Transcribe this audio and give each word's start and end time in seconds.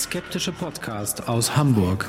Skeptische 0.00 0.50
Podcast 0.50 1.28
aus 1.28 1.54
Hamburg. 1.58 2.08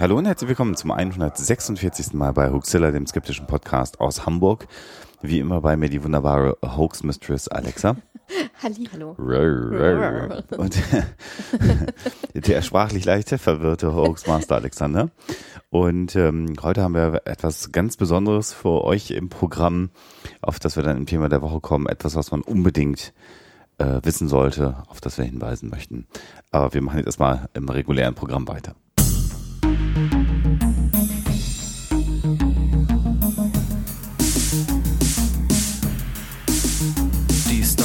Hallo 0.00 0.18
und 0.18 0.26
herzlich 0.26 0.48
willkommen 0.48 0.74
zum 0.74 0.90
146. 0.90 2.12
Mal 2.12 2.32
bei 2.32 2.50
Huxilla, 2.50 2.90
dem 2.90 3.06
skeptischen 3.06 3.46
Podcast 3.46 4.00
aus 4.00 4.26
Hamburg. 4.26 4.66
Wie 5.22 5.38
immer 5.38 5.60
bei 5.60 5.76
mir 5.76 5.88
die 5.88 6.02
wunderbare 6.02 6.58
Hoax 6.60 7.04
Mistress 7.04 7.46
Alexa. 7.46 7.94
Halli, 8.62 8.88
hallo. 8.92 9.14
Und 10.56 10.78
der 12.34 12.62
sprachlich 12.62 13.04
leicht 13.04 13.28
verwirrte 13.28 13.94
Hoaxmaster 13.94 14.54
Alexander. 14.54 15.10
Und 15.70 16.14
ähm, 16.16 16.54
heute 16.62 16.82
haben 16.82 16.94
wir 16.94 17.22
etwas 17.24 17.72
ganz 17.72 17.96
Besonderes 17.96 18.52
für 18.52 18.84
euch 18.84 19.10
im 19.10 19.28
Programm, 19.28 19.90
auf 20.40 20.58
das 20.58 20.76
wir 20.76 20.82
dann 20.82 20.96
im 20.96 21.06
Thema 21.06 21.28
der 21.28 21.42
Woche 21.42 21.60
kommen. 21.60 21.86
Etwas, 21.86 22.14
was 22.14 22.30
man 22.30 22.42
unbedingt 22.42 23.12
äh, 23.78 24.00
wissen 24.02 24.28
sollte, 24.28 24.82
auf 24.88 25.00
das 25.00 25.18
wir 25.18 25.24
hinweisen 25.24 25.68
möchten. 25.68 26.06
Aber 26.50 26.72
wir 26.74 26.82
machen 26.82 26.98
jetzt 26.98 27.06
erstmal 27.06 27.48
im 27.54 27.68
regulären 27.68 28.14
Programm 28.14 28.46
weiter. 28.46 28.74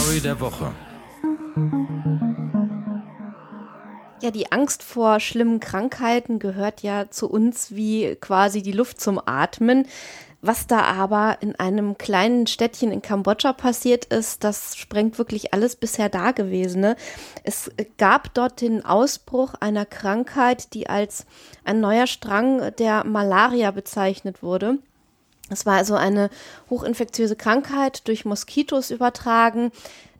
Story 0.09 0.21
der 0.21 0.39
Woche. 0.39 0.71
Ja, 4.23 4.31
die 4.31 4.51
Angst 4.51 4.81
vor 4.81 5.19
schlimmen 5.19 5.59
Krankheiten 5.59 6.39
gehört 6.39 6.81
ja 6.81 7.11
zu 7.11 7.29
uns 7.29 7.75
wie 7.75 8.15
quasi 8.19 8.63
die 8.63 8.71
Luft 8.71 8.99
zum 8.99 9.21
Atmen. 9.23 9.85
Was 10.41 10.65
da 10.65 10.81
aber 10.81 11.37
in 11.41 11.55
einem 11.57 11.99
kleinen 11.99 12.47
Städtchen 12.47 12.91
in 12.91 13.03
Kambodscha 13.03 13.53
passiert 13.53 14.05
ist, 14.05 14.43
das 14.43 14.75
sprengt 14.77 15.19
wirklich 15.19 15.53
alles 15.53 15.75
bisher 15.75 16.09
Dagewesene. 16.09 16.95
Es 17.43 17.69
gab 17.99 18.33
dort 18.33 18.61
den 18.61 18.83
Ausbruch 18.83 19.53
einer 19.59 19.85
Krankheit, 19.85 20.73
die 20.73 20.89
als 20.89 21.27
ein 21.65 21.81
neuer 21.81 22.07
Strang 22.07 22.73
der 22.79 23.03
Malaria 23.03 23.69
bezeichnet 23.69 24.41
wurde. 24.41 24.79
Es 25.49 25.65
war 25.65 25.75
also 25.75 25.95
eine 25.95 26.29
hochinfektiöse 26.69 27.35
Krankheit 27.35 28.07
durch 28.07 28.25
Moskitos 28.25 28.91
übertragen, 28.91 29.71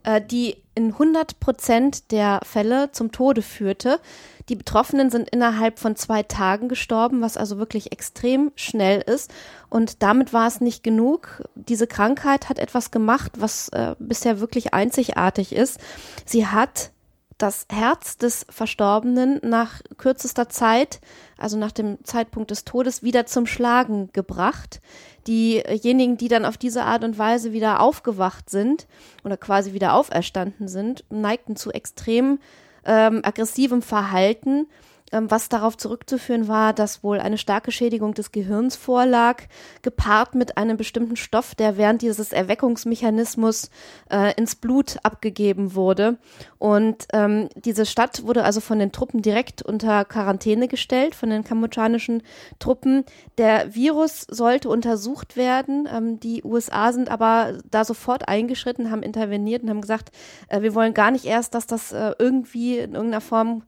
äh, 0.04 0.22
die 0.22 0.58
in 0.76 0.94
100 0.94 1.40
Prozent 1.40 2.12
der 2.12 2.40
Fälle 2.44 2.92
zum 2.92 3.12
Tode 3.12 3.42
führte. 3.42 4.00
Die 4.48 4.56
Betroffenen 4.56 5.12
sind 5.12 5.30
innerhalb 5.30 5.78
von 5.78 5.96
zwei 5.96 6.24
Tagen 6.24 6.70
gestorben, 6.70 7.22
was 7.22 7.38
also 7.38 7.58
wirklich 7.60 7.92
extrem 7.92 8.52
schnell 8.56 9.02
ist. 9.02 9.32
Und 9.70 10.02
damit 10.02 10.34
war 10.34 10.48
es 10.48 10.60
nicht 10.60 10.84
genug. 10.84 11.44
Diese 11.54 11.86
Krankheit 11.86 12.50
hat 12.50 12.58
etwas 12.58 12.90
gemacht, 12.90 13.34
was 13.38 13.70
äh, 13.70 13.96
bisher 14.00 14.40
wirklich 14.40 14.74
einzigartig 14.74 15.54
ist. 15.54 15.80
Sie 16.26 16.48
hat 16.48 16.92
das 17.38 17.68
Herz 17.72 18.18
des 18.18 18.46
Verstorbenen 18.50 19.40
nach 19.44 19.82
kürzester 19.98 20.50
Zeit, 20.50 21.00
also 21.38 21.58
nach 21.58 21.72
dem 21.72 22.04
Zeitpunkt 22.04 22.52
des 22.52 22.66
Todes, 22.66 23.02
wieder 23.02 23.26
zum 23.26 23.46
Schlagen 23.46 24.10
gebracht. 24.14 24.82
Diejenigen, 25.30 26.17
die 26.17 26.28
dann 26.28 26.44
auf 26.44 26.58
diese 26.58 26.84
Art 26.84 27.04
und 27.04 27.20
Weise 27.20 27.54
wieder 27.54 27.82
aufgewacht 27.82 28.50
sind 28.50 28.88
oder 29.23 29.38
quasi 29.38 29.73
wieder 29.73 29.94
auferstanden 29.94 30.67
sind, 30.67 31.06
neigten 31.12 31.56
zu 31.56 31.72
extrem 31.72 32.40
ähm, 32.84 33.22
aggressivem 33.23 33.84
Verhalten 33.84 34.66
was 35.11 35.49
darauf 35.49 35.77
zurückzuführen 35.77 36.47
war, 36.47 36.73
dass 36.73 37.03
wohl 37.03 37.20
eine 37.20 37.37
starke 37.37 37.71
Schädigung 37.71 38.14
des 38.14 38.31
Gehirns 38.31 38.75
vorlag, 38.75 39.43
gepaart 39.81 40.36
mit 40.36 40.58
einem 40.58 40.77
bestimmten 40.77 41.15
Stoff, 41.15 41.55
der 41.55 41.77
während 41.77 42.02
dieses 42.02 42.31
Erweckungsmechanismus 42.31 43.70
äh, 44.11 44.33
ins 44.36 44.55
Blut 44.55 44.97
abgegeben 45.03 45.75
wurde. 45.75 46.17
Und 46.58 47.08
ähm, 47.14 47.49
diese 47.55 47.86
Stadt 47.86 48.25
wurde 48.25 48.43
also 48.43 48.61
von 48.61 48.80
den 48.80 48.92
Truppen 48.92 49.21
direkt 49.21 49.61
unter 49.61 50.05
Quarantäne 50.05 50.67
gestellt, 50.67 51.15
von 51.15 51.30
den 51.30 51.43
kambodschanischen 51.43 52.23
Truppen. 52.59 53.05
Der 53.37 53.73
Virus 53.76 54.26
sollte 54.30 54.70
untersucht 54.70 55.37
werden. 55.37 55.87
Ähm, 55.91 56.20
die 56.20 56.43
USA 56.43 56.91
sind 56.91 57.09
aber 57.09 57.58
da 57.70 57.86
sofort 57.86 58.27
eingeschritten, 58.27 58.91
haben 58.91 59.03
interveniert 59.03 59.64
und 59.64 59.70
haben 59.70 59.81
gesagt, 59.81 60.11
äh, 60.49 60.61
wir 60.61 60.76
wollen 60.76 60.93
gar 60.93 61.11
nicht 61.11 61.26
erst, 61.26 61.55
dass 61.55 61.65
das 61.65 61.91
äh, 61.91 62.14
irgendwie 62.20 62.77
in 62.77 62.93
irgendeiner 62.93 63.21
Form 63.21 63.64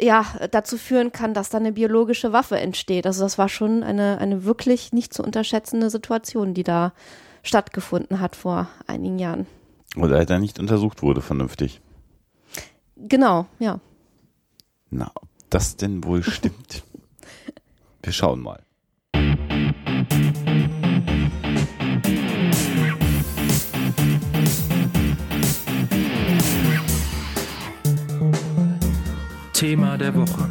ja, 0.00 0.24
dazu 0.50 0.78
führen 0.78 1.12
kann, 1.12 1.34
dass 1.34 1.50
da 1.50 1.58
eine 1.58 1.72
biologische 1.72 2.32
Waffe 2.32 2.58
entsteht. 2.58 3.06
Also 3.06 3.22
das 3.22 3.38
war 3.38 3.48
schon 3.48 3.82
eine, 3.82 4.18
eine 4.18 4.44
wirklich 4.44 4.92
nicht 4.92 5.12
zu 5.12 5.22
unterschätzende 5.22 5.90
Situation, 5.90 6.54
die 6.54 6.62
da 6.62 6.92
stattgefunden 7.42 8.20
hat 8.20 8.36
vor 8.36 8.68
einigen 8.86 9.18
Jahren. 9.18 9.46
Oder 9.96 10.28
er 10.28 10.38
nicht 10.38 10.58
untersucht 10.58 11.02
wurde 11.02 11.20
vernünftig. 11.20 11.80
Genau, 12.96 13.46
ja. 13.58 13.80
Na, 14.90 15.10
ob 15.14 15.28
das 15.50 15.76
denn 15.76 16.04
wohl 16.04 16.22
stimmt? 16.22 16.84
Wir 18.02 18.12
schauen 18.12 18.40
mal. 18.40 18.62
Thema 29.58 29.98
der 29.98 30.14
Woche. 30.14 30.46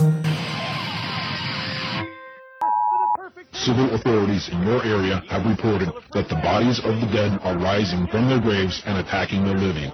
Civil 3.54 3.96
authorities 3.96 4.50
in 4.50 4.62
your 4.68 4.84
area 4.84 5.24
have 5.30 5.46
reported 5.46 5.88
that 6.12 6.28
the 6.28 6.36
bodies 6.36 6.80
of 6.84 7.00
the 7.00 7.08
dead 7.16 7.40
are 7.42 7.58
rising 7.58 8.06
from 8.08 8.28
their 8.28 8.42
graves 8.42 8.84
and 8.86 8.98
attacking 8.98 9.46
the 9.46 9.54
living. 9.54 9.94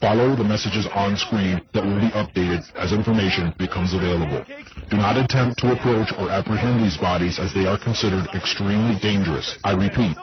Follow 0.00 0.36
the 0.36 0.44
messages 0.44 0.86
on 0.94 1.16
screen 1.16 1.60
that 1.72 1.84
will 1.84 1.98
be 1.98 2.14
updated 2.14 2.62
as 2.76 2.92
information 2.92 3.52
becomes 3.58 3.92
available. 3.92 4.44
Do 4.88 4.98
not 4.98 5.16
attempt 5.16 5.58
to 5.58 5.72
approach 5.72 6.12
or 6.16 6.30
apprehend 6.30 6.78
these 6.78 6.96
bodies 6.96 7.40
as 7.40 7.52
they 7.52 7.66
are 7.66 7.78
considered 7.78 8.28
extremely 8.34 9.00
dangerous. 9.00 9.58
I 9.64 9.72
repeat, 9.72 10.14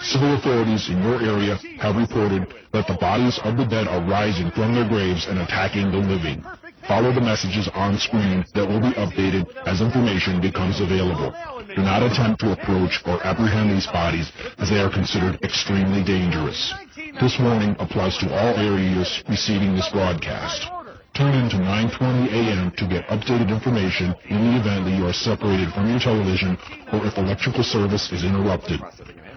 civil 0.00 0.32
authorities 0.36 0.88
in 0.88 1.02
your 1.02 1.20
area 1.20 1.56
have 1.80 1.96
reported 1.96 2.48
that 2.72 2.86
the 2.86 2.96
bodies 2.96 3.38
of 3.44 3.58
the 3.58 3.66
dead 3.66 3.88
are 3.88 4.00
rising 4.08 4.50
from 4.52 4.74
their 4.74 4.88
graves 4.88 5.26
and 5.28 5.38
attacking 5.38 5.92
the 5.92 5.98
living. 5.98 6.42
Follow 6.86 7.12
the 7.12 7.20
messages 7.20 7.68
on 7.74 7.96
screen 7.98 8.44
that 8.54 8.68
will 8.68 8.80
be 8.80 8.92
updated 9.00 9.48
as 9.64 9.80
information 9.80 10.40
becomes 10.40 10.80
available. 10.80 11.32
Do 11.74 11.82
not 11.82 12.02
attempt 12.02 12.40
to 12.42 12.52
approach 12.52 13.00
or 13.06 13.24
apprehend 13.26 13.70
these 13.70 13.86
bodies 13.86 14.30
as 14.58 14.68
they 14.68 14.80
are 14.80 14.90
considered 14.92 15.42
extremely 15.42 16.04
dangerous. 16.04 16.74
This 17.20 17.38
warning 17.40 17.74
applies 17.78 18.18
to 18.18 18.28
all 18.28 18.54
areas 18.60 19.22
receiving 19.28 19.74
this 19.74 19.88
broadcast. 19.88 20.68
Tune 21.14 21.32
in 21.32 21.48
to 21.50 21.56
9:20 21.56 22.28
a.m. 22.32 22.70
to 22.76 22.84
get 22.86 23.06
updated 23.08 23.48
information 23.48 24.14
in 24.28 24.44
the 24.44 24.60
event 24.60 24.84
that 24.84 24.92
you 24.98 25.06
are 25.06 25.12
separated 25.14 25.72
from 25.72 25.88
your 25.88 26.00
television 26.00 26.58
or 26.92 27.06
if 27.06 27.16
electrical 27.16 27.64
service 27.64 28.12
is 28.12 28.24
interrupted. 28.24 28.78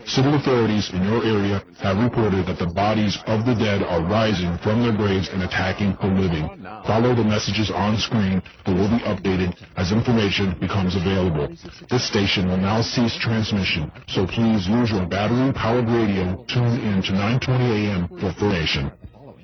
Civil 0.07 0.35
authorities 0.35 0.90
in 0.94 1.03
your 1.03 1.22
area 1.25 1.62
have 1.79 1.97
reported 1.97 2.45
that 2.47 2.57
the 2.57 2.66
bodies 2.66 3.18
of 3.28 3.45
the 3.45 3.53
dead 3.53 3.84
are 3.84 4.01
rising 4.01 4.57
from 4.59 4.81
their 4.81 4.95
graves 4.95 5.28
and 5.28 5.44
attacking 5.44 5.97
the 6.00 6.07
living. 6.07 6.47
Follow 6.88 7.13
the 7.13 7.25
messages 7.25 7.69
on 7.69 7.98
screen 7.98 8.42
that 8.65 8.74
will 8.74 8.88
be 8.88 9.04
updated 9.04 9.51
as 9.75 9.92
information 9.92 10.57
becomes 10.59 10.95
available. 10.95 11.50
This 11.89 12.07
station 12.07 12.48
will 12.48 12.57
now 12.57 12.81
cease 12.81 13.18
transmission, 13.18 13.92
so 14.07 14.25
please 14.25 14.65
use 14.65 14.92
your 14.92 15.06
battery-powered 15.06 15.89
radio. 15.89 16.42
Tune 16.48 16.80
in 16.80 17.04
to 17.04 17.12
9:20 17.12 17.68
a.m. 17.75 18.07
for 18.07 18.27
information. 18.27 18.92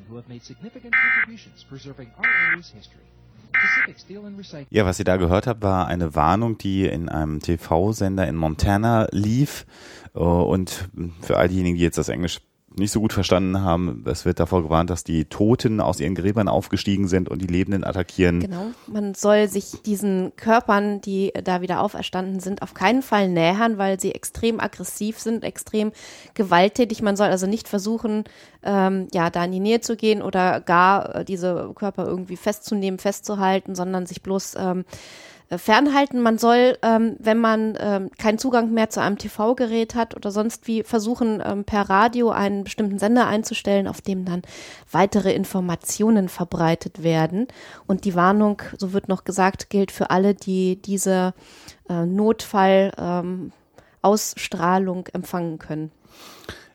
who 0.08 0.16
have 0.16 0.30
made 0.30 0.44
significant 0.44 0.94
contributions 0.94 1.66
preserving 1.68 2.10
our 2.18 2.52
area's 2.52 2.70
history. 2.70 3.04
Ja, 4.70 4.86
was 4.86 5.00
ihr 5.00 5.06
da 5.06 5.18
gehört 5.18 5.48
habt, 5.48 5.62
war 5.62 5.88
eine 5.88 6.16
Warnung, 6.16 6.58
die 6.58 6.86
in 6.86 7.10
einem 7.10 7.40
TV-Sender 7.40 8.28
in 8.28 8.36
Montana 8.36 9.08
lief. 9.12 9.66
Äh, 10.16 10.20
Und 10.20 10.90
für 11.22 11.38
all 11.38 11.48
diejenigen, 11.48 11.78
die 11.78 11.84
jetzt 11.84 11.98
das 11.98 12.10
Englisch 12.10 12.42
nicht 12.76 12.92
so 12.92 13.00
gut 13.00 13.14
verstanden 13.14 13.62
haben, 13.62 14.04
es 14.06 14.26
wird 14.26 14.40
davor 14.40 14.64
gewarnt, 14.64 14.90
dass 14.90 15.04
die 15.04 15.26
Toten 15.26 15.80
aus 15.80 16.00
ihren 16.00 16.16
Gräbern 16.16 16.48
aufgestiegen 16.48 17.08
sind 17.08 17.30
und 17.30 17.42
die 17.42 17.48
Lebenden 17.48 17.84
attackieren. 17.84 18.40
Genau. 18.40 18.68
Man 18.88 19.14
soll 19.14 19.48
sich 19.48 19.82
diesen 19.86 20.32
Körpern, 20.36 21.02
die 21.02 21.32
da 21.44 21.62
wieder 21.62 21.82
auferstanden 21.82 22.40
sind, 22.40 22.62
auf 22.62 22.74
keinen 22.74 23.02
Fall 23.02 23.30
nähern, 23.30 23.78
weil 23.78 24.00
sie 24.00 24.14
extrem 24.14 24.60
aggressiv 24.60 25.20
sind, 25.20 25.44
extrem 25.44 25.92
gewalttätig. 26.34 27.02
Man 27.02 27.16
soll 27.16 27.28
also 27.28 27.48
nicht 27.48 27.68
versuchen, 27.68 28.24
ähm, 28.64 29.08
ja, 29.14 29.30
da 29.30 29.46
in 29.46 29.52
die 29.52 29.60
Nähe 29.60 29.82
zu 29.82 29.96
gehen 29.96 30.22
oder 30.22 30.60
gar 30.62 31.16
äh, 31.16 31.26
diese 31.26 31.72
Körper 31.76 32.06
irgendwie 32.06 32.38
festzunehmen, 32.38 33.00
festzuhalten, 33.00 33.76
sondern 33.76 34.06
sich 34.06 34.22
bloß 34.22 34.56
ähm, 34.58 34.80
äh, 34.80 34.84
fernhalten. 35.58 36.22
Man 36.22 36.38
soll, 36.38 36.78
ähm, 36.82 37.16
wenn 37.20 37.40
man 37.40 37.78
ähm, 37.80 38.10
keinen 38.18 38.38
Zugang 38.38 38.72
mehr 38.74 38.90
zu 38.90 39.02
einem 39.02 39.18
TV-Gerät 39.18 39.96
hat 39.96 40.16
oder 40.16 40.32
sonst 40.32 40.68
wie, 40.68 40.84
versuchen, 40.84 41.42
ähm, 41.46 41.64
per 41.64 41.90
Radio 41.90 42.30
einen 42.30 42.64
bestimmten 42.64 43.00
Sender 43.00 43.28
einzustellen, 43.28 43.88
auf 43.88 44.02
dem 44.02 44.26
dann 44.26 44.42
weitere 44.92 45.34
Informationen 45.34 46.30
verbreitet 46.30 47.04
werden. 47.04 47.48
Und 47.88 48.06
die 48.06 48.16
Warnung, 48.16 48.62
so 48.78 48.94
wird 48.94 49.10
noch 49.10 49.24
gesagt, 49.24 49.70
gilt 49.70 49.92
für 49.92 50.10
alle, 50.10 50.34
die 50.34 50.82
diese 50.82 51.34
äh, 51.90 52.06
Notfall 52.06 52.92
ähm, 52.98 53.52
empfangen 55.14 55.60
können. 55.60 55.92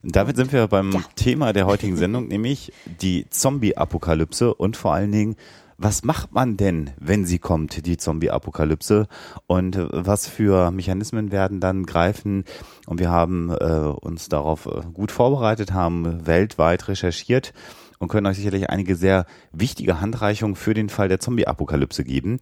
Damit 0.03 0.37
sind 0.37 0.53
wir 0.53 0.67
beim 0.69 0.93
Ja. 0.93 1.01
Thema 1.17 1.53
der 1.53 1.67
heutigen 1.67 1.97
Sendung, 1.97 2.29
nämlich 2.29 2.73
die 3.01 3.29
Zombie-Apokalypse 3.29 4.55
und 4.55 4.77
vor 4.77 4.95
allen 4.95 5.13
Dingen, 5.13 5.37
was 5.79 6.03
macht 6.03 6.33
man 6.33 6.57
denn, 6.57 6.91
wenn 6.99 7.25
sie 7.25 7.39
kommt, 7.39 7.87
die 7.87 7.97
Zombie-Apokalypse? 7.97 9.07
Und 9.47 9.77
äh, 9.77 9.87
was 9.91 10.27
für 10.27 10.73
Mechanismen 10.73 11.31
werden 11.31 11.61
dann 11.61 11.87
greifen? 11.87 12.45
Und 12.87 12.99
wir 12.99 13.11
haben 13.11 13.51
äh, 13.51 13.55
uns 13.55 14.29
darauf 14.29 14.67
äh, 14.67 14.83
gut 14.93 15.13
vorbereitet, 15.13 15.73
haben 15.73 16.27
weltweit 16.27 16.89
recherchiert 16.89 17.55
und 18.01 18.09
können 18.09 18.27
euch 18.27 18.37
sicherlich 18.37 18.71
einige 18.71 18.97
sehr 18.97 19.25
wichtige 19.53 20.01
Handreichungen 20.01 20.57
für 20.57 20.75
den 20.75 20.89
Fall 20.89 21.09
der 21.09 21.21
Zombie-Apokalypse 21.21 22.03
geben. 22.03 22.41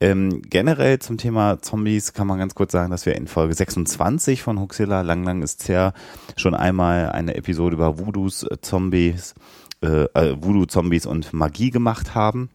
Ähm, 0.00 0.40
generell 0.42 0.98
zum 0.98 1.18
Thema 1.18 1.60
Zombies 1.60 2.14
kann 2.14 2.26
man 2.26 2.38
ganz 2.38 2.54
kurz 2.54 2.72
sagen, 2.72 2.90
dass 2.90 3.04
wir 3.04 3.16
in 3.16 3.26
Folge 3.26 3.54
26 3.54 4.42
von 4.42 4.58
Huxilla, 4.60 5.02
lang, 5.02 5.24
lang 5.24 5.42
ist 5.42 5.68
her, 5.68 5.92
schon 6.36 6.54
einmal 6.54 7.10
eine 7.10 7.34
Episode 7.34 7.76
über 7.76 7.98
Voodoos, 7.98 8.46
Zombies, 8.62 9.34
äh, 9.82 10.04
äh, 10.14 10.36
Voodoo-Zombies 10.42 11.06
und 11.06 11.32
Magie 11.34 11.70
gemacht 11.70 12.14
haben. 12.14 12.50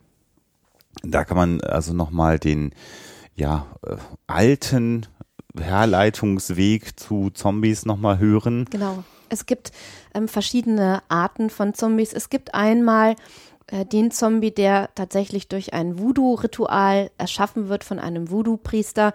Da 1.01 1.23
kann 1.25 1.37
man 1.37 1.61
also 1.61 1.93
nochmal 1.93 2.39
den 2.39 2.73
ja, 3.35 3.65
äh, 3.85 3.95
alten 4.27 5.07
Herleitungsweg 5.59 6.99
zu 6.99 7.29
Zombies 7.31 7.85
nochmal 7.85 8.19
hören. 8.19 8.65
Genau. 8.69 9.03
Es 9.29 9.45
gibt 9.45 9.71
ähm, 10.13 10.27
verschiedene 10.27 11.01
Arten 11.09 11.49
von 11.49 11.73
Zombies. 11.73 12.13
Es 12.13 12.29
gibt 12.29 12.53
einmal 12.53 13.15
äh, 13.67 13.85
den 13.85 14.11
Zombie, 14.11 14.51
der 14.51 14.89
tatsächlich 14.95 15.47
durch 15.47 15.73
ein 15.73 15.99
Voodoo-Ritual 15.99 17.09
erschaffen 17.17 17.69
wird 17.69 17.83
von 17.83 17.99
einem 17.99 18.29
Voodoo-Priester. 18.29 19.13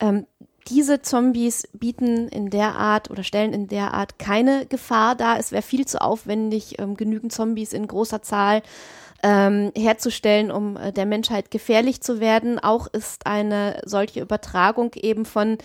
Ähm, 0.00 0.26
diese 0.68 1.00
Zombies 1.00 1.68
bieten 1.72 2.28
in 2.28 2.50
der 2.50 2.74
Art 2.74 3.10
oder 3.10 3.22
stellen 3.22 3.52
in 3.52 3.68
der 3.68 3.94
Art 3.94 4.18
keine 4.18 4.66
Gefahr 4.66 5.14
dar. 5.14 5.38
Es 5.38 5.52
wäre 5.52 5.62
viel 5.62 5.86
zu 5.86 6.00
aufwendig, 6.00 6.78
ähm, 6.78 6.96
genügend 6.96 7.32
Zombies 7.32 7.72
in 7.72 7.86
großer 7.86 8.22
Zahl 8.22 8.62
ähm, 9.22 9.72
herzustellen, 9.76 10.50
um 10.50 10.76
äh, 10.76 10.92
der 10.92 11.06
Menschheit 11.06 11.50
gefährlich 11.50 12.00
zu 12.00 12.20
werden. 12.20 12.58
Auch 12.58 12.86
ist 12.86 13.26
eine 13.26 13.80
solche 13.84 14.20
Übertragung 14.20 14.92
eben 14.94 15.24
von 15.24 15.58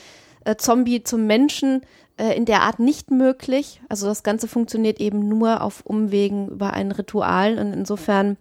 äh, 0.46 0.56
Zombie 0.56 1.04
zum 1.04 1.28
Menschen 1.28 1.82
äh, 2.18 2.36
in 2.36 2.46
der 2.46 2.62
Art 2.62 2.80
nicht 2.80 3.12
möglich. 3.12 3.82
Also 3.90 4.08
das 4.08 4.24
Ganze 4.24 4.48
funktioniert 4.48 5.00
eben 5.00 5.28
nur 5.28 5.62
auf 5.62 5.82
Umwegen 5.86 6.50
über 6.50 6.74
ein 6.74 6.92
Ritual 6.92 7.58
und 7.58 7.74
insofern 7.74 8.38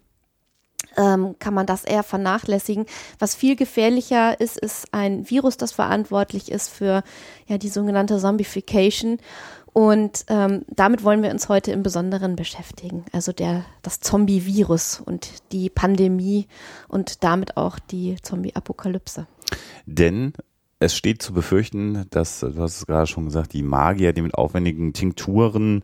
ähm, 0.96 1.36
kann 1.38 1.54
man 1.54 1.66
das 1.66 1.84
eher 1.84 2.02
vernachlässigen. 2.02 2.86
Was 3.18 3.34
viel 3.34 3.56
gefährlicher 3.56 4.40
ist, 4.40 4.58
ist 4.58 4.92
ein 4.92 5.28
Virus, 5.28 5.56
das 5.56 5.72
verantwortlich 5.72 6.50
ist 6.50 6.68
für 6.68 7.02
ja 7.46 7.58
die 7.58 7.68
sogenannte 7.68 8.18
Zombification. 8.18 9.18
Und 9.72 10.24
ähm, 10.28 10.64
damit 10.68 11.04
wollen 11.04 11.22
wir 11.22 11.30
uns 11.30 11.48
heute 11.48 11.70
im 11.72 11.82
Besonderen 11.82 12.36
beschäftigen. 12.36 13.04
Also 13.12 13.32
der 13.32 13.64
das 13.82 14.00
Zombie-Virus 14.00 15.00
und 15.04 15.30
die 15.52 15.70
Pandemie 15.70 16.46
und 16.88 17.22
damit 17.22 17.56
auch 17.56 17.78
die 17.78 18.16
Zombie-Apokalypse. 18.22 19.26
Denn 19.86 20.32
es 20.82 20.96
steht 20.96 21.20
zu 21.20 21.34
befürchten, 21.34 22.06
dass, 22.10 22.40
du 22.40 22.56
hast 22.56 22.78
es 22.78 22.86
gerade 22.86 23.06
schon 23.06 23.26
gesagt, 23.26 23.52
die 23.52 23.62
Magier, 23.62 24.14
die 24.14 24.22
mit 24.22 24.34
aufwendigen 24.34 24.94
Tinkturen, 24.94 25.82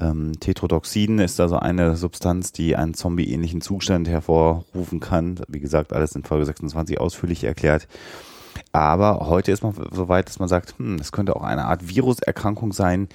ähm, 0.00 0.32
Tetrodoxin 0.40 1.20
ist 1.20 1.38
also 1.38 1.58
eine 1.58 1.96
Substanz, 1.96 2.50
die 2.50 2.74
einen 2.74 2.94
zombie-ähnlichen 2.94 3.60
Zustand 3.60 4.08
hervorrufen 4.08 4.98
kann. 4.98 5.40
Wie 5.46 5.60
gesagt, 5.60 5.92
alles 5.92 6.16
in 6.16 6.24
Folge 6.24 6.44
26 6.44 6.98
ausführlich 6.98 7.44
erklärt. 7.44 7.86
Aber 8.72 9.26
heute 9.28 9.52
ist 9.52 9.62
man 9.62 9.74
so 9.92 10.08
weit, 10.08 10.28
dass 10.28 10.38
man 10.38 10.48
sagt, 10.48 10.74
hm, 10.78 10.96
es 10.96 11.12
könnte 11.12 11.36
auch 11.36 11.42
eine 11.42 11.64
Art 11.64 11.86
Viruserkrankung 11.88 12.72
sein, 12.72 13.08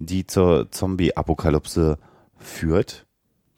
die 0.00 0.26
zur 0.26 0.70
Zombie-Apokalypse 0.72 1.98
führt. 2.36 3.06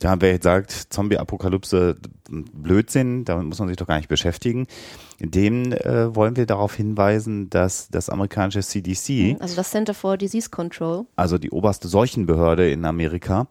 Ja, 0.02 0.14
wer 0.20 0.32
jetzt 0.32 0.44
sagt, 0.44 0.70
Zombie-Apokalypse, 0.90 1.96
Blödsinn, 2.28 3.24
damit 3.24 3.46
muss 3.46 3.58
man 3.58 3.68
sich 3.68 3.78
doch 3.78 3.86
gar 3.86 3.96
nicht 3.96 4.10
beschäftigen. 4.10 4.66
Dem 5.20 5.72
äh, 5.72 6.14
wollen 6.14 6.36
wir 6.36 6.44
darauf 6.44 6.74
hinweisen, 6.74 7.48
dass 7.48 7.88
das 7.88 8.10
amerikanische 8.10 8.60
CDC, 8.60 9.36
Also 9.40 9.56
das 9.56 9.70
Center 9.70 9.94
for 9.94 10.18
Disease 10.18 10.50
Control. 10.50 11.06
also 11.16 11.38
die 11.38 11.50
oberste 11.50 11.88
Seuchenbehörde 11.88 12.70
in 12.70 12.84
Amerika, 12.84 13.46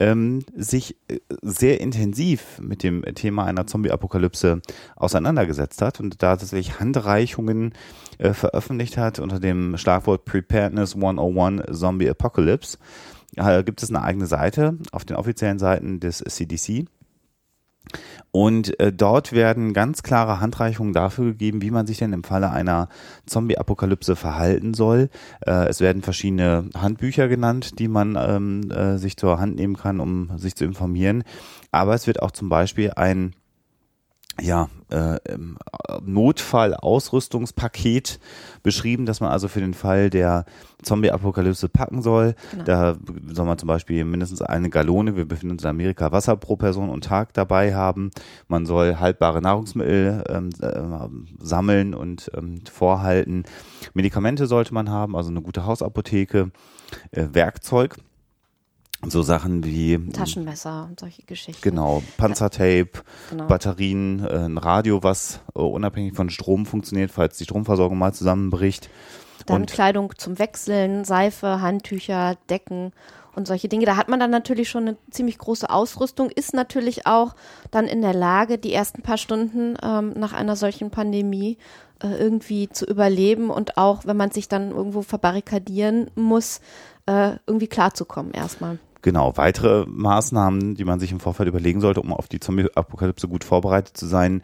ähm, 0.00 0.44
sich 0.54 0.96
äh, 1.08 1.18
sehr 1.42 1.80
intensiv 1.80 2.58
mit 2.60 2.82
dem 2.82 3.02
Thema 3.14 3.44
einer 3.44 3.66
Zombie-Apokalypse 3.66 4.62
auseinandergesetzt 4.96 5.82
hat 5.82 6.00
und 6.00 6.22
da 6.22 6.36
tatsächlich 6.36 6.78
Handreichungen 6.78 7.72
äh, 8.18 8.32
veröffentlicht 8.32 8.96
hat 8.96 9.18
unter 9.18 9.40
dem 9.40 9.76
Schlagwort 9.76 10.24
Preparedness 10.24 10.94
101 10.94 11.78
Zombie 11.78 12.08
Apocalypse. 12.10 12.78
Äh, 13.36 13.62
gibt 13.64 13.82
es 13.82 13.90
eine 13.90 14.02
eigene 14.02 14.26
Seite 14.26 14.78
auf 14.92 15.04
den 15.04 15.16
offiziellen 15.16 15.58
Seiten 15.58 16.00
des 16.00 16.18
CDC. 16.18 16.86
Und 18.30 18.78
äh, 18.78 18.92
dort 18.92 19.32
werden 19.32 19.72
ganz 19.72 20.02
klare 20.02 20.40
Handreichungen 20.40 20.92
dafür 20.92 21.26
gegeben, 21.26 21.62
wie 21.62 21.70
man 21.70 21.86
sich 21.86 21.98
denn 21.98 22.12
im 22.12 22.24
Falle 22.24 22.50
einer 22.50 22.88
Zombie-Apokalypse 23.26 24.16
verhalten 24.16 24.74
soll. 24.74 25.08
Äh, 25.46 25.68
es 25.68 25.80
werden 25.80 26.02
verschiedene 26.02 26.68
Handbücher 26.76 27.28
genannt, 27.28 27.78
die 27.78 27.88
man 27.88 28.16
ähm, 28.20 28.70
äh, 28.70 28.98
sich 28.98 29.16
zur 29.16 29.40
Hand 29.40 29.56
nehmen 29.56 29.76
kann, 29.76 30.00
um 30.00 30.38
sich 30.38 30.54
zu 30.54 30.64
informieren. 30.64 31.24
Aber 31.72 31.94
es 31.94 32.06
wird 32.06 32.22
auch 32.22 32.30
zum 32.30 32.48
Beispiel 32.48 32.92
ein 32.96 33.34
ja, 34.40 34.68
äh, 34.90 35.18
Notfall-Ausrüstungspaket 36.04 38.20
beschrieben, 38.62 39.06
dass 39.06 39.20
man 39.20 39.30
also 39.30 39.48
für 39.48 39.60
den 39.60 39.72
Fall 39.74 40.10
der 40.10 40.44
Zombie-Apokalypse 40.82 41.68
packen 41.68 42.02
soll. 42.02 42.34
Genau. 42.52 42.64
Da 42.64 42.96
soll 43.32 43.46
man 43.46 43.58
zum 43.58 43.66
Beispiel 43.66 44.04
mindestens 44.04 44.40
eine 44.42 44.70
Gallone, 44.70 45.16
wir 45.16 45.26
befinden 45.26 45.50
uns 45.52 45.64
in 45.64 45.70
Amerika, 45.70 46.12
Wasser 46.12 46.36
pro 46.36 46.54
Person 46.56 46.88
und 46.88 47.02
Tag 47.04 47.34
dabei 47.34 47.74
haben. 47.74 48.12
Man 48.46 48.64
soll 48.66 48.96
haltbare 48.96 49.42
Nahrungsmittel 49.42 50.22
ähm, 50.28 50.50
äh, 50.60 50.82
sammeln 51.44 51.94
und 51.94 52.30
ähm, 52.36 52.60
vorhalten. 52.70 53.42
Medikamente 53.94 54.46
sollte 54.46 54.74
man 54.74 54.90
haben, 54.90 55.16
also 55.16 55.30
eine 55.30 55.42
gute 55.42 55.66
Hausapotheke, 55.66 56.52
äh, 57.10 57.26
Werkzeug. 57.32 57.96
So 59.06 59.22
Sachen 59.22 59.64
wie 59.64 60.10
Taschenmesser 60.10 60.86
und 60.90 60.98
solche 60.98 61.22
Geschichten. 61.22 61.62
Genau, 61.62 62.02
Panzertape, 62.16 62.90
Genau. 63.30 63.46
Batterien, 63.46 64.24
äh, 64.24 64.38
ein 64.38 64.58
Radio, 64.58 65.02
was 65.04 65.40
äh, 65.54 65.60
unabhängig 65.60 66.14
von 66.14 66.30
Strom 66.30 66.66
funktioniert, 66.66 67.12
falls 67.12 67.38
die 67.38 67.44
Stromversorgung 67.44 67.96
mal 67.96 68.12
zusammenbricht. 68.12 68.90
Dann 69.46 69.62
und 69.62 69.70
Kleidung 69.70 70.12
zum 70.18 70.38
Wechseln, 70.38 71.04
Seife, 71.04 71.60
Handtücher, 71.60 72.36
Decken 72.50 72.92
und 73.36 73.46
solche 73.46 73.68
Dinge. 73.68 73.86
Da 73.86 73.96
hat 73.96 74.08
man 74.08 74.18
dann 74.18 74.32
natürlich 74.32 74.68
schon 74.68 74.88
eine 74.88 74.96
ziemlich 75.10 75.38
große 75.38 75.70
Ausrüstung, 75.70 76.28
ist 76.28 76.52
natürlich 76.52 77.06
auch 77.06 77.36
dann 77.70 77.86
in 77.86 78.02
der 78.02 78.14
Lage, 78.14 78.58
die 78.58 78.72
ersten 78.72 79.02
paar 79.02 79.16
Stunden 79.16 79.76
ähm, 79.80 80.12
nach 80.16 80.32
einer 80.32 80.56
solchen 80.56 80.90
Pandemie 80.90 81.56
äh, 82.02 82.08
irgendwie 82.08 82.68
zu 82.68 82.84
überleben 82.84 83.50
und 83.50 83.78
auch, 83.78 84.04
wenn 84.06 84.16
man 84.16 84.32
sich 84.32 84.48
dann 84.48 84.72
irgendwo 84.72 85.02
verbarrikadieren 85.02 86.10
muss, 86.16 86.60
äh, 87.06 87.36
irgendwie 87.46 87.68
klarzukommen 87.68 88.32
erstmal. 88.32 88.78
Genau, 89.02 89.36
weitere 89.36 89.84
Maßnahmen, 89.86 90.74
die 90.74 90.84
man 90.84 91.00
sich 91.00 91.12
im 91.12 91.20
Vorfeld 91.20 91.48
überlegen 91.48 91.80
sollte, 91.80 92.00
um 92.00 92.12
auf 92.12 92.28
die 92.28 92.40
Zombie-Apokalypse 92.40 93.28
gut 93.28 93.44
vorbereitet 93.44 93.96
zu 93.96 94.06
sein, 94.06 94.42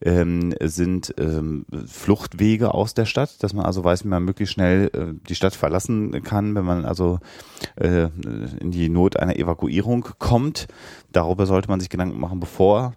ähm, 0.00 0.54
sind 0.60 1.14
ähm, 1.18 1.66
Fluchtwege 1.86 2.74
aus 2.74 2.94
der 2.94 3.06
Stadt, 3.06 3.42
dass 3.42 3.54
man 3.54 3.66
also 3.66 3.84
weiß, 3.84 4.04
wie 4.04 4.08
man 4.08 4.24
möglichst 4.24 4.54
schnell 4.54 4.90
äh, 4.92 5.14
die 5.28 5.34
Stadt 5.34 5.54
verlassen 5.54 6.22
kann, 6.22 6.54
wenn 6.54 6.64
man 6.64 6.84
also 6.84 7.18
äh, 7.76 8.08
in 8.60 8.70
die 8.70 8.88
Not 8.88 9.16
einer 9.16 9.36
Evakuierung 9.36 10.08
kommt. 10.18 10.68
Darüber 11.12 11.46
sollte 11.46 11.68
man 11.68 11.80
sich 11.80 11.90
Gedanken 11.90 12.20
machen, 12.20 12.40
bevor 12.40 12.94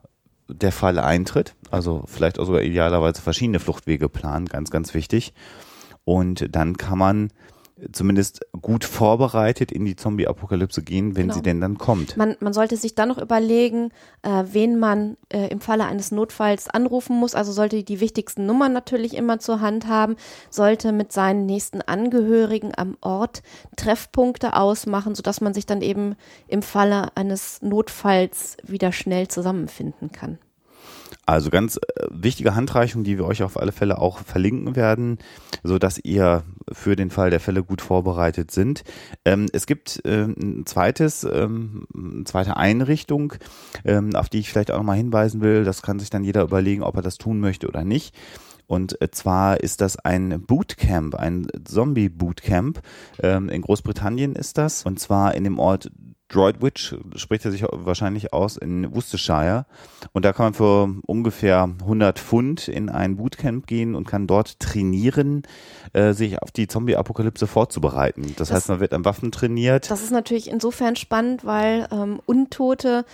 der 0.50 0.72
Fall 0.72 1.00
eintritt. 1.00 1.56
Also 1.72 2.04
vielleicht 2.06 2.40
auch 2.40 2.46
sogar 2.46 2.62
idealerweise 2.62 3.22
verschiedene 3.22 3.60
Fluchtwege 3.60 4.10
planen, 4.10 4.46
ganz, 4.46 4.72
ganz 4.72 4.94
wichtig. 4.94 5.34
Und 6.06 6.56
dann 6.56 6.78
kann 6.78 6.98
man 6.98 7.30
zumindest 7.92 8.42
gut 8.62 8.84
vorbereitet 8.86 9.72
in 9.72 9.86
die 9.86 9.96
Zombie-Apokalypse 9.96 10.82
gehen, 10.82 11.16
wenn 11.16 11.24
Genau. 11.24 11.34
sie 11.36 11.42
denn 11.42 11.62
dann 11.62 11.78
kommt. 11.78 12.18
Man, 12.18 12.36
man 12.40 12.54
sollte 12.54 12.76
sich 12.78 12.96
dann 12.96 13.10
noch 13.10 13.18
überlegen, 13.20 13.92
äh, 14.24 14.44
wen 14.52 14.80
man 14.80 15.18
äh, 15.30 15.48
im 15.50 15.60
Falle 15.62 15.86
eines 15.86 16.12
Notfalls 16.12 16.70
anrufen 16.70 17.16
muss. 17.18 17.36
Also 17.36 17.52
sollte 17.52 17.84
die 17.84 18.00
wichtigsten 18.00 18.46
Nummern 18.46 18.74
natürlich 18.74 19.16
immer 19.16 19.40
zur 19.40 19.62
Hand 19.62 19.88
haben, 19.88 20.16
sollte 20.50 20.92
mit 20.92 21.12
seinen 21.12 21.46
nächsten 21.46 21.82
Angehörigen 21.82 22.72
am 22.76 22.98
Ort 23.02 23.44
Treffpunkte 23.76 24.56
ausmachen, 24.56 25.16
sodass 25.16 25.42
man 25.42 25.54
sich 25.54 25.66
dann 25.66 25.82
eben 25.82 26.16
im 26.48 26.62
Falle 26.62 27.16
eines 27.16 27.62
Notfalls 27.62 28.58
wieder 28.64 28.92
schnell 28.92 29.28
zusammenfinden 29.28 30.12
kann. 30.12 30.40
Also 31.26 31.50
ganz 31.50 31.78
äh, 31.78 32.08
wichtige 32.10 32.56
Handreichung, 32.56 33.04
die 33.04 33.18
wir 33.18 33.26
euch 33.26 33.44
auf 33.44 33.60
alle 33.60 33.72
Fälle 33.74 34.00
auch 34.00 34.20
verlinken 34.20 34.76
werden, 34.76 35.18
so 35.62 35.78
dass 35.78 36.00
ihr 36.00 36.44
für 36.72 36.96
den 36.96 37.10
Fall 37.10 37.30
der 37.30 37.42
Fälle 37.42 37.64
gut 37.64 37.82
vorbereitet 37.82 38.52
sind. 38.52 38.84
Ähm, 39.26 39.48
es 39.52 39.66
gibt 39.66 40.02
ähm, 40.06 40.36
ein 40.40 40.66
zweites, 40.66 41.26
ähm, 41.26 41.86
eine 41.94 42.24
zweite 42.24 42.58
Einrichtung, 42.58 43.34
auf 44.14 44.30
die 44.30 44.40
ich 44.40 44.50
vielleicht 44.50 44.72
auch 44.72 44.78
nochmal 44.78 44.98
hinweisen 44.98 45.42
will. 45.42 45.64
Das 45.64 45.82
kann 45.82 46.00
sich 46.00 46.10
dann 46.10 46.24
jeder 46.24 46.44
überlegen, 46.44 46.84
ob 46.84 46.96
er 46.96 47.02
das 47.02 47.18
tun 47.18 47.40
möchte 47.40 47.68
oder 47.68 47.84
nicht. 47.84 48.16
Und 48.66 49.02
äh, 49.02 49.12
zwar 49.12 49.60
ist 49.62 49.82
das 49.82 49.98
ein 49.98 50.42
Bootcamp, 50.46 51.16
ein 51.16 51.48
Zombie-Bootcamp. 51.64 52.82
In 53.22 53.62
Großbritannien 53.62 54.36
ist 54.36 54.58
das. 54.58 54.84
Und 54.86 55.00
zwar 55.00 55.36
in 55.36 55.44
dem 55.44 55.60
Ort 55.60 55.92
Droidwich, 56.30 56.96
spricht 57.16 57.46
er 57.46 57.52
sich 57.52 57.64
wahrscheinlich 57.72 58.34
aus, 58.34 58.58
in 58.58 58.94
Worcestershire. 58.94 59.66
Und 60.14 60.26
da 60.26 60.34
kann 60.34 60.48
man 60.48 60.54
für 60.54 60.94
ungefähr 61.06 61.70
100 61.82 62.20
Pfund 62.20 62.68
in 62.68 62.90
ein 62.90 63.16
Bootcamp 63.18 63.66
gehen 63.68 63.96
und 63.96 64.06
kann 64.08 64.28
dort 64.28 64.60
trainieren, 64.60 65.44
äh, 65.94 66.14
sich 66.14 66.42
auf 66.42 66.52
die 66.52 66.68
Zombie-Apokalypse 66.68 67.48
vorzubereiten. 67.48 68.34
Das, 68.38 68.50
Das- 68.50 68.52
heißt, 68.58 68.70
man 68.70 68.80
wird 68.80 68.94
an 68.94 69.06
Waffen 69.06 69.32
trainiert. 69.32 69.90
Das 69.90 70.04
ist 70.04 70.12
natürlich 70.12 70.50
insofern 70.50 70.96
spannend, 70.96 71.46
weil 71.46 71.88
ähm, 71.92 72.20
Untote 72.26 73.06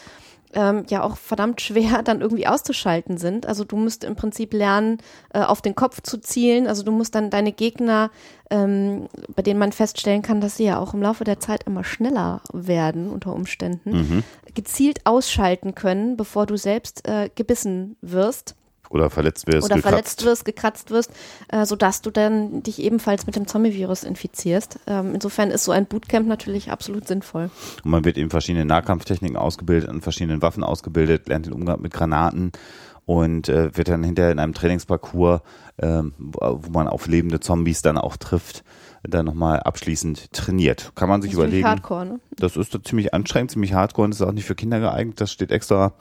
ähm, 0.53 0.85
ja 0.89 1.03
auch 1.03 1.17
verdammt 1.17 1.61
schwer 1.61 2.03
dann 2.03 2.21
irgendwie 2.21 2.47
auszuschalten 2.47 3.17
sind. 3.17 3.45
Also 3.45 3.63
du 3.63 3.75
musst 3.75 4.03
im 4.03 4.15
Prinzip 4.15 4.53
lernen, 4.53 4.97
äh, 5.33 5.41
auf 5.41 5.61
den 5.61 5.75
Kopf 5.75 6.01
zu 6.01 6.19
zielen. 6.19 6.67
Also 6.67 6.83
du 6.83 6.91
musst 6.91 7.15
dann 7.15 7.29
deine 7.29 7.51
Gegner, 7.51 8.11
ähm, 8.49 9.07
bei 9.35 9.41
denen 9.41 9.59
man 9.59 9.71
feststellen 9.71 10.21
kann, 10.21 10.41
dass 10.41 10.57
sie 10.57 10.65
ja 10.65 10.79
auch 10.79 10.93
im 10.93 11.01
Laufe 11.01 11.23
der 11.23 11.39
Zeit 11.39 11.63
immer 11.63 11.83
schneller 11.83 12.41
werden 12.53 13.09
unter 13.09 13.33
Umständen, 13.33 14.23
gezielt 14.53 15.05
ausschalten 15.05 15.75
können, 15.75 16.17
bevor 16.17 16.45
du 16.45 16.57
selbst 16.57 17.07
äh, 17.07 17.29
gebissen 17.33 17.95
wirst 18.01 18.55
Oder 18.89 19.09
verletzt 19.09 19.47
wirst, 19.47 19.65
oder 19.65 19.75
gekratzt. 19.75 19.89
verletzt 19.89 20.25
wirst, 20.25 20.45
gekratzt 20.45 20.91
wirst, 20.91 21.11
äh, 21.47 21.65
sodass 21.65 22.01
du 22.01 22.11
dann 22.11 22.61
dich 22.61 22.79
ebenfalls 22.79 23.25
mit 23.25 23.35
dem 23.35 23.47
Zombie-Virus 23.47 24.03
infizierst. 24.03 24.79
Ähm, 24.85 25.15
insofern 25.15 25.49
ist 25.49 25.63
so 25.63 25.71
ein 25.71 25.85
Bootcamp 25.85 26.27
natürlich 26.27 26.69
absolut 26.69 27.07
sinnvoll. 27.07 27.49
Und 27.83 27.91
man 27.91 28.05
wird 28.05 28.17
in 28.17 28.29
verschiedenen 28.29 28.67
Nahkampftechniken 28.67 29.37
ausgebildet, 29.37 29.89
an 29.89 30.01
verschiedenen 30.01 30.41
Waffen 30.41 30.63
ausgebildet, 30.63 31.27
lernt 31.27 31.47
den 31.47 31.53
Umgang 31.53 31.81
mit 31.81 31.91
Granaten 31.91 32.51
und 33.05 33.49
äh, 33.49 33.75
wird 33.75 33.87
dann 33.89 34.03
hinterher 34.03 34.31
in 34.31 34.39
einem 34.39 34.53
Trainingsparcours, 34.53 35.41
ähm, 35.81 36.13
wo 36.17 36.69
man 36.71 36.87
auf 36.87 37.07
lebende 37.07 37.39
Zombies 37.39 37.81
dann 37.81 37.97
auch 37.97 38.17
trifft, 38.17 38.63
dann 39.03 39.25
nochmal 39.25 39.59
abschließend 39.59 40.31
trainiert. 40.31 40.91
Kann 40.95 41.09
man 41.09 41.21
sich 41.21 41.31
Das 41.31 41.39
ist 41.39 41.41
ziemlich 41.41 41.59
überlegen. 41.61 41.67
Hardcore, 41.67 42.05
ne? 42.05 42.19
Das 42.37 42.55
ist 42.55 42.77
ziemlich 42.85 43.13
anstrengend, 43.13 43.51
ziemlich 43.51 43.73
hardcore 43.73 44.05
und 44.05 44.11
ist 44.11 44.21
auch 44.21 44.31
nicht 44.31 44.45
für 44.45 44.55
Kinder 44.55 44.79
geeignet. 44.79 45.19
Das 45.19 45.31
steht 45.31 45.51
extra 45.51 45.93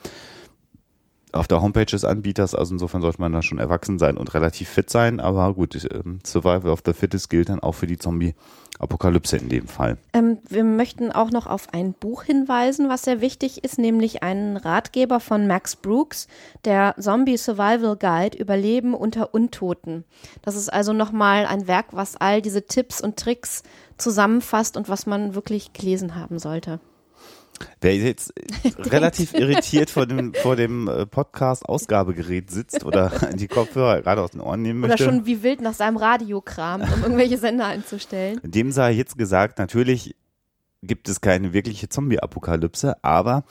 auf 1.32 1.48
der 1.48 1.62
Homepage 1.62 1.86
des 1.86 2.04
Anbieters. 2.04 2.54
Also 2.54 2.74
insofern 2.74 3.02
sollte 3.02 3.20
man 3.20 3.32
da 3.32 3.42
schon 3.42 3.58
erwachsen 3.58 3.98
sein 3.98 4.16
und 4.16 4.34
relativ 4.34 4.68
fit 4.68 4.90
sein. 4.90 5.20
Aber 5.20 5.54
gut, 5.54 5.88
ähm, 5.90 6.20
Survival 6.24 6.70
of 6.70 6.82
the 6.84 6.92
Fittest 6.92 7.30
gilt 7.30 7.48
dann 7.48 7.60
auch 7.60 7.72
für 7.72 7.86
die 7.86 7.98
Zombie-Apokalypse 7.98 9.36
in 9.36 9.48
dem 9.48 9.66
Fall. 9.66 9.98
Ähm, 10.12 10.38
wir 10.48 10.64
möchten 10.64 11.10
auch 11.12 11.30
noch 11.30 11.46
auf 11.46 11.72
ein 11.72 11.92
Buch 11.94 12.22
hinweisen, 12.22 12.88
was 12.88 13.02
sehr 13.02 13.20
wichtig 13.20 13.64
ist, 13.64 13.78
nämlich 13.78 14.22
einen 14.22 14.56
Ratgeber 14.56 15.20
von 15.20 15.46
Max 15.46 15.76
Brooks, 15.76 16.28
der 16.64 16.94
Zombie 16.98 17.36
Survival 17.36 17.96
Guide 17.96 18.36
Überleben 18.36 18.94
unter 18.94 19.34
Untoten. 19.34 20.04
Das 20.42 20.56
ist 20.56 20.72
also 20.72 20.92
nochmal 20.92 21.46
ein 21.46 21.66
Werk, 21.66 21.86
was 21.92 22.16
all 22.16 22.42
diese 22.42 22.66
Tipps 22.66 23.00
und 23.00 23.16
Tricks 23.16 23.62
zusammenfasst 23.96 24.76
und 24.76 24.88
was 24.88 25.06
man 25.06 25.34
wirklich 25.34 25.72
gelesen 25.72 26.14
haben 26.16 26.38
sollte. 26.38 26.80
Wer 27.80 27.96
jetzt 27.96 28.32
relativ 28.78 29.34
irritiert 29.34 29.90
vor 29.90 30.06
dem, 30.06 30.34
vor 30.34 30.56
dem 30.56 30.88
äh, 30.88 31.06
Podcast-Ausgabegerät 31.06 32.50
sitzt 32.50 32.84
oder 32.84 33.10
die 33.34 33.48
Kopfhörer 33.48 34.02
gerade 34.02 34.22
aus 34.22 34.32
den 34.32 34.40
Ohren 34.40 34.62
nehmen 34.62 34.80
Oder 34.80 34.88
möchte, 34.88 35.04
schon 35.04 35.26
wie 35.26 35.42
wild 35.42 35.60
nach 35.60 35.74
seinem 35.74 35.96
Radiokram, 35.96 36.82
um 36.82 37.02
irgendwelche 37.02 37.38
Sender 37.38 37.66
einzustellen. 37.66 38.40
dem 38.42 38.72
sei 38.72 38.92
jetzt 38.92 39.18
gesagt, 39.18 39.58
natürlich 39.58 40.14
gibt 40.82 41.08
es 41.08 41.20
keine 41.20 41.52
wirkliche 41.52 41.88
Zombie-Apokalypse, 41.88 43.02
aber 43.02 43.44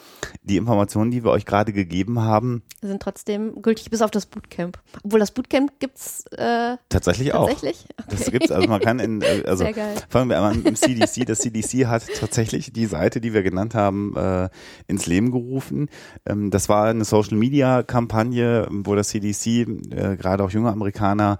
die 0.43 0.57
Informationen, 0.57 1.11
die 1.11 1.23
wir 1.23 1.31
euch 1.31 1.45
gerade 1.45 1.71
gegeben 1.71 2.19
haben, 2.21 2.61
Sind 2.81 3.01
trotzdem 3.01 3.61
gültig 3.61 3.89
bis 3.89 4.01
auf 4.01 4.11
das 4.11 4.25
Bootcamp. 4.25 4.79
Obwohl 5.03 5.19
das 5.19 5.31
Bootcamp 5.31 5.79
gibt's 5.79 6.25
äh, 6.31 6.77
tatsächlich 6.89 7.33
auch. 7.33 7.47
tatsächlich. 7.47 7.85
Das 8.09 8.29
gibt's, 8.31 8.51
also 8.51 8.67
man 8.67 8.81
kann 8.81 8.99
in, 8.99 9.21
äh, 9.21 9.43
also 9.47 9.65
fangen 10.09 10.29
wir 10.29 10.39
an 10.39 10.63
im 10.63 10.75
CDC. 10.75 11.25
Das 11.25 11.39
CDC 11.39 11.87
hat 11.87 12.03
tatsächlich 12.19 12.73
die 12.73 12.85
Seite, 12.85 13.21
die 13.21 13.33
wir 13.33 13.43
genannt 13.43 13.75
haben, 13.75 14.15
äh, 14.17 14.49
ins 14.87 15.05
Leben 15.05 15.31
gerufen. 15.31 15.89
Ähm, 16.25 16.51
das 16.51 16.67
war 16.67 16.87
eine 16.87 17.05
Social 17.05 17.37
Media 17.37 17.83
Kampagne, 17.83 18.67
wo 18.69 18.95
das 18.95 19.09
CDC 19.09 19.45
äh, 19.91 20.17
gerade 20.17 20.43
auch 20.43 20.51
junge 20.51 20.71
Amerikaner 20.71 21.37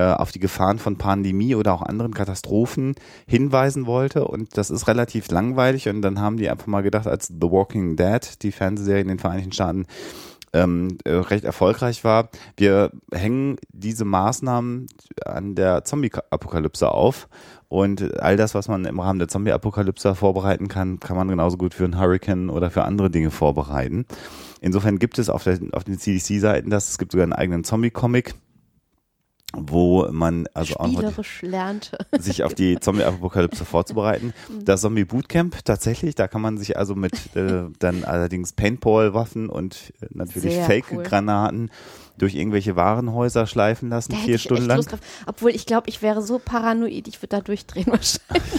auf 0.00 0.32
die 0.32 0.40
Gefahren 0.40 0.78
von 0.78 0.96
Pandemie 0.96 1.54
oder 1.54 1.74
auch 1.74 1.82
anderen 1.82 2.14
Katastrophen 2.14 2.94
hinweisen 3.26 3.86
wollte. 3.86 4.26
Und 4.26 4.56
das 4.56 4.70
ist 4.70 4.88
relativ 4.88 5.30
langweilig. 5.30 5.88
Und 5.88 6.02
dann 6.02 6.20
haben 6.20 6.38
die 6.38 6.48
einfach 6.48 6.66
mal 6.66 6.82
gedacht, 6.82 7.06
als 7.06 7.28
The 7.28 7.50
Walking 7.50 7.96
Dead, 7.96 8.42
die 8.42 8.52
Fernsehserie 8.52 9.02
in 9.02 9.08
den 9.08 9.18
Vereinigten 9.18 9.52
Staaten, 9.52 9.86
ähm, 10.52 10.98
äh, 11.04 11.12
recht 11.12 11.44
erfolgreich 11.44 12.04
war. 12.04 12.28
Wir 12.56 12.90
hängen 13.12 13.56
diese 13.72 14.04
Maßnahmen 14.04 14.86
an 15.24 15.54
der 15.54 15.84
Zombie-Apokalypse 15.84 16.90
auf. 16.90 17.28
Und 17.68 18.20
all 18.20 18.36
das, 18.36 18.54
was 18.54 18.68
man 18.68 18.84
im 18.84 19.00
Rahmen 19.00 19.18
der 19.18 19.28
Zombie-Apokalypse 19.28 20.14
vorbereiten 20.14 20.68
kann, 20.68 21.00
kann 21.00 21.16
man 21.16 21.28
genauso 21.28 21.56
gut 21.56 21.72
für 21.72 21.84
einen 21.84 21.98
Hurricane 21.98 22.50
oder 22.50 22.70
für 22.70 22.84
andere 22.84 23.10
Dinge 23.10 23.30
vorbereiten. 23.30 24.04
Insofern 24.60 24.98
gibt 24.98 25.18
es 25.18 25.30
auf, 25.30 25.44
der, 25.44 25.58
auf 25.72 25.84
den 25.84 25.98
CDC-Seiten 25.98 26.68
das. 26.68 26.90
Es 26.90 26.98
gibt 26.98 27.12
sogar 27.12 27.24
einen 27.24 27.32
eigenen 27.32 27.64
Zombie-Comic, 27.64 28.34
wo 29.54 30.08
man 30.10 30.46
also 30.54 30.76
auch 30.76 30.88
noch 30.88 31.24
sich 32.18 32.42
auf 32.42 32.54
die 32.54 32.78
Zombie-Apokalypse 32.80 33.64
vorzubereiten. 33.64 34.32
Das 34.64 34.80
Zombie-Bootcamp 34.80 35.64
tatsächlich, 35.64 36.14
da 36.14 36.28
kann 36.28 36.40
man 36.40 36.58
sich 36.58 36.76
also 36.76 36.94
mit 36.94 37.36
äh, 37.36 37.64
dann 37.78 38.04
allerdings 38.04 38.52
Paintball-Waffen 38.52 39.48
und 39.48 39.92
äh, 40.00 40.06
natürlich 40.10 40.56
Fake-Granaten 40.56 41.70
durch 42.18 42.34
irgendwelche 42.34 42.76
Warenhäuser 42.76 43.46
schleifen 43.46 43.88
lassen, 43.88 44.12
Da 44.12 44.18
vier 44.18 44.34
ich 44.36 44.42
Stunden 44.42 44.66
lang. 44.66 44.76
Lust 44.76 44.92
drauf. 44.92 45.00
Obwohl 45.26 45.50
ich 45.50 45.66
glaube, 45.66 45.88
ich 45.88 46.02
wäre 46.02 46.22
so 46.22 46.38
paranoid, 46.38 47.08
ich 47.08 47.18
würde 47.22 47.36
da 47.36 47.40
durchdrehen 47.40 47.86
wahrscheinlich. 47.86 48.52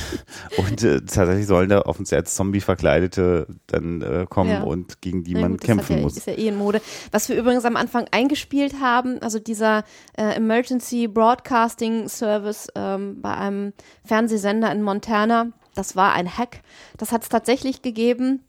Und 0.58 0.84
äh, 0.84 1.02
tatsächlich 1.02 1.48
sollen 1.48 1.70
da 1.70 1.82
offensichtlich 1.82 2.18
als 2.26 2.36
Zombie 2.36 2.62
verkleidete 2.62 3.48
dann 3.68 4.02
äh, 4.02 4.26
kommen 4.30 4.50
Ja. 4.50 4.64
und 4.64 5.02
gegen 5.02 5.24
die 5.24 5.34
Na 5.36 5.42
man 5.42 5.52
gut, 5.54 5.62
das 5.62 5.66
kämpfen 5.68 5.90
hat 5.94 5.98
ja, 5.98 6.04
muss. 6.04 6.18
Ist 6.18 6.28
ja 6.28 6.34
eh 6.34 6.48
in 6.48 6.58
Mode. 6.58 6.82
Was 7.12 7.30
wir 7.30 7.36
übrigens 7.38 7.66
am 7.66 7.76
Anfang 7.76 8.06
eingespielt 8.12 8.80
haben, 8.82 9.20
also 9.22 9.40
dieser 9.40 9.84
äh, 10.18 10.36
Emergency 10.36 11.08
Broadcasting 11.08 12.10
Service 12.10 12.68
ähm, 12.76 13.22
bei 13.22 13.36
einem 13.36 13.74
Fernsehsender 14.04 14.72
in 14.72 14.82
Montana, 14.82 15.48
das 15.76 15.96
war 15.96 16.14
ein 16.14 16.38
Hack. 16.38 16.62
Das 16.98 17.12
hat 17.12 17.24
es 17.24 17.30
tatsächlich 17.30 17.82
gegeben. 17.82 18.42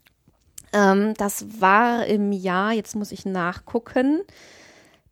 Ähm, 0.73 1.15
das 1.17 1.47
war 1.61 2.05
im 2.07 2.33
Jahr, 2.33 2.73
jetzt 2.73 2.97
muss 2.97 3.13
ich 3.13 3.25
nachgucken. 3.25 4.21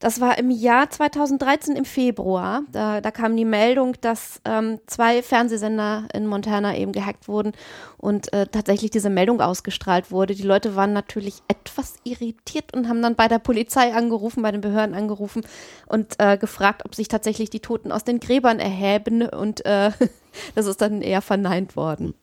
Das 0.02 0.20
war 0.20 0.36
im 0.36 0.50
Jahr 0.50 0.90
2013 0.90 1.76
im 1.76 1.84
Februar. 1.84 2.62
Da, 2.72 3.00
da 3.00 3.12
kam 3.12 3.36
die 3.36 3.44
Meldung, 3.44 3.94
dass 4.00 4.40
ähm, 4.44 4.80
zwei 4.88 5.22
Fernsehsender 5.22 6.08
in 6.12 6.26
Montana 6.26 6.76
eben 6.76 6.90
gehackt 6.90 7.28
wurden 7.28 7.52
und 7.98 8.32
äh, 8.32 8.48
tatsächlich 8.48 8.90
diese 8.90 9.10
Meldung 9.10 9.40
ausgestrahlt 9.40 10.10
wurde. 10.10 10.34
Die 10.34 10.42
Leute 10.42 10.74
waren 10.74 10.92
natürlich 10.92 11.36
etwas 11.46 11.94
irritiert 12.02 12.74
und 12.74 12.88
haben 12.88 13.00
dann 13.00 13.14
bei 13.14 13.28
der 13.28 13.38
Polizei 13.38 13.94
angerufen, 13.94 14.42
bei 14.42 14.50
den 14.50 14.60
Behörden 14.60 14.96
angerufen 14.96 15.42
und 15.86 16.16
äh, 16.18 16.36
gefragt, 16.36 16.82
ob 16.84 16.96
sich 16.96 17.06
tatsächlich 17.06 17.50
die 17.50 17.60
Toten 17.60 17.92
aus 17.92 18.02
den 18.02 18.18
Gräbern 18.18 18.58
erheben 18.58 19.22
und 19.28 19.64
äh, 19.64 19.92
das 20.54 20.66
ist 20.66 20.80
dann 20.80 21.02
eher 21.02 21.22
verneint 21.22 21.76
worden. 21.76 22.14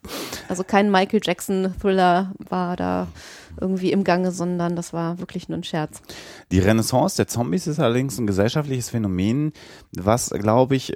Also 0.47 0.63
kein 0.63 0.91
Michael 0.91 1.21
Jackson 1.23 1.73
Thriller 1.79 2.31
war 2.37 2.75
da 2.75 3.07
irgendwie 3.59 3.91
im 3.91 4.03
Gange, 4.03 4.31
sondern 4.31 4.75
das 4.75 4.93
war 4.93 5.19
wirklich 5.19 5.49
nur 5.49 5.57
ein 5.57 5.63
Scherz. 5.63 6.01
Die 6.51 6.59
Renaissance 6.59 7.17
der 7.17 7.27
Zombies 7.27 7.67
ist 7.67 7.79
allerdings 7.79 8.17
ein 8.17 8.27
gesellschaftliches 8.27 8.89
Phänomen, 8.89 9.53
was, 9.91 10.29
glaube 10.29 10.75
ich, 10.75 10.93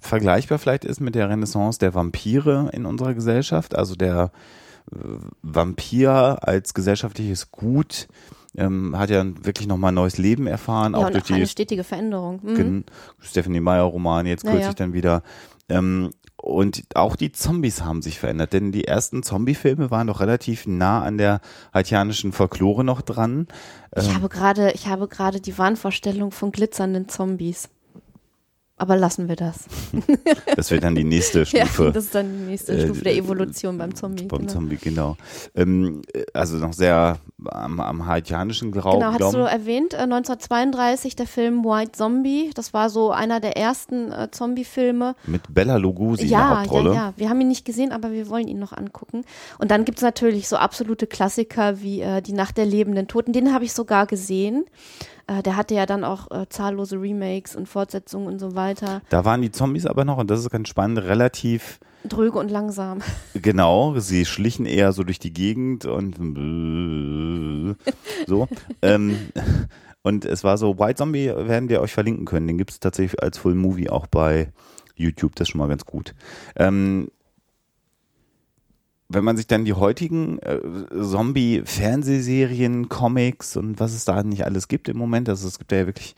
vergleichbar 0.00 0.58
vielleicht 0.58 0.84
ist 0.84 1.00
mit 1.00 1.14
der 1.14 1.28
Renaissance 1.28 1.78
der 1.78 1.94
Vampire 1.94 2.70
in 2.72 2.86
unserer 2.86 3.14
Gesellschaft. 3.14 3.74
Also 3.74 3.94
der 3.94 4.30
äh, 4.92 4.98
Vampir 5.42 6.38
als 6.42 6.74
gesellschaftliches 6.74 7.50
Gut 7.50 8.08
ähm, 8.56 8.96
hat 8.96 9.10
ja 9.10 9.24
wirklich 9.42 9.66
nochmal 9.66 9.90
ein 9.90 9.96
neues 9.96 10.18
Leben 10.18 10.46
erfahren, 10.46 10.92
Ja, 10.92 10.98
auch 11.00 11.10
durch 11.10 11.24
auch 11.24 11.30
eine 11.30 11.40
die 11.40 11.50
stetige 11.50 11.84
Veränderung. 11.84 12.40
Mhm. 12.42 12.84
Stephanie 13.18 13.60
Meyer 13.60 13.82
Roman 13.82 14.26
jetzt 14.26 14.44
Ja, 14.44 14.50
kürzlich 14.50 14.68
ja. 14.68 14.74
dann 14.74 14.92
wieder. 14.92 15.22
Ähm, 15.68 16.10
und 16.44 16.84
auch 16.94 17.16
die 17.16 17.32
Zombies 17.32 17.82
haben 17.82 18.02
sich 18.02 18.18
verändert, 18.18 18.52
denn 18.52 18.70
die 18.70 18.84
ersten 18.84 19.22
Zombie-Filme 19.22 19.90
waren 19.90 20.08
doch 20.08 20.20
relativ 20.20 20.66
nah 20.66 21.02
an 21.02 21.16
der 21.16 21.40
haitianischen 21.72 22.32
Folklore 22.32 22.84
noch 22.84 23.00
dran. 23.00 23.48
Ich 23.96 24.08
Ähm, 24.08 24.14
habe 24.14 24.28
gerade, 24.28 24.72
ich 24.72 24.86
habe 24.86 25.08
gerade 25.08 25.40
die 25.40 25.56
Wahnvorstellung 25.56 26.32
von 26.32 26.52
glitzernden 26.52 27.08
Zombies. 27.08 27.70
Aber 28.76 28.96
lassen 28.96 29.28
wir 29.28 29.36
das. 29.36 29.66
das 30.56 30.70
wird 30.72 30.82
dann 30.82 30.96
die 30.96 31.04
nächste 31.04 31.42
Ja, 31.52 31.64
Stufe. 31.66 31.92
das 31.92 32.06
ist 32.06 32.14
dann 32.16 32.26
die 32.38 32.50
nächste 32.50 32.72
Äh, 32.72 32.84
Stufe 32.86 33.04
der 33.04 33.14
Evolution 33.14 33.78
beim 33.78 33.94
Zombie. 33.94 34.24
Beim 34.24 34.40
genau. 34.40 34.52
Zombie, 34.52 34.76
genau. 34.82 35.16
Ähm, 35.54 36.02
äh, 36.12 36.24
also 36.34 36.56
noch 36.56 36.72
sehr 36.72 37.18
am, 37.44 37.78
am 37.78 38.06
haitianischen 38.06 38.72
Glauben. 38.72 38.98
Genau, 39.00 39.12
hast 39.12 39.34
du 39.34 39.38
erwähnt, 39.38 39.94
äh, 39.94 39.98
1932 39.98 41.14
der 41.14 41.26
Film 41.28 41.64
White 41.64 41.92
Zombie. 41.92 42.50
Das 42.54 42.74
war 42.74 42.90
so 42.90 43.12
einer 43.12 43.38
der 43.38 43.56
ersten 43.56 44.10
äh, 44.10 44.28
Zombie-Filme. 44.32 45.14
mit 45.26 45.42
Bella 45.54 45.76
Lugosi 45.76 46.22
in 46.24 46.28
der 46.30 46.38
Ja, 46.38 46.50
ja, 46.50 46.60
Hauptrolle. 46.60 46.94
ja. 46.94 47.12
Wir 47.16 47.28
haben 47.30 47.40
ihn 47.40 47.48
nicht 47.48 47.64
gesehen, 47.64 47.92
aber 47.92 48.10
wir 48.10 48.28
wollen 48.28 48.48
ihn 48.48 48.58
noch 48.58 48.72
angucken. 48.72 49.24
Und 49.58 49.70
dann 49.70 49.84
gibt's 49.84 50.02
natürlich 50.02 50.48
so 50.48 50.56
absolute 50.56 51.06
Klassiker 51.06 51.80
wie 51.80 52.00
äh, 52.00 52.20
Die 52.22 52.32
Nacht 52.32 52.56
der 52.56 52.66
lebenden 52.66 53.06
Toten. 53.06 53.32
Den 53.32 53.54
habe 53.54 53.64
ich 53.64 53.72
sogar 53.72 54.06
gesehen. 54.06 54.64
Äh, 55.26 55.42
der 55.42 55.56
hatte 55.56 55.74
ja 55.74 55.86
dann 55.86 56.04
auch 56.04 56.30
äh, 56.30 56.46
zahllose 56.48 57.00
Remakes 57.00 57.56
und 57.56 57.68
Fortsetzungen 57.68 58.26
und 58.26 58.38
so 58.38 58.54
weiter. 58.54 59.02
Da 59.08 59.24
waren 59.24 59.42
die 59.42 59.50
Zombies 59.50 59.86
aber 59.86 60.04
noch, 60.04 60.18
und 60.18 60.30
das 60.30 60.40
ist 60.40 60.50
ganz 60.50 60.68
spannend, 60.68 60.98
relativ 60.98 61.80
Dröge 62.06 62.38
und 62.38 62.50
langsam. 62.50 63.00
Genau, 63.34 63.98
sie 63.98 64.26
schlichen 64.26 64.66
eher 64.66 64.92
so 64.92 65.04
durch 65.04 65.18
die 65.18 65.32
Gegend 65.32 65.86
und 65.86 66.16
so. 68.26 68.48
ähm, 68.82 69.16
und 70.02 70.24
es 70.26 70.44
war 70.44 70.58
so, 70.58 70.78
White 70.78 70.96
Zombie 70.96 71.28
werden 71.34 71.68
wir 71.70 71.80
euch 71.80 71.92
verlinken 71.92 72.26
können. 72.26 72.46
Den 72.46 72.58
gibt 72.58 72.72
es 72.72 72.80
tatsächlich 72.80 73.22
als 73.22 73.38
Full 73.38 73.54
Movie 73.54 73.88
auch 73.88 74.06
bei 74.06 74.52
YouTube. 74.94 75.34
Das 75.36 75.48
ist 75.48 75.52
schon 75.52 75.60
mal 75.60 75.68
ganz 75.68 75.86
gut. 75.86 76.14
Ähm, 76.56 77.08
wenn 79.14 79.24
man 79.24 79.36
sich 79.36 79.46
dann 79.46 79.64
die 79.64 79.72
heutigen 79.72 80.38
äh, 80.40 80.58
Zombie-Fernsehserien, 80.90 82.88
Comics 82.88 83.56
und 83.56 83.80
was 83.80 83.94
es 83.94 84.04
da 84.04 84.22
nicht 84.22 84.44
alles 84.44 84.68
gibt 84.68 84.88
im 84.88 84.98
Moment, 84.98 85.28
also 85.28 85.48
es 85.48 85.58
gibt 85.58 85.72
ja 85.72 85.86
wirklich 85.86 86.14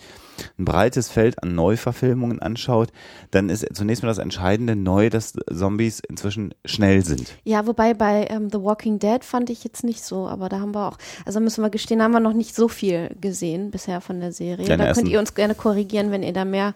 ein 0.59 0.65
breites 0.65 1.09
Feld 1.09 1.43
an 1.43 1.55
Neuverfilmungen 1.55 2.41
anschaut, 2.41 2.91
dann 3.31 3.49
ist 3.49 3.67
zunächst 3.75 4.03
mal 4.03 4.09
das 4.09 4.19
Entscheidende 4.19 4.77
neu, 4.77 5.11
dass 5.11 5.35
Zombies 5.53 6.01
inzwischen 6.01 6.55
schnell 6.65 7.05
sind. 7.05 7.35
Ja, 7.45 7.67
wobei 7.67 7.95
bei 7.95 8.27
ähm, 8.31 8.51
The 8.51 8.63
Walking 8.63 8.99
Dead 8.99 9.25
fand 9.25 9.51
ich 9.51 9.65
jetzt 9.65 9.85
nicht 9.85 10.03
so, 10.03 10.27
aber 10.27 10.49
da 10.49 10.61
haben 10.61 10.75
wir 10.75 10.89
auch, 10.89 10.99
also 11.25 11.41
müssen 11.41 11.63
wir 11.63 11.71
gestehen, 11.71 12.03
haben 12.03 12.13
wir 12.13 12.21
noch 12.21 12.35
nicht 12.35 12.55
so 12.55 12.69
viel 12.69 13.11
gesehen 13.21 13.71
bisher 13.71 14.01
von 14.01 14.21
der 14.21 14.33
Serie. 14.33 14.67
Ja, 14.67 14.77
da 14.77 14.93
könnt 14.93 15.09
ihr 15.09 15.19
uns 15.19 15.35
gerne 15.35 15.55
korrigieren, 15.55 16.11
wenn 16.11 16.23
ihr 16.23 16.33
da 16.33 16.45
mehr 16.45 16.75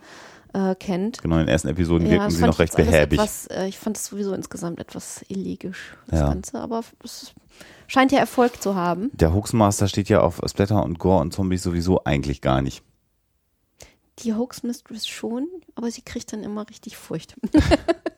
äh, 0.52 0.74
kennt. 0.74 1.22
Genau, 1.22 1.36
in 1.36 1.42
den 1.42 1.48
ersten 1.48 1.68
Episoden 1.68 2.06
Ja, 2.06 2.12
wirken 2.12 2.30
sie 2.30 2.44
noch 2.44 2.58
recht 2.58 2.76
behäbig. 2.76 3.18
Etwas, 3.18 3.46
äh, 3.46 3.66
ich 3.66 3.78
fand 3.78 3.96
es 3.96 4.06
sowieso 4.06 4.32
insgesamt 4.34 4.80
etwas 4.80 5.24
illegisch, 5.28 5.94
das 6.08 6.20
Ja. 6.20 6.28
Ganze, 6.28 6.60
aber 6.60 6.82
es 7.04 7.32
scheint 7.86 8.12
ja 8.12 8.18
Erfolg 8.18 8.62
zu 8.62 8.74
haben. 8.74 9.10
Der 9.14 9.32
Hoaxmaster 9.34 9.88
steht 9.88 10.08
ja 10.08 10.20
auf 10.20 10.40
Splatter 10.46 10.82
und 10.84 10.98
Gore 10.98 11.20
und 11.20 11.32
Zombies 11.32 11.62
sowieso 11.62 12.04
eigentlich 12.04 12.40
gar 12.40 12.62
nicht. 12.62 12.82
Die 14.22 14.34
Hoax 14.34 14.62
Mistress 14.62 15.06
schon, 15.06 15.48
aber 15.74 15.90
sie 15.90 16.02
kriegt 16.02 16.32
dann 16.32 16.42
immer 16.42 16.68
richtig 16.68 16.96
Furcht. 16.96 17.36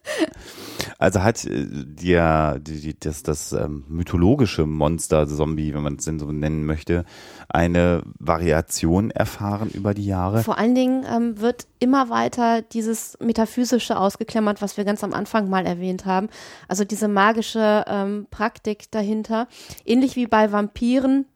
Also 1.03 1.23
hat 1.25 1.45
äh, 1.45 1.67
der, 1.67 2.61
die, 2.61 2.81
die, 2.81 2.99
das, 2.99 3.25
das 3.25 3.53
ähm, 3.53 3.85
mythologische 3.89 4.67
Monster 4.67 5.27
Zombie, 5.27 5.75
wenn 5.75 5.83
man 5.83 5.97
es 5.97 6.05
denn 6.05 6.21
so 6.21 6.31
nennen 6.31 6.65
möchte, 6.65 7.05
eine 7.49 8.03
Variation 8.21 9.11
erfahren 9.11 9.71
über 9.71 9.95
die 9.95 10.07
Jahre. 10.07 10.45
Vor 10.45 10.59
allen 10.59 10.77
Dingen 10.77 11.05
ähm, 11.13 11.41
wird 11.41 11.67
immer 11.81 12.09
weiter 12.09 12.63
dieses 12.63 13.19
Metaphysische 13.21 13.99
ausgeklammert, 13.99 14.63
was 14.63 14.77
wir 14.77 14.85
ganz 14.85 15.03
am 15.03 15.13
Anfang 15.13 15.51
mal 15.51 15.67
erwähnt 15.67 16.07
haben. 16.07 16.29
Also 16.69 16.85
diese 16.85 17.09
magische 17.09 17.85
ähm, 17.89 18.29
Praktik 18.31 18.89
dahinter. 18.93 19.49
Ähnlich 19.85 20.15
wie 20.15 20.29
bei 20.29 20.53
Vampiren, 20.53 21.27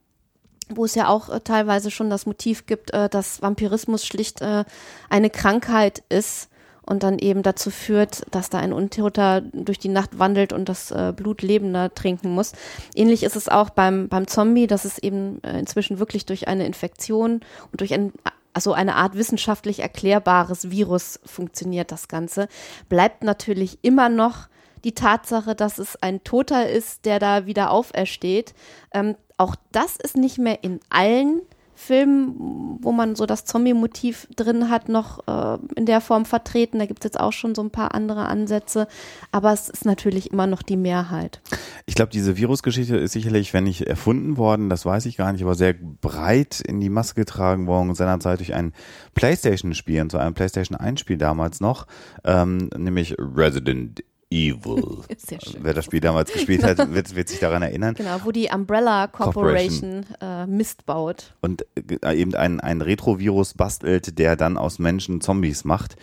wo 0.68 0.85
es 0.85 0.94
ja 0.94 1.08
auch 1.08 1.28
äh, 1.28 1.40
teilweise 1.40 1.90
schon 1.90 2.11
das 2.11 2.26
Motiv 2.26 2.66
gibt, 2.66 2.92
äh, 2.92 3.08
dass 3.08 3.42
Vampirismus 3.42 4.04
schlicht 4.04 4.40
äh, 4.40 4.64
eine 5.08 5.30
Krankheit 5.30 6.02
ist 6.08 6.49
und 6.82 7.02
dann 7.02 7.18
eben 7.18 7.42
dazu 7.42 7.70
führt, 7.70 8.23
dass 8.30 8.49
da 8.49 8.58
ein 8.58 8.73
Untoter 8.73 9.40
durch 9.40 9.78
die 9.78 9.88
Nacht 9.88 10.18
wandelt 10.18 10.52
und 10.52 10.68
das 10.68 10.90
äh, 10.92 11.12
Blut 11.14 11.42
Lebender 11.42 11.92
trinken 11.92 12.30
muss. 12.30 12.52
Ähnlich 12.94 13.25
ist 13.25 13.37
es 13.37 13.49
auch 13.49 13.70
beim, 13.70 14.08
beim 14.08 14.28
Zombie, 14.28 14.66
dass 14.66 14.85
es 14.85 14.99
eben 14.99 15.42
äh, 15.42 15.58
inzwischen 15.58 15.99
wirklich 15.99 16.26
durch 16.26 16.49
eine 16.49 16.66
Infektion 16.66 17.40
und 17.73 17.80
durch 17.80 17.92
ein 17.92 18.12
also 18.52 18.73
eine 18.73 18.94
Art 18.94 19.14
wissenschaftlich 19.16 19.80
erklärbares 19.80 20.70
Virus 20.70 21.20
funktioniert 21.26 21.93
das 21.93 22.08
Ganze. 22.08 22.49
Bleibt 22.88 23.23
natürlich 23.23 23.80
immer 23.82 24.08
noch 24.08 24.49
die 24.82 24.95
Tatsache, 24.95 25.54
dass 25.54 25.76
es 25.78 26.00
ein 26.02 26.25
Toter 26.25 26.67
ist, 26.67 27.04
der 27.04 27.19
da 27.19 27.45
wieder 27.45 27.71
aufersteht. 27.71 28.54
Ähm, 28.95 29.14
auch 29.36 29.56
das 29.72 29.96
ist 29.96 30.16
nicht 30.16 30.38
mehr 30.38 30.62
in 30.64 30.80
allen 30.88 31.42
Filmen, 31.78 32.78
wo 32.80 32.90
man 32.90 33.16
so 33.16 33.26
das 33.26 33.44
Zombie-Motiv 33.44 34.28
drin 34.34 34.70
hat, 34.70 34.88
noch 34.88 35.20
äh, 35.28 35.58
in 35.76 35.84
der 35.84 36.00
Form 36.00 36.25
vertreten. 36.25 36.78
Da 36.78 36.86
gibt 36.86 37.00
es 37.00 37.04
jetzt 37.04 37.20
auch 37.20 37.34
schon 37.34 37.54
so 37.54 37.62
ein 37.62 37.70
paar 37.70 37.94
andere 37.94 38.26
Ansätze, 38.26 38.88
aber 39.30 39.52
es 39.52 39.68
ist 39.68 39.84
natürlich 39.84 40.32
immer 40.32 40.46
noch 40.46 40.62
die 40.62 40.78
Mehrheit. 40.78 41.42
Ich 41.84 41.94
glaube, 41.94 42.10
diese 42.10 42.38
Virusgeschichte 42.38 42.96
ist 42.96 43.12
sicherlich, 43.12 43.52
wenn 43.52 43.64
nicht 43.64 43.82
erfunden 43.82 44.38
worden, 44.38 44.70
das 44.70 44.86
weiß 44.86 45.04
ich 45.04 45.18
gar 45.18 45.32
nicht, 45.32 45.42
aber 45.42 45.54
sehr 45.54 45.75
breit 45.75 46.60
in 46.60 46.80
die 46.80 46.88
Masse 46.88 47.14
getragen 47.14 47.66
worden 47.66 47.94
seinerzeit 47.94 48.38
durch 48.38 48.54
ein 48.54 48.72
Playstation-Spiel, 49.14 50.00
und 50.00 50.12
zwar 50.12 50.22
ein 50.22 50.34
Playstation 50.34 50.78
1-Spiel 50.78 51.18
damals 51.18 51.60
noch, 51.60 51.86
ähm, 52.25 52.70
nämlich 52.75 53.16
Resident 53.18 54.02
Evil. 54.30 55.02
Sehr 55.17 55.41
schön. 55.41 55.60
Wer 55.62 55.75
das 55.75 55.84
Spiel 55.84 56.00
damals 56.00 56.32
gespielt 56.32 56.65
hat, 56.65 56.78
wird, 56.93 57.15
wird 57.15 57.28
sich 57.28 57.39
daran 57.39 57.62
erinnern. 57.62 57.95
Genau, 57.95 58.21
wo 58.25 58.32
die 58.32 58.49
Umbrella 58.52 59.06
Corporation, 59.06 60.04
äh, 60.21 60.47
Mist 60.47 60.86
baut. 60.86 61.34
und 61.41 61.65
äh, 62.02 62.15
eben 62.15 62.34
ein, 62.34 62.60
ein 62.60 62.80
Retrovirus 62.80 63.54
bastelt, 63.54 64.19
der 64.19 64.36
dann 64.36 64.56
aus 64.56 64.78
Menschen 64.78 65.21
Zombies 65.21 65.65
macht. 65.65 65.97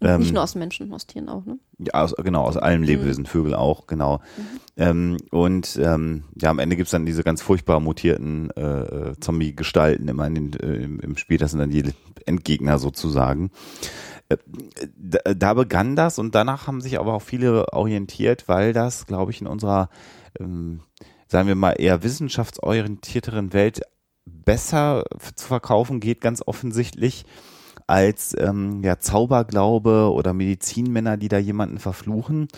Ähm, 0.00 0.20
nicht 0.20 0.34
nur 0.34 0.42
aus 0.42 0.54
Menschen, 0.54 0.92
aus 0.92 1.06
Tieren 1.06 1.28
auch, 1.28 1.44
ne? 1.46 1.58
Ja, 1.78 2.02
aus, 2.02 2.14
genau, 2.16 2.42
aus 2.42 2.56
allen 2.56 2.82
Lebewesen, 2.82 3.24
Vögel 3.24 3.54
auch, 3.54 3.86
genau. 3.86 4.20
Ähm, 4.76 5.16
und 5.30 5.78
ähm, 5.82 6.24
ja, 6.40 6.50
am 6.50 6.58
Ende 6.58 6.76
gibt's 6.76 6.90
dann 6.90 7.06
diese 7.06 7.22
ganz 7.22 7.40
furchtbar 7.40 7.80
mutierten 7.80 8.50
äh, 8.56 8.60
äh, 8.60 9.14
Zombie-Gestalten 9.18 10.06
immer 10.08 10.26
in 10.26 10.34
den, 10.34 10.52
äh, 10.60 10.84
im, 10.84 11.00
im 11.00 11.16
Spiel, 11.16 11.38
das 11.38 11.52
sind 11.52 11.60
dann 11.60 11.70
die 11.70 11.84
Endgegner 12.26 12.78
sozusagen. 12.78 13.50
Äh, 14.28 14.36
Da, 15.36 15.54
begann 15.54 15.96
das 15.96 16.18
und 16.18 16.34
danach 16.34 16.66
haben 16.66 16.80
sich 16.80 16.98
aber 16.98 17.14
auch 17.14 17.22
viele 17.22 17.72
orientiert, 17.72 18.48
weil 18.48 18.72
das, 18.72 19.06
glaube 19.06 19.30
ich, 19.30 19.40
in 19.40 19.46
unserer, 19.46 19.88
ähm, 20.40 20.80
sagen 21.28 21.48
wir 21.48 21.54
mal, 21.54 21.72
eher 21.72 22.02
wissenschaftsorientierteren 22.02 23.52
Welt 23.52 23.82
besser 24.24 25.04
zu 25.34 25.46
verkaufen 25.46 26.00
geht, 26.00 26.20
ganz 26.20 26.42
offensichtlich, 26.44 27.24
als 27.86 28.34
ähm, 28.36 28.82
ja, 28.82 28.98
Zauberglaube 28.98 30.12
oder 30.12 30.32
Medizinmänner, 30.32 31.16
die 31.16 31.28
da 31.28 31.38
jemanden 31.38 31.78
verfluchen. 31.78 32.48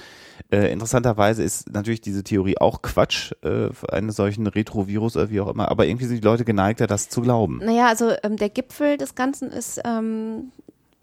Äh, 0.50 0.72
interessanterweise 0.72 1.42
ist 1.42 1.70
natürlich 1.70 2.00
diese 2.00 2.24
Theorie 2.24 2.56
auch 2.56 2.80
Quatsch, 2.80 3.32
äh, 3.42 3.68
eines 3.90 4.16
solchen 4.16 4.46
Retrovirus 4.46 5.16
oder 5.16 5.28
wie 5.28 5.40
auch 5.40 5.48
immer, 5.48 5.70
aber 5.70 5.86
irgendwie 5.86 6.06
sind 6.06 6.22
die 6.22 6.26
Leute 6.26 6.46
geneigter, 6.46 6.86
das 6.86 7.10
zu 7.10 7.20
glauben. 7.20 7.60
Naja, 7.62 7.88
also 7.88 8.12
ähm, 8.22 8.36
der 8.36 8.48
Gipfel 8.48 8.96
des 8.96 9.14
Ganzen 9.14 9.50
ist 9.50 9.80
ähm, 9.84 10.50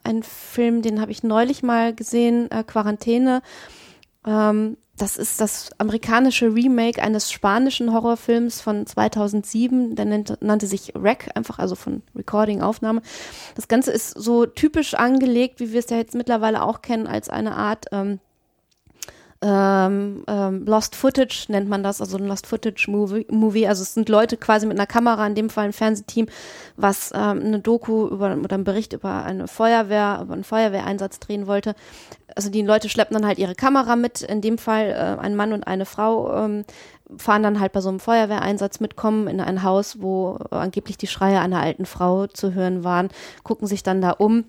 ein 0.06 0.24
Film, 0.24 0.82
den 0.82 1.02
habe 1.02 1.12
ich 1.12 1.24
neulich 1.24 1.63
mal 1.63 1.94
gesehen, 1.94 2.50
äh, 2.52 2.63
Quarantäne. 2.63 3.41
Ähm, 4.26 4.78
das 4.98 5.18
ist 5.18 5.41
das 5.41 5.72
amerikanische 5.78 6.54
Remake 6.54 7.02
eines 7.02 7.30
spanischen 7.30 7.91
Horrorfilms 7.91 8.62
von 8.62 8.86
2007. 8.86 9.96
Der 9.96 10.06
nennt, 10.06 10.41
nannte 10.41 10.68
sich 10.68 10.94
Rec, 10.96 11.30
einfach 11.36 11.60
also 11.60 11.76
von 11.76 12.02
Recording, 12.15 12.62
Aufnahme. 12.62 13.02
Das 13.56 13.68
Ganze 13.68 13.91
ist 13.91 14.12
so 14.12 14.46
typisch 14.46 14.94
angelegt, 14.94 15.60
wie 15.60 15.74
wir 15.74 15.80
es 15.80 15.89
ja 15.89 15.98
jetzt 15.98 16.15
mittlerweile 16.15 16.63
auch 16.63 16.82
kennen, 16.82 17.08
als 17.08 17.28
eine 17.30 17.56
Art 17.56 17.88
ähm, 17.91 18.20
ähm, 19.41 20.24
ähm, 20.28 20.65
Lost 20.65 20.95
Footage 20.95 21.45
nennt 21.50 21.69
man 21.69 21.84
das, 21.84 22.00
also 22.02 22.17
ein 22.17 22.26
Lost 22.26 22.48
Footage 22.48 22.89
Movie, 22.89 23.28
Movie. 23.30 23.67
Also 23.67 23.84
es 23.84 23.93
sind 23.93 24.10
Leute 24.10 24.38
quasi 24.38 24.65
mit 24.65 24.78
einer 24.78 24.88
Kamera, 24.88 25.28
in 25.28 25.36
dem 25.36 25.50
Fall 25.50 25.65
ein 25.65 25.74
Fernsehteam, 25.74 26.28
was 26.78 27.12
ähm, 27.13 27.41
eine 27.43 27.60
Doku 27.60 28.08
über 28.08 28.36
oder 28.36 28.56
einen 28.56 28.63
Bericht 28.63 28.93
über 28.93 29.24
eine 29.24 29.48
Feuerwehr, 29.48 30.19
über 30.21 30.34
einen 30.34 30.43
Feuerwehreinsatz 30.43 31.19
drehen 31.19 31.48
wollte. 31.48 31.76
Also 32.36 32.50
die 32.50 32.62
Leute 32.62 32.89
schleppen 32.89 33.13
dann 33.13 33.26
halt 33.26 33.38
ihre 33.38 33.56
Kamera 33.56 33.95
mit, 33.95 34.21
in 34.21 34.41
dem 34.41 34.58
Fall 34.58 34.89
äh, 34.89 35.21
ein 35.21 35.36
Mann 35.36 35.54
und 35.54 35.67
eine 35.67 35.86
Frau 35.86 36.45
ähm, 36.45 36.65
fahren 37.17 37.43
dann 37.43 37.60
halt 37.60 37.71
bei 37.71 37.82
so 37.82 37.89
einem 37.89 38.00
Feuerwehreinsatz 38.00 38.80
mitkommen 38.80 39.28
in 39.28 39.39
ein 39.41 39.63
Haus, 39.63 40.02
wo 40.02 40.39
angeblich 40.50 40.98
die 40.98 41.08
Schreie 41.08 41.39
einer 41.39 41.62
alten 41.62 41.86
Frau 41.86 42.28
zu 42.28 42.54
hören 42.54 42.84
waren, 42.84 43.10
gucken 43.43 43.67
sich 43.67 43.84
dann 43.84 44.02
da 44.02 44.12
um. 44.12 44.45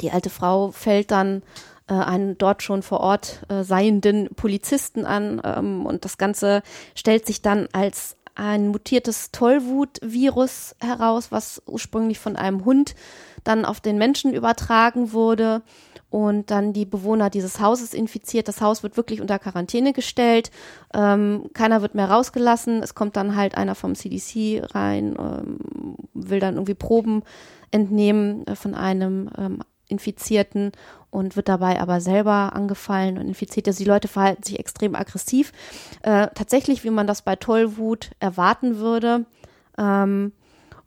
Die 0.00 0.10
alte 0.10 0.30
Frau 0.30 0.70
fällt 0.70 1.10
dann 1.10 1.42
einen 1.94 2.38
dort 2.38 2.62
schon 2.62 2.82
vor 2.82 3.00
Ort 3.00 3.42
äh, 3.48 3.62
seienden 3.62 4.28
Polizisten 4.34 5.04
an 5.04 5.40
ähm, 5.44 5.86
und 5.86 6.04
das 6.04 6.18
Ganze 6.18 6.62
stellt 6.94 7.26
sich 7.26 7.42
dann 7.42 7.68
als 7.72 8.16
ein 8.34 8.68
mutiertes 8.68 9.32
Tollwut-Virus 9.32 10.76
heraus, 10.80 11.30
was 11.30 11.62
ursprünglich 11.66 12.18
von 12.18 12.36
einem 12.36 12.64
Hund 12.64 12.94
dann 13.44 13.64
auf 13.64 13.80
den 13.80 13.98
Menschen 13.98 14.32
übertragen 14.34 15.12
wurde 15.12 15.62
und 16.10 16.50
dann 16.50 16.72
die 16.72 16.84
Bewohner 16.84 17.30
dieses 17.30 17.60
Hauses 17.60 17.94
infiziert. 17.94 18.48
Das 18.48 18.60
Haus 18.60 18.82
wird 18.82 18.96
wirklich 18.96 19.20
unter 19.20 19.38
Quarantäne 19.38 19.92
gestellt. 19.92 20.50
Ähm, 20.92 21.50
keiner 21.54 21.82
wird 21.82 21.94
mehr 21.94 22.10
rausgelassen. 22.10 22.82
Es 22.82 22.94
kommt 22.94 23.16
dann 23.16 23.36
halt 23.36 23.56
einer 23.56 23.74
vom 23.74 23.94
CDC 23.94 24.62
rein, 24.74 25.16
ähm, 25.18 25.96
will 26.14 26.40
dann 26.40 26.54
irgendwie 26.54 26.74
Proben 26.74 27.22
entnehmen 27.70 28.46
äh, 28.46 28.56
von 28.56 28.74
einem 28.74 29.30
ähm, 29.38 29.60
Infizierten 29.90 30.72
und 31.10 31.36
wird 31.36 31.48
dabei 31.48 31.80
aber 31.80 32.00
selber 32.00 32.54
angefallen 32.54 33.18
und 33.18 33.28
infiziert. 33.28 33.66
Also 33.66 33.82
die 33.82 33.88
Leute 33.88 34.08
verhalten 34.08 34.42
sich 34.42 34.58
extrem 34.58 34.94
aggressiv. 34.94 35.52
Äh, 36.02 36.28
tatsächlich, 36.34 36.84
wie 36.84 36.90
man 36.90 37.06
das 37.06 37.22
bei 37.22 37.36
Tollwut 37.36 38.10
erwarten 38.20 38.78
würde. 38.78 39.24
Ähm, 39.76 40.32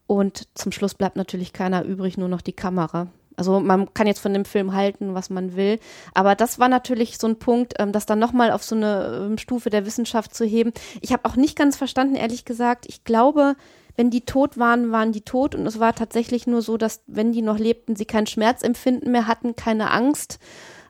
und 0.07 0.47
zum 0.55 0.71
Schluss 0.71 0.95
bleibt 0.95 1.15
natürlich 1.15 1.53
keiner 1.53 1.83
übrig, 1.83 2.17
nur 2.17 2.29
noch 2.29 2.41
die 2.41 2.53
Kamera. 2.53 3.07
Also 3.35 3.59
man 3.59 3.93
kann 3.93 4.07
jetzt 4.07 4.19
von 4.19 4.33
dem 4.33 4.45
Film 4.45 4.73
halten, 4.73 5.13
was 5.15 5.29
man 5.29 5.55
will. 5.55 5.79
Aber 6.13 6.35
das 6.35 6.59
war 6.59 6.69
natürlich 6.69 7.17
so 7.17 7.27
ein 7.27 7.39
Punkt, 7.39 7.73
ähm, 7.79 7.91
das 7.91 8.05
dann 8.05 8.19
nochmal 8.19 8.51
auf 8.51 8.63
so 8.63 8.75
eine 8.75 9.25
ähm, 9.25 9.37
Stufe 9.37 9.69
der 9.69 9.85
Wissenschaft 9.85 10.35
zu 10.35 10.45
heben. 10.45 10.71
Ich 11.01 11.11
habe 11.11 11.25
auch 11.25 11.35
nicht 11.35 11.57
ganz 11.57 11.75
verstanden, 11.75 12.15
ehrlich 12.15 12.45
gesagt. 12.45 12.85
Ich 12.87 13.03
glaube, 13.03 13.55
wenn 13.95 14.10
die 14.10 14.21
tot 14.21 14.58
waren, 14.58 14.91
waren 14.91 15.12
die 15.12 15.21
tot 15.21 15.56
und 15.56 15.65
es 15.65 15.79
war 15.79 15.93
tatsächlich 15.93 16.47
nur 16.47 16.62
so, 16.62 16.77
dass 16.77 17.01
wenn 17.08 17.32
die 17.32 17.41
noch 17.41 17.60
lebten, 17.60 17.95
sie 17.95 18.06
kein 18.06 18.27
Schmerzempfinden 18.27 19.12
mehr 19.12 19.27
hatten, 19.27 19.56
keine 19.56 19.91
Angst 19.91 20.39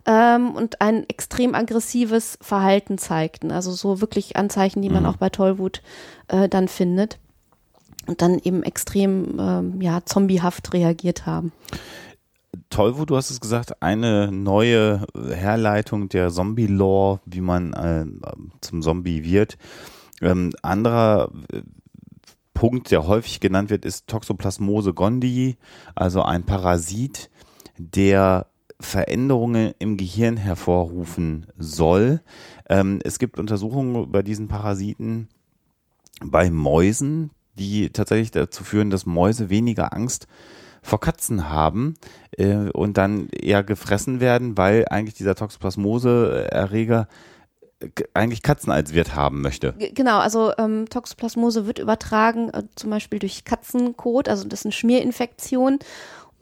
ähm, 0.06 0.52
und 0.52 0.82
ein 0.82 1.08
extrem 1.10 1.56
aggressives 1.56 2.38
Verhalten 2.42 2.98
zeigten. 2.98 3.52
Also 3.52 3.72
so 3.72 4.02
wirklich 4.02 4.36
Anzeichen, 4.38 4.82
die 4.82 4.89
man 4.89 5.04
Mhm. 5.04 5.10
auch 5.10 5.18
bei 5.18 5.30
Tollwut 5.30 5.82
äh, 6.28 6.48
dann 6.48 6.68
findet 6.68 7.20
und 8.08 8.22
dann 8.22 8.39
eben 8.39 8.63
extrem 8.63 9.38
ähm, 9.39 9.82
ja 9.82 10.02
zombiehaft 10.06 10.74
reagiert 10.74 11.26
haben. 11.26 11.52
Tollwut, 12.70 13.10
du 13.10 13.16
hast 13.18 13.30
es 13.30 13.39
gesagt, 13.39 13.82
eine 13.82 14.32
neue 14.32 15.06
Herleitung 15.16 16.10
der 16.10 16.30
Zombie-Lore, 16.30 17.20
wie 17.26 17.42
man 17.42 17.74
äh, 17.74 18.06
zum 18.62 18.82
Zombie 18.82 19.24
wird. 19.24 19.58
Ähm, 20.22 20.54
anderer 20.62 21.32
äh, 21.52 21.62
Punkt, 22.54 22.92
der 22.92 23.08
häufig 23.08 23.39
genannt 23.39 23.70
wird, 23.70 23.86
ist 23.86 24.08
Toxoplasmose 24.08 24.94
gondii, 24.94 25.58
also 25.96 26.22
ein 26.22 26.44
Parasit, 26.44 27.30
der 27.78 28.48
Veränderungen 28.80 29.74
im 29.80 29.98
Gehirn 29.98 30.38
hervorrufen 30.38 31.48
soll. 31.58 32.22
Ähm, 32.70 33.00
es 33.04 33.20
gibt 33.20 33.39
Untersuchungen 33.39 34.04
über 34.04 34.24
diesen 34.24 34.48
Parasiten 34.48 35.30
bei 36.24 36.50
Mäusen, 36.52 37.32
die 37.56 37.89
tatsächlich 37.89 38.32
dazu 38.32 38.63
führen, 38.63 38.89
dass 38.89 39.06
Mäuse 39.06 39.50
weniger 39.50 39.94
Angst 39.94 40.28
vor 40.82 41.00
Katzen 41.00 41.50
haben 41.50 41.96
äh, 42.32 42.70
und 42.72 42.98
dann 42.98 43.30
eher 43.30 43.63
gefressen 43.63 44.20
werden, 44.20 44.58
weil 44.58 44.86
eigentlich 44.89 45.16
dieser 45.16 45.36
Toxoplasmose-Erreger 45.36 47.08
äh, 47.10 47.33
eigentlich 48.13 48.41
Katzen 48.41 48.72
als 48.72 48.93
Wirt 48.93 49.15
haben 49.15 49.41
möchte. 49.41 49.74
Genau, 49.93 50.19
also 50.19 50.52
ähm, 50.58 50.88
Toxoplasmose 50.89 51.67
wird 51.67 51.80
übertragen, 51.80 52.50
äh, 52.50 52.63
zum 52.76 52.89
Beispiel 52.89 53.19
durch 53.19 53.46
Katzenkot, 53.46 54.30
also 54.30 54.48
das 54.48 54.62
ist 54.62 54.65
eine 54.65 54.72
Schmierinfektion 54.74 55.80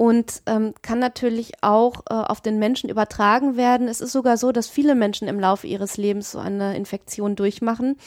und 0.01 0.41
ähm, 0.47 0.73
kann 0.81 0.97
natürlich 0.97 1.51
auch 1.61 2.01
äh, 2.09 2.15
auf 2.15 2.41
den 2.41 2.57
Menschen 2.57 2.89
übertragen 2.89 3.55
werden. 3.55 3.87
Es 3.87 4.01
ist 4.01 4.13
sogar 4.13 4.35
so, 4.37 4.51
dass 4.51 4.67
viele 4.67 4.95
Menschen 4.95 5.27
im 5.27 5.39
Laufe 5.39 5.67
ihres 5.67 5.95
Lebens 5.97 6.31
so 6.31 6.39
eine 6.39 6.75
Infektion 6.75 7.35
durchmachen. 7.35 7.97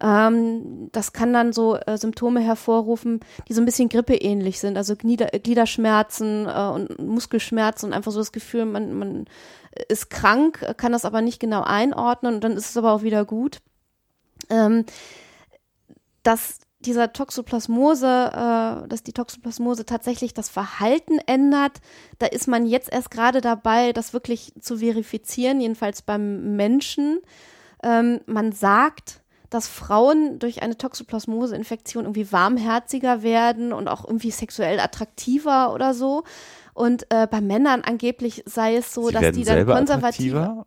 Ähm, 0.00 0.88
das 0.92 1.12
kann 1.12 1.32
dann 1.32 1.52
so 1.52 1.76
äh, 1.76 1.98
Symptome 1.98 2.40
hervorrufen, 2.40 3.18
die 3.48 3.54
so 3.54 3.60
ein 3.60 3.64
bisschen 3.64 3.88
grippeähnlich 3.88 4.60
sind, 4.60 4.76
also 4.76 4.94
Glieder, 4.94 5.26
Gliederschmerzen 5.26 6.46
äh, 6.46 6.68
und 6.68 6.98
Muskelschmerzen 7.00 7.86
und 7.86 7.92
einfach 7.92 8.12
so 8.12 8.20
das 8.20 8.30
Gefühl, 8.30 8.64
man, 8.64 8.96
man 8.96 9.24
ist 9.88 10.10
krank, 10.10 10.74
kann 10.76 10.92
das 10.92 11.04
aber 11.04 11.22
nicht 11.22 11.40
genau 11.40 11.62
einordnen 11.62 12.34
und 12.34 12.44
dann 12.44 12.52
ist 12.52 12.70
es 12.70 12.76
aber 12.76 12.92
auch 12.92 13.02
wieder 13.02 13.24
gut. 13.24 13.58
Ähm, 14.50 14.84
dass 16.22 16.60
dieser 16.80 17.12
Toxoplasmose, 17.12 18.06
äh, 18.06 18.88
dass 18.88 19.02
die 19.02 19.12
Toxoplasmose 19.12 19.86
tatsächlich 19.86 20.34
das 20.34 20.48
Verhalten 20.48 21.18
ändert, 21.26 21.80
da 22.18 22.26
ist 22.26 22.48
man 22.48 22.66
jetzt 22.66 22.92
erst 22.92 23.10
gerade 23.10 23.40
dabei, 23.40 23.92
das 23.92 24.12
wirklich 24.12 24.52
zu 24.60 24.78
verifizieren, 24.78 25.60
jedenfalls 25.60 26.02
beim 26.02 26.56
Menschen. 26.56 27.20
Ähm, 27.82 28.20
man 28.26 28.52
sagt, 28.52 29.22
dass 29.50 29.68
Frauen 29.68 30.38
durch 30.38 30.62
eine 30.62 30.78
Toxoplasmose-Infektion 30.78 32.04
irgendwie 32.04 32.32
warmherziger 32.32 33.22
werden 33.22 33.72
und 33.72 33.86
auch 33.88 34.04
irgendwie 34.04 34.30
sexuell 34.30 34.80
attraktiver 34.80 35.74
oder 35.74 35.92
so. 35.94 36.24
Und 36.74 37.06
äh, 37.10 37.26
bei 37.30 37.40
Männern 37.40 37.82
angeblich 37.82 38.42
sei 38.46 38.76
es 38.76 38.94
so, 38.94 39.08
Sie 39.08 39.12
dass 39.12 39.32
die 39.32 39.44
dann 39.44 39.66
konservativer 39.66 40.66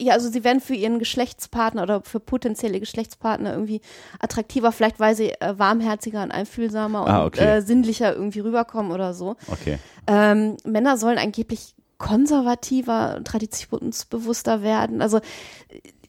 ja, 0.00 0.12
also 0.14 0.28
sie 0.28 0.42
werden 0.42 0.60
für 0.60 0.74
ihren 0.74 0.98
Geschlechtspartner 0.98 1.82
oder 1.82 2.02
für 2.02 2.18
potenzielle 2.18 2.80
Geschlechtspartner 2.80 3.52
irgendwie 3.52 3.80
attraktiver, 4.18 4.72
vielleicht 4.72 4.98
weil 4.98 5.14
sie 5.14 5.30
äh, 5.30 5.54
warmherziger 5.56 6.22
und 6.22 6.32
einfühlsamer 6.32 7.06
Ah, 7.06 7.20
und 7.20 7.26
okay. 7.26 7.58
äh, 7.58 7.60
sinnlicher 7.62 8.12
irgendwie 8.12 8.40
rüberkommen 8.40 8.90
oder 8.90 9.14
so. 9.14 9.36
Okay. 9.46 9.78
Ähm, 10.08 10.56
Männer 10.64 10.96
sollen 10.96 11.18
angeblich 11.18 11.76
konservativer, 11.98 13.20
traditionsbewusster 13.22 14.62
werden. 14.62 15.00
Also 15.00 15.20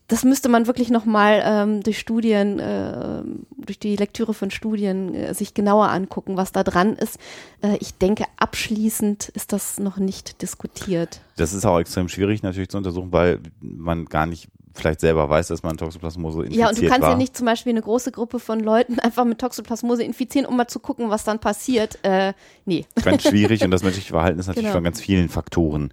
das 0.07 0.23
müsste 0.23 0.49
man 0.49 0.67
wirklich 0.67 0.89
nochmal 0.91 1.41
ähm, 1.43 1.81
durch 1.81 1.97
Studien, 1.99 2.59
äh, 2.59 3.23
durch 3.57 3.79
die 3.79 3.95
Lektüre 3.95 4.33
von 4.35 4.51
Studien 4.51 5.15
äh, 5.15 5.33
sich 5.33 5.53
genauer 5.53 5.89
angucken, 5.89 6.37
was 6.37 6.51
da 6.51 6.63
dran 6.63 6.95
ist. 6.95 7.17
Äh, 7.61 7.77
ich 7.79 7.97
denke, 7.97 8.25
abschließend 8.37 9.29
ist 9.29 9.51
das 9.51 9.79
noch 9.79 9.97
nicht 9.97 10.41
diskutiert. 10.43 11.21
Das 11.37 11.53
ist 11.53 11.65
auch 11.65 11.79
extrem 11.79 12.07
schwierig 12.07 12.43
natürlich 12.43 12.69
zu 12.69 12.77
untersuchen, 12.77 13.11
weil 13.11 13.39
man 13.59 14.05
gar 14.05 14.25
nicht 14.27 14.47
vielleicht 14.75 14.99
selber 14.99 15.29
weiß, 15.29 15.47
dass 15.47 15.63
man 15.63 15.77
Toxoplasmose 15.77 16.39
infiziert 16.39 16.61
Ja, 16.61 16.69
und 16.69 16.77
du 16.77 16.85
kannst 16.87 17.01
war. 17.01 17.11
ja 17.11 17.17
nicht 17.17 17.35
zum 17.35 17.45
Beispiel 17.45 17.71
eine 17.71 17.81
große 17.81 18.11
Gruppe 18.11 18.39
von 18.39 18.59
Leuten 18.59 18.99
einfach 18.99 19.25
mit 19.25 19.39
Toxoplasmose 19.39 20.03
infizieren, 20.03 20.45
um 20.45 20.55
mal 20.57 20.67
zu 20.67 20.79
gucken, 20.79 21.09
was 21.09 21.23
dann 21.23 21.39
passiert. 21.39 21.97
Äh, 22.03 22.33
nee. 22.65 22.85
ganz 23.03 23.23
schwierig 23.27 23.63
und 23.63 23.71
das 23.71 23.83
menschliche 23.83 24.09
Verhalten 24.09 24.37
ist 24.37 24.47
natürlich 24.47 24.65
Genau. 24.65 24.75
von 24.77 24.83
ganz 24.83 24.99
vielen 25.01 25.29
Faktoren 25.29 25.91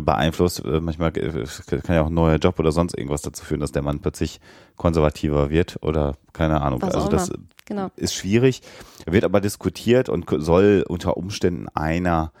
beeinflusst. 0.00 0.64
Äh, 0.64 0.80
Manchmal 0.80 1.16
äh, 1.16 1.46
kann 1.82 1.94
ja 1.94 2.02
auch 2.02 2.06
ein 2.06 2.14
neuer 2.14 2.36
Job 2.36 2.58
oder 2.58 2.72
sonst 2.72 2.96
irgendwas 2.96 3.22
dazu 3.22 3.44
führen, 3.44 3.60
dass 3.60 3.72
der 3.72 3.82
Mann 3.82 4.00
plötzlich 4.00 4.40
konservativer 4.76 5.50
wird 5.50 5.78
oder 5.82 6.14
keine 6.32 6.62
Ahnung. 6.62 6.80
Was 6.82 6.94
also 6.94 7.08
das. 7.08 7.30
Genau. 7.64 7.90
ist 7.96 8.14
schwierig, 8.14 8.62
wird 9.06 9.24
aber 9.24 9.40
diskutiert 9.40 10.08
und 10.08 10.26
soll 10.38 10.84
unter 10.88 11.16
Umständen 11.16 11.68
einer 11.68 12.32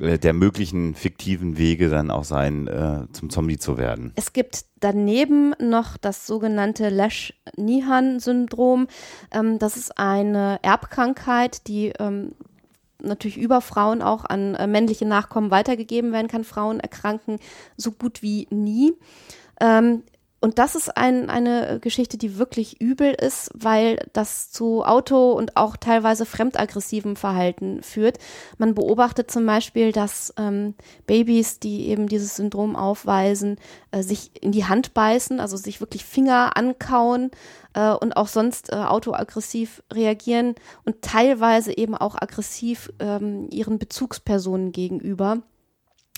äh, 0.00 0.18
der 0.18 0.32
möglichen 0.32 0.94
fiktiven 0.94 1.58
Wege 1.58 1.90
dann 1.90 2.10
auch 2.10 2.24
sein, 2.24 2.66
äh, 2.66 3.06
zum 3.12 3.30
Zombie 3.30 3.58
zu 3.58 3.78
werden. 3.78 4.12
Es 4.16 4.32
gibt 4.32 4.64
daneben 4.80 5.54
noch 5.60 5.96
das 5.96 6.26
sogenannte 6.26 6.88
Lesch-Nihan-Syndrom. 6.88 8.88
Ähm, 9.30 9.58
das 9.58 9.76
ist 9.76 9.98
eine 9.98 10.58
Erbkrankheit, 10.62 11.66
die 11.66 11.92
ähm, 11.98 12.32
natürlich 13.02 13.38
über 13.38 13.60
Frauen 13.60 14.02
auch 14.02 14.24
an 14.24 14.54
äh, 14.54 14.66
männliche 14.66 15.06
Nachkommen 15.06 15.50
weitergegeben 15.50 16.12
werden 16.12 16.28
kann. 16.28 16.44
Frauen 16.44 16.80
erkranken 16.80 17.38
so 17.76 17.92
gut 17.92 18.22
wie 18.22 18.46
nie. 18.50 18.92
Ähm, 19.60 20.02
und 20.42 20.58
das 20.58 20.74
ist 20.74 20.96
ein, 20.96 21.30
eine 21.30 21.78
Geschichte, 21.80 22.18
die 22.18 22.36
wirklich 22.36 22.80
übel 22.80 23.12
ist, 23.14 23.52
weil 23.54 24.04
das 24.12 24.50
zu 24.50 24.84
Auto- 24.84 25.34
und 25.34 25.56
auch 25.56 25.76
teilweise 25.76 26.26
fremdaggressivem 26.26 27.14
Verhalten 27.14 27.80
führt. 27.84 28.18
Man 28.58 28.74
beobachtet 28.74 29.30
zum 29.30 29.46
Beispiel, 29.46 29.92
dass 29.92 30.34
ähm, 30.36 30.74
Babys, 31.06 31.60
die 31.60 31.86
eben 31.86 32.08
dieses 32.08 32.34
Syndrom 32.34 32.74
aufweisen, 32.74 33.56
äh, 33.92 34.02
sich 34.02 34.32
in 34.42 34.50
die 34.50 34.64
Hand 34.64 34.94
beißen, 34.94 35.38
also 35.38 35.56
sich 35.56 35.80
wirklich 35.80 36.04
Finger 36.04 36.56
ankauen 36.56 37.30
äh, 37.74 37.92
und 37.92 38.16
auch 38.16 38.26
sonst 38.26 38.72
äh, 38.72 38.76
autoaggressiv 38.76 39.84
reagieren 39.92 40.56
und 40.84 41.02
teilweise 41.02 41.76
eben 41.78 41.94
auch 41.94 42.16
aggressiv 42.16 42.92
ähm, 42.98 43.46
ihren 43.52 43.78
Bezugspersonen 43.78 44.72
gegenüber. 44.72 45.38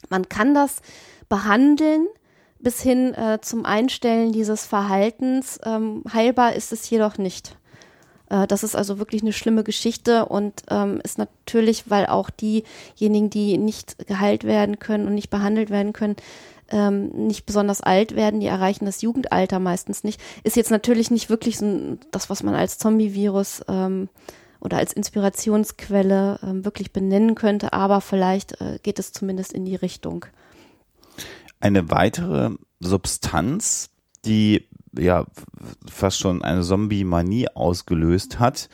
Man 0.08 0.30
kann 0.30 0.54
das 0.54 0.80
behandeln 1.28 2.06
bis 2.64 2.80
hin 2.82 3.14
äh, 3.14 3.38
zum 3.40 3.64
Einstellen 3.64 4.32
dieses 4.32 4.66
Verhaltens. 4.66 5.60
Ähm, 5.64 6.02
heilbar 6.12 6.54
ist 6.54 6.72
es 6.72 6.90
jedoch 6.90 7.18
nicht. 7.18 7.56
Äh, 8.28 8.46
das 8.46 8.64
ist 8.64 8.74
also 8.74 8.98
wirklich 8.98 9.22
eine 9.22 9.32
schlimme 9.32 9.62
Geschichte 9.62 10.26
und 10.26 10.62
ähm, 10.70 11.00
ist 11.04 11.18
natürlich, 11.18 11.90
weil 11.90 12.06
auch 12.06 12.30
diejenigen, 12.30 13.30
die 13.30 13.58
nicht 13.58 14.06
geheilt 14.06 14.44
werden 14.44 14.78
können 14.78 15.06
und 15.06 15.14
nicht 15.14 15.30
behandelt 15.30 15.70
werden 15.70 15.92
können, 15.92 16.16
ähm, 16.70 17.08
nicht 17.26 17.46
besonders 17.46 17.80
alt 17.80 18.16
werden, 18.16 18.40
die 18.40 18.46
erreichen 18.46 18.86
das 18.86 19.02
Jugendalter 19.02 19.58
meistens 19.58 20.02
nicht, 20.02 20.20
ist 20.42 20.56
jetzt 20.56 20.70
natürlich 20.70 21.10
nicht 21.10 21.30
wirklich 21.30 21.58
so 21.58 21.98
das, 22.10 22.30
was 22.30 22.42
man 22.42 22.54
als 22.54 22.78
Zombie-Virus 22.78 23.62
ähm, 23.68 24.08
oder 24.60 24.78
als 24.78 24.94
Inspirationsquelle 24.94 26.40
ähm, 26.42 26.64
wirklich 26.64 26.92
benennen 26.92 27.34
könnte, 27.34 27.74
aber 27.74 28.00
vielleicht 28.00 28.60
äh, 28.60 28.78
geht 28.82 28.98
es 28.98 29.12
zumindest 29.12 29.52
in 29.52 29.66
die 29.66 29.76
Richtung. 29.76 30.24
Eine 31.64 31.90
weitere 31.90 32.50
Substanz, 32.80 33.88
die 34.26 34.68
ja 34.98 35.24
fast 35.90 36.18
schon 36.18 36.42
eine 36.42 36.60
Zombie-Manie 36.60 37.48
ausgelöst 37.54 38.38
hat, 38.38 38.68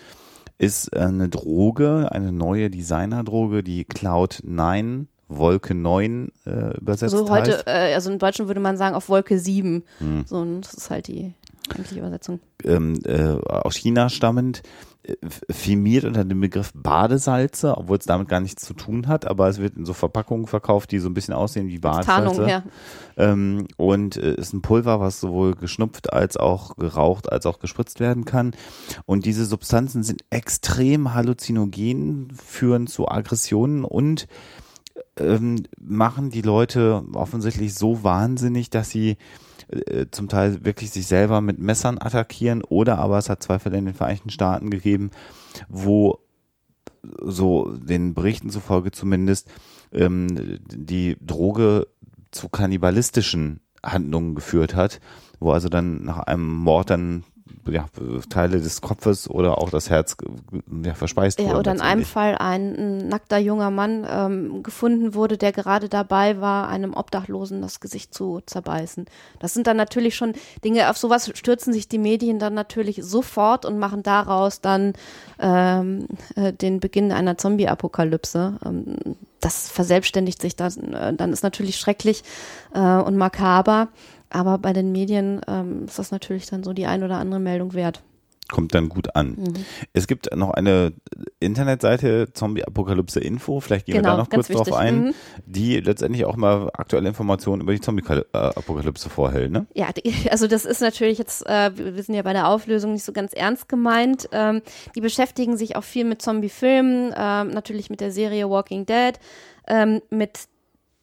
ist 0.59 0.96
eine 0.96 1.29
Droge, 1.29 2.09
eine 2.11 2.33
neue 2.33 2.68
Designerdroge, 2.68 3.62
die 3.62 3.85
Cloud 3.85 4.40
9, 4.42 5.07
Wolke 5.29 5.76
9 5.76 6.33
äh, 6.46 6.76
übersetzt 6.79 7.14
Also 7.14 7.31
heute, 7.31 7.59
heißt. 7.59 7.66
äh, 7.68 7.94
also 7.94 8.11
im 8.11 8.18
Deutschen 8.18 8.48
würde 8.48 8.59
man 8.59 8.76
sagen 8.76 8.96
auf 8.96 9.09
Wolke 9.09 9.38
7. 9.38 9.85
Hm. 9.98 10.24
So, 10.26 10.38
und 10.38 10.62
das 10.62 10.74
ist 10.74 10.90
halt 10.90 11.07
die 11.07 11.33
eigentliche 11.70 12.00
Übersetzung. 12.00 12.40
ähm, 12.64 13.00
äh, 13.04 13.37
aus 13.46 13.76
China 13.76 14.09
stammend, 14.09 14.62
äh, 15.02 15.14
firmiert 15.50 16.04
unter 16.04 16.24
dem 16.24 16.40
Begriff 16.40 16.72
Badesalze, 16.74 17.76
obwohl 17.76 17.96
es 17.98 18.04
damit 18.04 18.28
gar 18.28 18.40
nichts 18.40 18.64
zu 18.64 18.74
tun 18.74 19.09
hat, 19.09 19.26
aber 19.26 19.48
es 19.48 19.59
wird 19.59 19.76
in 19.76 19.87
so 19.87 19.94
Verpackungen 19.94 20.46
verkauft, 20.46 20.90
die 20.90 20.98
so 20.98 21.09
ein 21.09 21.14
bisschen 21.14 21.35
aussehen 21.35 21.68
wie 21.68 21.78
Badesalze. 21.78 22.37
Tarnung, 22.37 22.48
ja. 22.48 22.62
ähm, 23.16 23.66
und 23.76 24.16
äh, 24.16 24.35
ist 24.35 24.52
ein 24.52 24.62
Pulver, 24.62 25.00
was 25.00 25.20
sowohl 25.20 25.54
geschnupft 25.54 26.12
als 26.12 26.37
auch 26.37 26.76
geraucht 26.76 27.33
als 27.33 27.46
auch 27.46 27.61
gespritzt 27.61 27.98
werden 28.00 28.24
kann. 28.24 28.52
Und 29.06 29.24
diese 29.24 29.46
Substanzen 29.46 30.02
sind 30.02 30.24
extrem 30.28 31.14
halluzinogen, 31.14 32.33
führen 32.33 32.87
zu 32.87 33.09
Aggressionen 33.09 33.85
und 33.85 34.26
ähm, 35.16 35.62
machen 35.80 36.30
die 36.30 36.42
Leute 36.42 37.04
offensichtlich 37.14 37.74
so 37.74 38.04
wahnsinnig, 38.04 38.70
dass 38.70 38.90
sie 38.90 39.16
äh, 39.70 40.06
zum 40.11 40.28
Teil 40.28 40.64
wirklich 40.64 40.90
sich 40.90 41.06
selber 41.06 41.40
mit 41.40 41.59
Messern 41.59 41.98
attackieren 41.98 42.62
oder 42.62 42.98
aber 42.98 43.18
es 43.18 43.28
hat 43.28 43.42
zwei 43.42 43.59
Fälle 43.59 43.78
in 43.78 43.87
den 43.87 43.94
Vereinigten 43.94 44.30
Staaten 44.30 44.70
gegeben, 44.70 45.11
wo 45.68 46.18
so 47.02 47.72
den 47.72 48.14
Berichten 48.14 48.50
zufolge 48.50 48.90
zumindest 48.90 49.48
ähm, 49.92 50.59
die 50.68 51.16
Droge 51.20 51.87
zu 52.30 52.48
kannibalistischen 52.48 53.61
Handlungen 53.83 54.35
geführt 54.35 54.74
hat, 54.74 55.00
wo 55.38 55.52
also 55.52 55.68
dann 55.68 56.04
nach 56.04 56.18
einem 56.18 56.46
Mord 56.46 56.90
dann 56.90 57.24
ja, 57.68 57.86
Teile 58.28 58.60
des 58.60 58.80
Kopfes 58.80 59.28
oder 59.28 59.58
auch 59.58 59.70
das 59.70 59.90
Herz 59.90 60.16
ja, 60.84 60.94
verspeist 60.94 61.38
ja, 61.38 61.46
wurden. 61.46 61.56
Oder 61.58 61.72
in 61.72 61.80
einem 61.80 62.04
Fall 62.04 62.36
ein, 62.36 62.76
ein 62.76 63.08
nackter 63.08 63.38
junger 63.38 63.70
Mann 63.70 64.06
ähm, 64.08 64.62
gefunden 64.62 65.14
wurde, 65.14 65.38
der 65.38 65.52
gerade 65.52 65.88
dabei 65.88 66.40
war, 66.40 66.68
einem 66.68 66.94
Obdachlosen 66.94 67.62
das 67.62 67.80
Gesicht 67.80 68.14
zu 68.14 68.40
zerbeißen. 68.46 69.06
Das 69.38 69.54
sind 69.54 69.66
dann 69.66 69.76
natürlich 69.76 70.16
schon 70.16 70.34
Dinge, 70.64 70.90
auf 70.90 70.98
sowas 70.98 71.30
stürzen 71.34 71.72
sich 71.72 71.88
die 71.88 71.98
Medien 71.98 72.38
dann 72.38 72.54
natürlich 72.54 73.00
sofort 73.02 73.64
und 73.64 73.78
machen 73.78 74.02
daraus 74.02 74.60
dann 74.60 74.94
ähm, 75.38 76.06
äh, 76.36 76.52
den 76.52 76.80
Beginn 76.80 77.12
einer 77.12 77.38
Zombie-Apokalypse. 77.38 78.58
Ähm, 78.64 78.96
das 79.40 79.70
verselbstständigt 79.70 80.40
sich 80.40 80.56
dann, 80.56 80.92
äh, 80.92 81.14
dann 81.14 81.32
ist 81.32 81.42
natürlich 81.42 81.76
schrecklich 81.76 82.22
äh, 82.74 82.80
und 82.80 83.16
makaber. 83.16 83.88
Aber 84.30 84.58
bei 84.58 84.72
den 84.72 84.92
Medien 84.92 85.40
ähm, 85.48 85.84
ist 85.86 85.98
das 85.98 86.10
natürlich 86.12 86.46
dann 86.46 86.62
so 86.62 86.72
die 86.72 86.86
ein 86.86 87.02
oder 87.02 87.18
andere 87.18 87.40
Meldung 87.40 87.74
wert. 87.74 88.02
Kommt 88.48 88.74
dann 88.74 88.88
gut 88.88 89.14
an. 89.14 89.36
Mhm. 89.38 89.64
Es 89.92 90.08
gibt 90.08 90.34
noch 90.34 90.50
eine 90.50 90.92
Internetseite 91.38 92.32
Zombie 92.32 92.64
Apokalypse 92.64 93.20
Info, 93.20 93.60
vielleicht 93.60 93.86
gehen 93.86 93.94
Genau, 93.96 94.08
wir 94.08 94.12
da 94.12 94.16
noch 94.18 94.28
kurz 94.30 94.48
drauf 94.48 94.66
wichtig. 94.66 94.74
ein, 94.80 95.04
Mhm. 95.04 95.14
die 95.46 95.80
letztendlich 95.80 96.24
auch 96.24 96.36
mal 96.36 96.68
aktuelle 96.72 97.08
Informationen 97.08 97.62
über 97.62 97.72
die 97.72 97.80
Zombie 97.80 98.02
Apokalypse 98.32 99.08
vorhält, 99.08 99.52
ne? 99.52 99.66
Ja, 99.74 99.88
also 100.30 100.46
das 100.48 100.64
ist 100.64 100.80
natürlich 100.80 101.18
jetzt, 101.18 101.46
äh, 101.46 101.70
wir 101.76 101.94
wir 101.94 102.02
sind 102.02 102.14
ja 102.14 102.22
bei 102.22 102.32
der 102.32 102.48
Auflösung 102.48 102.92
nicht 102.92 103.04
so 103.04 103.12
ganz 103.12 103.32
ernst 103.34 103.68
gemeint. 103.68 104.28
Ähm, 104.32 104.62
die 104.94 105.00
beschäftigen 105.00 105.56
sich 105.56 105.76
auch 105.76 105.84
viel 105.84 106.04
mit 106.04 106.20
Zombie-Filmen, 106.22 107.14
ähm, 107.16 107.48
natürlich 107.48 107.88
mit 107.90 108.00
der 108.00 108.10
Serie 108.10 108.48
Walking 108.50 108.84
Dead, 108.86 109.12
ähm, 109.68 110.00
mit 110.10 110.40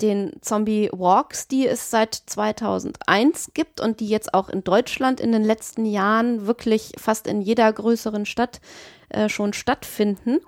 den 0.01 0.33
Zombie-Walks, 0.41 1.47
die 1.47 1.67
es 1.67 1.89
seit 1.89 2.13
2001 2.13 3.51
gibt 3.53 3.79
und 3.79 3.99
die 3.99 4.07
jetzt 4.07 4.33
auch 4.33 4.49
in 4.49 4.63
Deutschland 4.63 5.19
in 5.19 5.31
den 5.31 5.43
letzten 5.43 5.85
Jahren 5.85 6.45
wirklich 6.45 6.93
fast 6.97 7.27
in 7.27 7.41
jeder 7.41 7.71
größeren 7.71 8.25
Stadt 8.25 8.61
äh, 9.09 9.29
schon 9.29 9.53
stattfinden. 9.53 10.39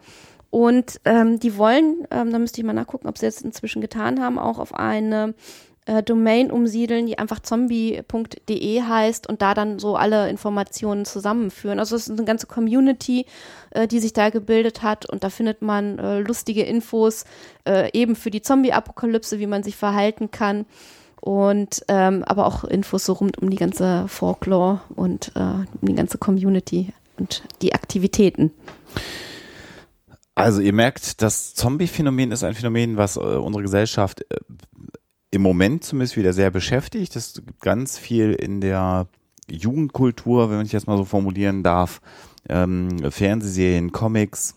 Und 0.51 0.99
ähm, 1.05 1.39
die 1.39 1.57
wollen, 1.57 2.07
ähm, 2.09 2.31
da 2.31 2.39
müsste 2.39 2.59
ich 2.59 2.65
mal 2.65 2.73
nachgucken, 2.73 3.07
ob 3.07 3.17
sie 3.17 3.27
es 3.27 3.41
inzwischen 3.41 3.81
getan 3.81 4.19
haben, 4.19 4.39
auch 4.39 4.57
auf 4.57 4.73
eine 4.73 5.35
äh, 5.89 6.03
Domain 6.03 6.51
umsiedeln, 6.51 7.07
die 7.07 7.17
einfach 7.17 7.39
zombie.de 7.39 8.81
heißt 8.81 9.27
und 9.27 9.41
da 9.41 9.55
dann 9.55 9.79
so 9.79 9.95
alle 9.95 10.29
Informationen 10.29 11.03
zusammenführen. 11.03 11.79
Also 11.79 11.95
es 11.95 12.07
ist 12.07 12.17
eine 12.17 12.25
ganze 12.25 12.45
Community, 12.45 13.25
äh, 13.71 13.87
die 13.87 13.99
sich 13.99 14.13
da 14.13 14.29
gebildet 14.29 14.83
hat 14.83 15.07
und 15.07 15.23
da 15.23 15.29
findet 15.29 15.63
man 15.63 15.97
äh, 15.97 16.19
lustige 16.19 16.61
Infos 16.61 17.25
äh, 17.67 17.89
eben 17.93 18.15
für 18.15 18.29
die 18.29 18.43
Zombie-Apokalypse, 18.43 19.39
wie 19.39 19.47
man 19.47 19.63
sich 19.63 19.75
verhalten 19.75 20.29
kann 20.29 20.65
und 21.21 21.81
ähm, 21.87 22.23
aber 22.23 22.45
auch 22.45 22.63
Infos 22.63 23.05
so 23.05 23.13
rund 23.13 23.39
um 23.39 23.49
die 23.49 23.57
ganze 23.57 24.07
Folklore 24.07 24.81
und 24.95 25.31
äh, 25.35 25.39
um 25.39 25.87
die 25.87 25.95
ganze 25.95 26.19
Community 26.19 26.93
und 27.17 27.43
die 27.63 27.73
Aktivitäten. 27.73 28.51
Also 30.35 30.61
ihr 30.61 30.71
merkt, 30.71 31.21
das 31.21 31.55
Zombie-Phänomen 31.55 32.31
ist 32.31 32.43
ein 32.43 32.53
Phänomen, 32.53 32.95
was 32.95 33.17
äh, 33.17 33.19
unsere 33.19 33.63
Gesellschaft 33.63 34.23
im 35.31 35.41
Moment 35.41 35.83
zumindest 35.83 36.17
wieder 36.17 36.33
sehr 36.33 36.51
beschäftigt. 36.51 37.15
Es 37.15 37.33
gibt 37.33 37.61
ganz 37.61 37.97
viel 37.97 38.33
in 38.33 38.61
der 38.61 39.07
Jugendkultur, 39.49 40.49
wenn 40.49 40.65
ich 40.65 40.71
das 40.71 40.87
mal 40.87 40.97
so 40.97 41.05
formulieren 41.05 41.63
darf, 41.63 42.01
ähm, 42.47 43.11
Fernsehserien, 43.11 43.91
Comics, 43.91 44.55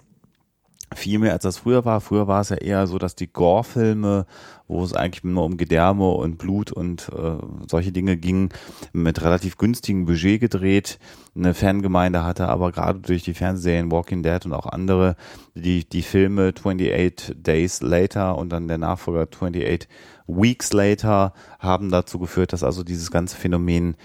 viel 0.94 1.18
mehr 1.18 1.32
als 1.32 1.42
das 1.42 1.58
früher 1.58 1.84
war. 1.84 2.00
Früher 2.00 2.26
war 2.26 2.40
es 2.40 2.50
ja 2.50 2.56
eher 2.56 2.86
so, 2.86 2.98
dass 2.98 3.14
die 3.14 3.32
Gore-Filme, 3.32 4.26
wo 4.68 4.84
es 4.84 4.94
eigentlich 4.94 5.24
nur 5.24 5.44
um 5.44 5.56
Gedärme 5.56 6.10
und 6.10 6.38
Blut 6.38 6.70
und 6.70 7.08
äh, 7.08 7.38
solche 7.68 7.92
Dinge 7.92 8.16
ging, 8.16 8.50
mit 8.92 9.22
relativ 9.22 9.56
günstigem 9.56 10.04
Budget 10.04 10.40
gedreht, 10.40 10.98
eine 11.34 11.54
Fangemeinde 11.54 12.24
hatte, 12.24 12.48
aber 12.48 12.72
gerade 12.72 13.00
durch 13.00 13.22
die 13.22 13.34
Fernsehserien 13.34 13.90
Walking 13.90 14.22
Dead 14.22 14.44
und 14.44 14.52
auch 14.52 14.66
andere, 14.66 15.16
die, 15.54 15.88
die 15.88 16.02
Filme 16.02 16.52
28 16.56 17.34
Days 17.36 17.80
Later 17.80 18.36
und 18.36 18.50
dann 18.50 18.68
der 18.68 18.78
Nachfolger 18.78 19.28
28 19.32 19.88
Weeks 20.26 20.72
Later 20.72 21.32
haben 21.58 21.90
dazu 21.90 22.18
geführt, 22.18 22.52
dass 22.52 22.62
also 22.62 22.84
dieses 22.84 23.10
ganze 23.10 23.36
Phänomen 23.36 23.96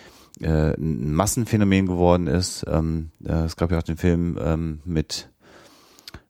äh, 0.41 0.73
ein 0.77 1.13
Massenphänomen 1.13 1.87
geworden 1.87 2.27
ist. 2.27 2.65
Ähm, 2.67 3.11
äh, 3.25 3.43
es 3.45 3.55
gab 3.55 3.71
ja 3.71 3.79
auch 3.79 3.83
den 3.83 3.97
Film 3.97 4.37
ähm, 4.41 4.79
mit 4.85 5.29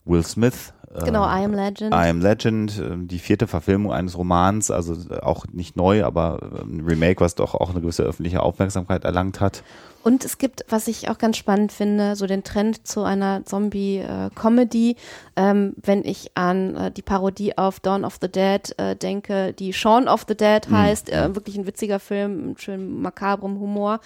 Will 0.05 0.23
Smith. 0.23 0.73
Äh, 0.93 1.03
Genau, 1.05 1.23
I 1.25 1.43
Am 1.43 1.53
Legend. 1.53 1.93
I 1.93 2.09
Am 2.09 2.21
Legend, 2.21 2.79
äh, 2.79 2.95
die 2.97 3.19
vierte 3.19 3.47
Verfilmung 3.47 3.91
eines 3.91 4.17
Romans, 4.17 4.71
also 4.71 4.93
äh, 5.13 5.19
auch 5.19 5.45
nicht 5.51 5.75
neu, 5.75 6.03
aber 6.03 6.39
äh, 6.41 6.61
ein 6.63 6.83
Remake, 6.85 7.21
was 7.21 7.35
doch 7.35 7.55
auch 7.55 7.69
eine 7.69 7.81
gewisse 7.81 8.03
öffentliche 8.03 8.41
Aufmerksamkeit 8.43 9.03
erlangt 9.03 9.39
hat. 9.39 9.63
Und 10.03 10.23
es 10.23 10.37
gibt, 10.37 10.63
was 10.69 10.87
ich 10.87 11.09
auch 11.09 11.17
ganz 11.17 11.35
spannend 11.35 11.73
finde, 11.73 12.15
so 12.15 12.27
den 12.27 12.45
Trend 12.45 12.87
zu 12.87 13.03
einer 13.03 13.43
Zombie-Comedy. 13.43 14.95
ähm, 15.35 15.73
wenn 15.83 16.05
ich 16.05 16.31
an 16.35 16.75
äh, 16.75 16.91
die 16.91 17.01
Parodie 17.01 17.57
auf 17.57 17.81
Dawn 17.81 18.05
of 18.05 18.17
the 18.21 18.31
Dead 18.31 18.73
äh, 18.77 18.95
denke, 18.95 19.51
die 19.51 19.73
Shaun 19.73 20.07
of 20.07 20.25
the 20.25 20.35
Dead 20.37 20.61
heißt, 20.71 21.09
äh, 21.09 21.35
wirklich 21.35 21.57
ein 21.57 21.67
witziger 21.67 21.99
Film, 21.99 22.49
mit 22.49 22.61
schön 22.61 23.01
makabrem 23.01 23.59
Humor. 23.59 23.99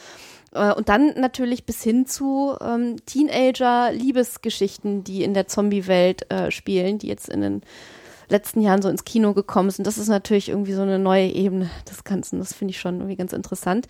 Äh, 0.54 0.74
und 0.74 0.90
dann 0.90 1.14
natürlich 1.20 1.66
bis 1.66 1.84
hin 1.84 2.06
zu 2.06 2.56
ähm, 2.62 2.98
Teenager-Liebesgeschichten, 3.06 5.04
die 5.04 5.24
in 5.24 5.34
der 5.34 5.48
Zombie-Welt 5.48 6.32
äh, 6.32 6.52
spielen, 6.52 6.98
die 6.98 7.08
jetzt 7.08 7.30
in 7.30 7.42
den 7.42 7.62
letzten 8.32 8.62
Jahren 8.62 8.82
so 8.82 8.90
ins 8.90 9.06
Kino 9.06 9.34
gekommen 9.34 9.70
sind. 9.70 9.86
Das 9.86 9.98
ist 9.98 10.08
natürlich 10.08 10.50
irgendwie 10.50 10.74
so 10.74 10.82
eine 10.82 10.98
neue 10.98 11.28
Ebene 11.28 11.70
des 11.90 12.04
Ganzen. 12.04 12.40
Das 12.40 12.54
finde 12.54 12.72
ich 12.72 12.80
schon 12.80 12.96
irgendwie 12.96 13.18
ganz 13.18 13.34
interessant. 13.34 13.88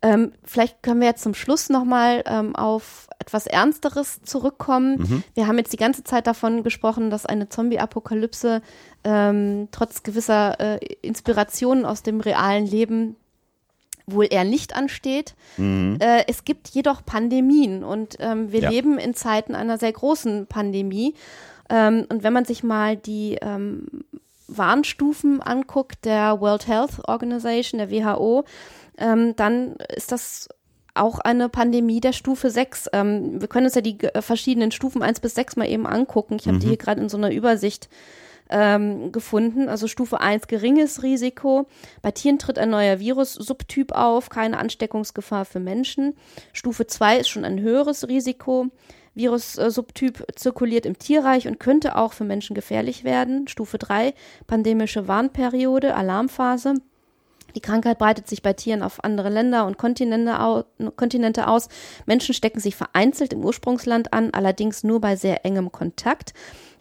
Ähm, 0.00 0.32
vielleicht 0.44 0.82
können 0.82 1.00
wir 1.00 1.08
jetzt 1.08 1.22
zum 1.22 1.34
Schluss 1.34 1.68
nochmal 1.68 2.22
ähm, 2.26 2.54
auf 2.56 3.08
etwas 3.18 3.46
Ernsteres 3.46 4.22
zurückkommen. 4.22 5.24
Wir 5.34 5.46
haben 5.46 5.58
jetzt 5.58 5.72
die 5.72 5.76
ganze 5.76 6.04
Zeit 6.04 6.26
davon 6.26 6.62
gesprochen, 6.62 7.10
dass 7.10 7.26
eine 7.26 7.48
Zombie-Apokalypse 7.48 8.62
ähm, 9.04 9.68
trotz 9.72 10.02
gewisser 10.02 10.58
äh, 10.58 10.78
Inspirationen 11.02 11.84
aus 11.84 12.02
dem 12.02 12.20
realen 12.20 12.66
Leben 12.66 13.16
wohl 14.12 14.26
eher 14.30 14.44
nicht 14.44 14.74
ansteht. 14.76 15.34
Äh, 16.00 16.24
es 16.28 16.44
gibt 16.44 16.68
jedoch 16.68 17.04
Pandemien 17.04 17.84
und 17.84 18.16
ähm, 18.20 18.52
wir 18.52 18.60
Ja. 18.60 18.70
leben 18.70 18.98
in 18.98 19.14
Zeiten 19.14 19.54
einer 19.54 19.78
sehr 19.78 19.92
großen 19.92 20.46
Pandemie. 20.46 21.14
Ähm, 21.68 22.06
und 22.08 22.22
wenn 22.22 22.32
man 22.32 22.44
sich 22.44 22.62
mal 22.62 22.96
die 22.96 23.38
ähm, 23.40 23.86
Warnstufen 24.48 25.40
anguckt 25.40 26.04
der 26.04 26.40
World 26.40 26.66
Health 26.66 27.00
Organization, 27.08 27.78
der 27.78 27.90
WHO, 27.90 28.44
ähm, 28.98 29.34
dann 29.36 29.76
ist 29.94 30.12
das 30.12 30.48
auch 30.94 31.20
eine 31.20 31.48
Pandemie 31.48 32.00
der 32.00 32.12
Stufe 32.12 32.50
6. 32.50 32.88
Ähm, 32.92 33.40
wir 33.40 33.46
können 33.48 33.66
uns 33.66 33.76
ja 33.76 33.80
die 33.80 33.98
äh, 34.00 34.20
verschiedenen 34.22 34.72
Stufen 34.72 35.02
1 35.02 35.20
bis 35.20 35.34
6 35.36 35.56
mal 35.56 35.68
eben 35.68 35.86
angucken. 35.86 36.36
Ich 36.40 36.48
habe 36.48 36.58
die 36.58 36.66
hier 36.68 36.76
gerade 36.76 37.00
in 37.00 37.08
so 37.08 37.16
einer 37.16 37.30
Übersicht 37.32 37.88
ähm, 38.50 39.12
gefunden. 39.12 39.68
Also 39.68 39.86
Stufe 39.88 40.20
1 40.20 40.46
geringes 40.48 41.02
Risiko. 41.02 41.66
Bei 42.02 42.10
Tieren 42.10 42.38
tritt 42.38 42.58
ein 42.58 42.70
neuer 42.70 42.98
Virus-Subtyp 42.98 43.92
auf, 43.92 44.28
keine 44.28 44.58
Ansteckungsgefahr 44.58 45.44
für 45.44 45.60
Menschen. 45.60 46.14
Stufe 46.52 46.86
2 46.86 47.18
ist 47.18 47.28
schon 47.28 47.44
ein 47.44 47.60
höheres 47.60 48.08
Risiko. 48.08 48.68
Virus-Subtyp 49.14 50.26
zirkuliert 50.36 50.86
im 50.86 50.98
Tierreich 50.98 51.48
und 51.48 51.58
könnte 51.58 51.96
auch 51.96 52.12
für 52.12 52.24
Menschen 52.24 52.54
gefährlich 52.54 53.04
werden. 53.04 53.48
Stufe 53.48 53.78
3 53.78 54.14
pandemische 54.46 55.08
Warnperiode, 55.08 55.94
Alarmphase. 55.94 56.74
Die 57.54 57.60
Krankheit 57.60 57.98
breitet 57.98 58.28
sich 58.28 58.42
bei 58.42 58.52
Tieren 58.52 58.82
auf 58.82 59.02
andere 59.04 59.28
Länder 59.28 59.66
und 59.66 59.78
Kontinente 59.78 60.40
au 60.40 60.64
Kontinente 60.96 61.48
aus. 61.48 61.68
Menschen 62.06 62.34
stecken 62.34 62.60
sich 62.60 62.76
vereinzelt 62.76 63.32
im 63.32 63.44
Ursprungsland 63.44 64.12
an, 64.12 64.30
allerdings 64.32 64.84
nur 64.84 65.00
bei 65.00 65.16
sehr 65.16 65.44
engem 65.44 65.72
Kontakt. 65.72 66.32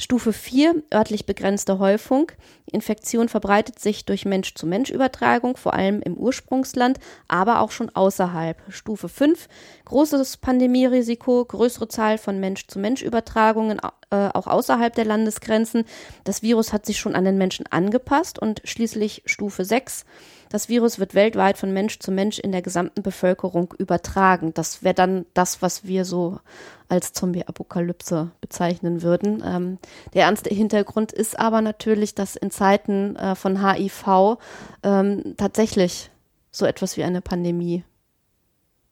Stufe 0.01 0.31
4, 0.31 0.83
örtlich 0.93 1.25
begrenzte 1.25 1.77
Häufung. 1.77 2.31
Die 2.67 2.73
Infektion 2.73 3.27
verbreitet 3.27 3.79
sich 3.79 4.05
durch 4.05 4.23
Mensch-zu-Mensch-Übertragung, 4.25 5.57
vor 5.57 5.73
allem 5.73 6.01
im 6.01 6.13
Ursprungsland, 6.13 6.99
aber 7.27 7.59
auch 7.59 7.71
schon 7.71 7.89
außerhalb. 7.93 8.57
Stufe 8.69 9.09
5, 9.09 9.49
großes 9.83 10.37
Pandemierisiko, 10.37 11.43
größere 11.43 11.89
Zahl 11.89 12.17
von 12.17 12.39
Mensch-zu-Mensch-Übertragungen, 12.39 13.79
äh, 14.11 14.29
auch 14.33 14.47
außerhalb 14.47 14.95
der 14.95 15.05
Landesgrenzen. 15.05 15.83
Das 16.23 16.41
Virus 16.43 16.71
hat 16.71 16.85
sich 16.85 16.97
schon 16.97 17.15
an 17.15 17.25
den 17.25 17.37
Menschen 17.37 17.67
angepasst 17.67 18.39
und 18.39 18.61
schließlich 18.63 19.23
Stufe 19.25 19.65
6, 19.65 20.05
das 20.49 20.67
Virus 20.69 20.99
wird 20.99 21.13
weltweit 21.15 21.57
von 21.57 21.71
Mensch 21.71 21.99
zu 21.99 22.11
Mensch 22.11 22.39
in 22.39 22.51
der 22.51 22.61
gesamten 22.61 23.03
Bevölkerung 23.03 23.73
übertragen. 23.77 24.53
Das 24.53 24.83
wäre 24.83 24.95
dann 24.95 25.25
das, 25.33 25.61
was 25.61 25.85
wir 25.85 26.05
so 26.05 26.39
als 26.87 27.13
Zombie-Apokalypse 27.13 28.31
bezeichnen 28.41 29.01
würden. 29.03 29.43
Ähm, 29.45 29.77
der 30.13 30.23
ernste 30.23 30.49
Hintergrund 30.53 31.11
ist 31.11 31.39
aber 31.39 31.61
natürlich, 31.61 32.15
dass 32.15 32.35
in 32.35 32.49
Zeiten 32.51 33.15
äh, 33.15 33.35
von 33.35 33.63
HIV 33.63 34.37
ähm, 34.83 35.35
tatsächlich 35.37 36.09
so 36.51 36.65
etwas 36.65 36.97
wie 36.97 37.03
eine 37.03 37.21
Pandemie 37.21 37.83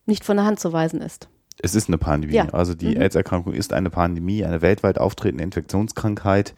nicht 0.05 0.23
von 0.23 0.37
der 0.37 0.45
Hand 0.45 0.59
zu 0.59 0.71
weisen 0.71 1.01
ist. 1.01 1.27
Es 1.59 1.73
ist 1.73 1.87
eine 1.89 1.97
Pandemie. 1.97 2.35
Ja. 2.35 2.49
Also 2.49 2.75
die 2.75 2.95
Mhm. 2.95 3.01
AIDS-Erkrankung 3.01 3.53
ist 3.53 3.73
eine 3.73 3.89
Pandemie, 3.89 4.45
eine 4.45 4.61
weltweit 4.61 4.99
auftretende 4.99 5.43
Infektionskrankheit. 5.43 6.53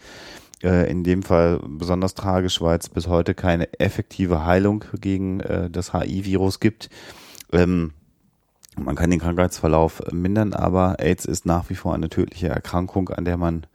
Äh, 0.62 0.92
in 0.92 1.04
dem 1.04 1.24
Fall 1.24 1.62
besonders 1.66 2.16
tragisch, 2.16 2.60
weil 2.62 2.78
es 2.78 2.90
bis 2.90 3.08
heute 3.08 3.34
keine 3.34 3.80
effektive 3.80 4.46
Heilung 4.46 4.84
gegen 5.00 5.40
äh, 5.40 5.70
das 5.70 5.94
HIV-Virus 5.94 6.60
gibt. 6.60 6.90
Ähm, 7.54 7.94
man 8.78 8.96
kann 8.96 9.10
den 9.10 9.20
Krankheitsverlauf 9.20 10.02
mindern, 10.12 10.54
aber 10.54 11.00
AIDS 11.00 11.26
ist 11.26 11.46
nach 11.46 11.70
wie 11.70 11.76
vor 11.76 11.94
eine 11.94 12.10
tödliche 12.10 12.50
Erkrankung, 12.50 13.10
an 13.10 13.26
der 13.26 13.38
man, 13.38 13.68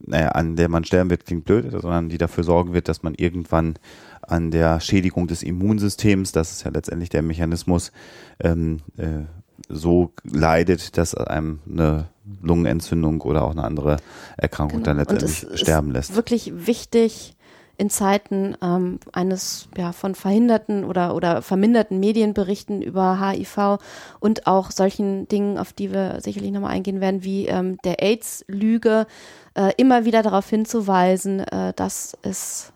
naja, 0.00 0.28
an 0.30 0.56
der 0.56 0.68
man 0.68 0.84
sterben 0.84 1.10
wird, 1.10 1.24
klingt 1.24 1.44
blöd, 1.44 1.70
sondern 1.70 2.08
die 2.08 2.18
dafür 2.18 2.44
sorgen 2.44 2.72
wird, 2.72 2.88
dass 2.88 3.02
man 3.02 3.14
irgendwann 3.14 3.74
an 4.22 4.50
der 4.50 4.80
Schädigung 4.80 5.28
des 5.28 5.42
Immunsystems, 5.42 6.32
das 6.32 6.52
ist 6.52 6.64
ja 6.64 6.70
letztendlich 6.70 7.10
der 7.10 7.22
Mechanismus, 7.22 7.92
ähm, 8.40 8.80
äh, 8.96 9.22
so 9.68 10.12
leidet, 10.24 10.96
dass 10.98 11.14
einem 11.14 11.60
eine 11.70 12.08
Lungenentzündung 12.42 13.20
oder 13.20 13.44
auch 13.44 13.50
eine 13.50 13.64
andere 13.64 13.98
Erkrankung 14.36 14.82
dann 14.82 14.96
Genau. 14.96 15.10
Und 15.10 15.20
letztendlich 15.20 15.60
sterben 15.60 15.88
ist 15.88 15.94
lässt. 15.94 16.16
wirklich 16.16 16.66
wichtig 16.66 17.36
in 17.76 17.90
Zeiten 17.90 18.56
ähm, 18.62 19.00
eines 19.12 19.68
ja 19.76 19.92
von 19.92 20.14
verhinderten 20.14 20.84
oder 20.84 21.14
oder 21.14 21.42
verminderten 21.42 21.98
Medienberichten 21.98 22.82
über 22.82 23.20
HIV 23.20 23.78
und 24.20 24.46
auch 24.46 24.70
solchen 24.70 25.26
Dingen, 25.26 25.58
auf 25.58 25.72
die 25.72 25.92
wir 25.92 26.20
sicherlich 26.20 26.52
nochmal 26.52 26.70
eingehen 26.70 27.00
werden, 27.00 27.24
wie 27.24 27.46
ähm, 27.46 27.78
der 27.84 28.00
AIDS-Lüge, 28.00 29.06
äh, 29.54 29.72
immer 29.76 30.04
wieder 30.04 30.22
darauf 30.22 30.48
hinzuweisen, 30.48 31.40
äh, 31.40 31.72
dass 31.74 32.16
es 32.22 32.72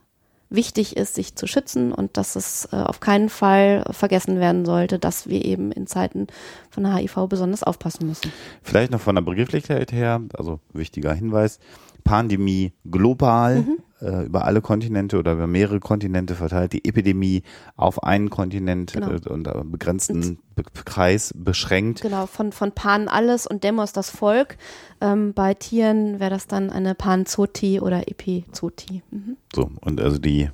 wichtig 0.50 0.96
ist, 0.96 1.14
sich 1.14 1.34
zu 1.34 1.46
schützen 1.46 1.92
und 1.92 2.16
dass 2.16 2.36
es 2.36 2.68
äh, 2.72 2.76
auf 2.76 3.00
keinen 3.00 3.28
Fall 3.28 3.84
vergessen 3.90 4.40
werden 4.40 4.64
sollte, 4.64 4.98
dass 4.98 5.28
wir 5.28 5.44
eben 5.44 5.72
in 5.72 5.86
Zeiten 5.86 6.26
von 6.70 6.92
HIV 6.94 7.26
besonders 7.28 7.62
aufpassen 7.62 8.06
müssen. 8.06 8.32
Vielleicht 8.62 8.90
noch 8.92 9.00
von 9.00 9.14
der 9.14 9.22
Begrifflichkeit 9.22 9.92
her, 9.92 10.22
also 10.34 10.60
wichtiger 10.72 11.12
Hinweis, 11.12 11.58
Pandemie 12.04 12.72
global 12.90 13.60
Mhm. 13.62 13.78
äh, 14.00 14.24
über 14.24 14.44
alle 14.44 14.62
Kontinente 14.62 15.18
oder 15.18 15.32
über 15.32 15.46
mehrere 15.46 15.80
Kontinente 15.80 16.34
verteilt, 16.34 16.72
die 16.72 16.84
Epidemie 16.88 17.42
auf 17.76 18.02
einen 18.02 18.30
Kontinent 18.30 18.92
Genau. 18.94 19.10
äh, 19.10 19.28
und 19.28 19.46
einen 19.48 19.70
begrenzten 19.70 20.38
Kreis 20.84 21.32
beschränkt. 21.36 22.02
Genau, 22.02 22.26
von, 22.26 22.52
von 22.52 22.72
Pan 22.72 23.08
alles 23.08 23.46
und 23.46 23.64
Demos 23.64 23.92
das 23.92 24.10
Volk. 24.10 24.56
Ähm, 25.00 25.32
bei 25.32 25.54
Tieren 25.54 26.18
wäre 26.18 26.30
das 26.30 26.48
dann 26.48 26.70
eine 26.70 26.94
Panzoti 26.94 27.80
oder 27.80 28.08
Epizoti. 28.08 29.02
Mhm. 29.10 29.36
So, 29.54 29.70
und 29.80 30.00
also 30.00 30.18
die, 30.18 30.42
äh, 30.42 30.48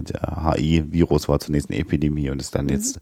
der 0.00 0.54
HI-Virus 0.54 1.28
war 1.28 1.40
zunächst 1.40 1.68
eine 1.68 1.80
Epidemie 1.80 2.30
und 2.30 2.40
ist 2.40 2.54
dann 2.54 2.68
jetzt 2.68 3.00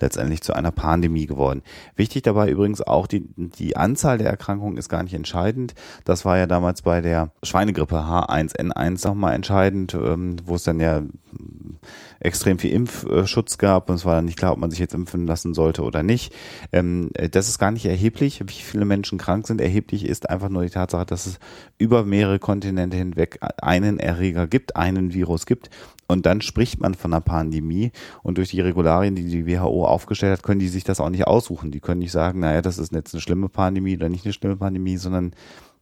letztendlich 0.00 0.40
zu 0.42 0.54
einer 0.54 0.70
Pandemie 0.70 1.26
geworden. 1.26 1.62
Wichtig 1.96 2.22
dabei 2.22 2.50
übrigens 2.50 2.80
auch, 2.80 3.06
die, 3.06 3.24
die 3.36 3.76
Anzahl 3.76 4.18
der 4.18 4.30
Erkrankungen 4.30 4.78
ist 4.78 4.88
gar 4.88 5.02
nicht 5.02 5.14
entscheidend. 5.14 5.74
Das 6.04 6.24
war 6.24 6.38
ja 6.38 6.46
damals 6.46 6.82
bei 6.82 7.00
der 7.02 7.30
Schweinegrippe 7.42 7.96
H1N1 7.96 9.06
nochmal 9.06 9.34
entscheidend, 9.34 9.94
ähm, 9.94 10.36
wo 10.44 10.54
es 10.54 10.64
dann 10.64 10.80
ja 10.80 11.00
mm, 11.00 11.76
extrem 12.20 12.58
viel 12.58 12.72
Impfschutz 12.72 13.58
gab 13.58 13.90
und 13.90 13.96
es 13.96 14.04
war 14.04 14.16
dann 14.16 14.24
nicht 14.24 14.38
klar, 14.38 14.52
ob 14.52 14.58
man 14.58 14.70
sich 14.70 14.78
jetzt 14.78 14.94
impfen 14.94 15.26
lassen 15.26 15.52
sollte 15.54 15.81
oder 15.82 16.02
nicht. 16.02 16.34
Ähm, 16.72 17.10
äh, 17.14 17.28
das 17.28 17.48
ist 17.48 17.58
gar 17.58 17.70
nicht 17.70 17.86
erheblich, 17.86 18.42
wie 18.46 18.52
viele 18.52 18.84
Menschen 18.84 19.18
krank 19.18 19.46
sind. 19.46 19.60
Erheblich 19.60 20.04
ist 20.06 20.30
einfach 20.30 20.48
nur 20.48 20.62
die 20.62 20.70
Tatsache, 20.70 21.06
dass 21.06 21.26
es 21.26 21.38
über 21.78 22.04
mehrere 22.04 22.38
Kontinente 22.38 22.96
hinweg 22.96 23.38
einen 23.60 23.98
Erreger 23.98 24.46
gibt, 24.46 24.76
einen 24.76 25.12
Virus 25.14 25.46
gibt. 25.46 25.70
Und 26.06 26.26
dann 26.26 26.40
spricht 26.42 26.80
man 26.80 26.94
von 26.94 27.12
einer 27.12 27.20
Pandemie. 27.20 27.92
Und 28.22 28.38
durch 28.38 28.50
die 28.50 28.60
Regularien, 28.60 29.14
die 29.14 29.24
die 29.24 29.46
WHO 29.46 29.86
aufgestellt 29.86 30.38
hat, 30.38 30.42
können 30.42 30.60
die 30.60 30.68
sich 30.68 30.84
das 30.84 31.00
auch 31.00 31.10
nicht 31.10 31.26
aussuchen. 31.26 31.70
Die 31.70 31.80
können 31.80 32.00
nicht 32.00 32.12
sagen, 32.12 32.40
naja, 32.40 32.60
das 32.60 32.78
ist 32.78 32.92
jetzt 32.92 33.14
eine 33.14 33.20
schlimme 33.20 33.48
Pandemie 33.48 33.96
oder 33.96 34.08
nicht 34.08 34.24
eine 34.24 34.32
schlimme 34.34 34.56
Pandemie, 34.56 34.96
sondern 34.96 35.32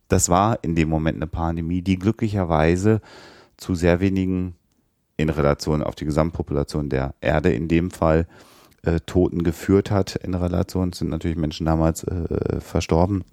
das 0.09 0.29
war 0.29 0.59
in 0.63 0.75
dem 0.75 0.89
Moment 0.89 1.17
eine 1.17 1.27
Pandemie, 1.27 1.83
die 1.83 1.99
glücklicherweise 1.99 3.01
zu 3.57 3.75
sehr 3.75 4.01
wenigen 4.01 4.55
in 5.17 5.29
Relation 5.29 5.83
auf 5.83 5.95
die 5.95 6.05
Gesamtpopulation 6.05 6.89
der 6.89 7.15
Erde 7.21 7.53
in 7.53 7.69
dem 7.69 7.91
Fall 7.91 8.27
äh, 8.83 9.01
Toten 9.01 9.43
geführt 9.43 9.91
hat. 9.91 10.17
In 10.17 10.35
Relation 10.35 10.91
Es 10.91 10.99
sind 10.99 11.11
natürlich 11.11 11.37
Menschen 11.37 11.67
damals 11.67 12.05
äh, 12.05 12.61
verstorben. 12.61 13.25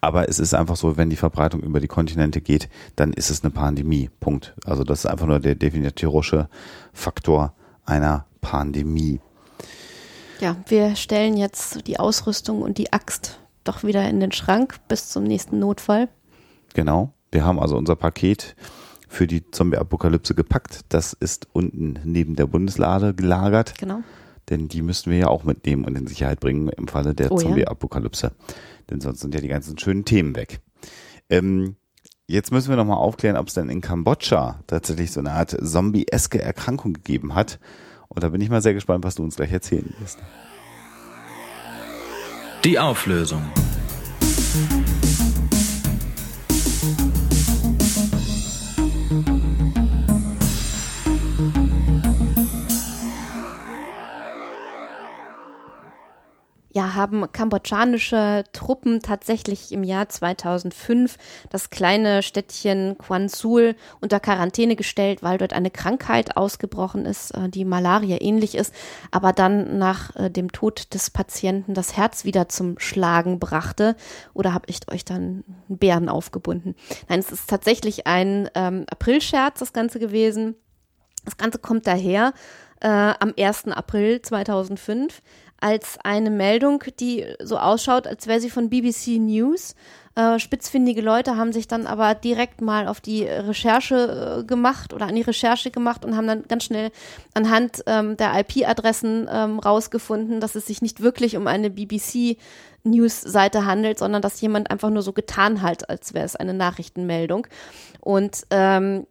Aber 0.00 0.28
es 0.28 0.38
ist 0.38 0.54
einfach 0.54 0.76
so, 0.76 0.96
wenn 0.96 1.10
die 1.10 1.16
Verbreitung 1.16 1.60
über 1.60 1.80
die 1.80 1.88
Kontinente 1.88 2.40
geht, 2.40 2.68
dann 2.96 3.12
ist 3.12 3.30
es 3.30 3.44
eine 3.44 3.50
Pandemie. 3.50 4.10
Punkt. 4.20 4.54
Also 4.64 4.84
das 4.84 5.00
ist 5.00 5.06
einfach 5.06 5.26
nur 5.26 5.40
der 5.40 5.54
definitorische 5.54 6.48
Faktor 6.92 7.54
einer 7.84 8.26
Pandemie. 8.40 9.20
Ja, 10.40 10.56
wir 10.68 10.96
stellen 10.96 11.36
jetzt 11.36 11.86
die 11.86 11.98
Ausrüstung 11.98 12.62
und 12.62 12.78
die 12.78 12.92
Axt 12.92 13.38
doch 13.64 13.84
wieder 13.84 14.08
in 14.08 14.20
den 14.20 14.32
Schrank 14.32 14.76
bis 14.88 15.10
zum 15.10 15.24
nächsten 15.24 15.58
Notfall. 15.58 16.08
Genau. 16.72 17.12
Wir 17.30 17.44
haben 17.44 17.60
also 17.60 17.76
unser 17.76 17.96
Paket 17.96 18.56
für 19.10 19.26
die 19.26 19.50
Zombie-Apokalypse 19.50 20.36
gepackt. 20.36 20.84
Das 20.88 21.12
ist 21.12 21.48
unten 21.52 21.98
neben 22.04 22.36
der 22.36 22.46
Bundeslade 22.46 23.12
gelagert. 23.12 23.74
Genau. 23.76 24.02
Denn 24.48 24.68
die 24.68 24.82
müssten 24.82 25.10
wir 25.10 25.18
ja 25.18 25.26
auch 25.26 25.42
mitnehmen 25.42 25.84
und 25.84 25.96
in 25.98 26.06
Sicherheit 26.06 26.38
bringen 26.38 26.68
im 26.68 26.86
Falle 26.86 27.12
der 27.12 27.32
Oh 27.32 27.36
ja. 27.36 27.42
Zombie-Apokalypse. 27.42 28.30
Denn 28.88 29.00
sonst 29.00 29.20
sind 29.20 29.34
ja 29.34 29.40
die 29.40 29.48
ganzen 29.48 29.76
schönen 29.78 30.04
Themen 30.04 30.36
weg. 30.36 30.60
Ähm, 31.28 31.74
jetzt 32.28 32.52
müssen 32.52 32.70
wir 32.70 32.76
nochmal 32.76 32.98
aufklären, 32.98 33.36
ob 33.36 33.48
es 33.48 33.54
denn 33.54 33.68
in 33.68 33.80
Kambodscha 33.80 34.60
tatsächlich 34.68 35.10
so 35.10 35.18
eine 35.18 35.32
Art 35.32 35.56
zombie-eske 35.60 36.40
Erkrankung 36.40 36.92
gegeben 36.92 37.34
hat. 37.34 37.58
Und 38.08 38.22
da 38.22 38.28
bin 38.28 38.40
ich 38.40 38.48
mal 38.48 38.62
sehr 38.62 38.74
gespannt, 38.74 39.04
was 39.04 39.16
du 39.16 39.24
uns 39.24 39.34
gleich 39.34 39.52
erzählen 39.52 39.92
wirst. 39.98 40.20
Die 42.64 42.78
Auflösung. 42.78 43.42
Ja, 56.72 56.94
haben 56.94 57.30
kambodschanische 57.32 58.44
Truppen 58.52 59.00
tatsächlich 59.00 59.72
im 59.72 59.82
Jahr 59.82 60.08
2005 60.08 61.18
das 61.48 61.70
kleine 61.70 62.22
Städtchen 62.22 62.96
Quan 62.96 63.28
Sul 63.28 63.74
unter 64.00 64.20
Quarantäne 64.20 64.76
gestellt, 64.76 65.20
weil 65.24 65.38
dort 65.38 65.52
eine 65.52 65.72
Krankheit 65.72 66.36
ausgebrochen 66.36 67.06
ist, 67.06 67.32
äh, 67.32 67.48
die 67.48 67.64
Malaria 67.64 68.18
ähnlich 68.20 68.54
ist, 68.54 68.72
aber 69.10 69.32
dann 69.32 69.78
nach 69.78 70.14
äh, 70.14 70.30
dem 70.30 70.52
Tod 70.52 70.94
des 70.94 71.10
Patienten 71.10 71.74
das 71.74 71.96
Herz 71.96 72.24
wieder 72.24 72.48
zum 72.48 72.78
Schlagen 72.78 73.40
brachte. 73.40 73.96
Oder 74.32 74.54
habe 74.54 74.66
ich 74.68 74.80
euch 74.92 75.04
dann 75.04 75.42
Bären 75.66 76.08
aufgebunden? 76.08 76.76
Nein, 77.08 77.18
es 77.18 77.32
ist 77.32 77.50
tatsächlich 77.50 78.06
ein 78.06 78.48
ähm, 78.54 78.84
Aprilscherz, 78.88 79.58
das 79.58 79.72
Ganze 79.72 79.98
gewesen. 79.98 80.54
Das 81.24 81.36
Ganze 81.36 81.58
kommt 81.58 81.88
daher 81.88 82.32
äh, 82.80 82.88
am 82.88 83.34
1. 83.38 83.68
April 83.68 84.22
2005 84.22 85.20
als 85.60 85.98
eine 86.02 86.30
Meldung, 86.30 86.82
die 86.98 87.26
so 87.42 87.58
ausschaut, 87.58 88.06
als 88.06 88.26
wäre 88.26 88.40
sie 88.40 88.50
von 88.50 88.70
BBC 88.70 89.18
News. 89.18 89.74
Äh, 90.16 90.38
spitzfindige 90.38 91.02
Leute 91.02 91.36
haben 91.36 91.52
sich 91.52 91.68
dann 91.68 91.86
aber 91.86 92.14
direkt 92.14 92.60
mal 92.60 92.88
auf 92.88 93.00
die 93.00 93.24
Recherche 93.24 94.40
äh, 94.40 94.44
gemacht 94.44 94.92
oder 94.92 95.06
an 95.06 95.14
die 95.14 95.22
Recherche 95.22 95.70
gemacht 95.70 96.04
und 96.04 96.16
haben 96.16 96.26
dann 96.26 96.42
ganz 96.48 96.64
schnell 96.64 96.90
anhand 97.34 97.82
ähm, 97.86 98.16
der 98.16 98.38
IP-Adressen 98.40 99.28
ähm, 99.30 99.60
rausgefunden, 99.60 100.40
dass 100.40 100.56
es 100.56 100.66
sich 100.66 100.82
nicht 100.82 101.00
wirklich 101.00 101.36
um 101.36 101.46
eine 101.46 101.70
BBC 101.70 102.38
News-Seite 102.82 103.66
handelt, 103.66 103.98
sondern 103.98 104.22
dass 104.22 104.40
jemand 104.40 104.70
einfach 104.70 104.90
nur 104.90 105.02
so 105.02 105.12
getan 105.12 105.62
hat, 105.62 105.88
als 105.88 106.12
wäre 106.12 106.24
es 106.24 106.34
eine 106.34 106.54
Nachrichtenmeldung. 106.54 107.46
Und 108.00 108.42
ähm, 108.50 109.06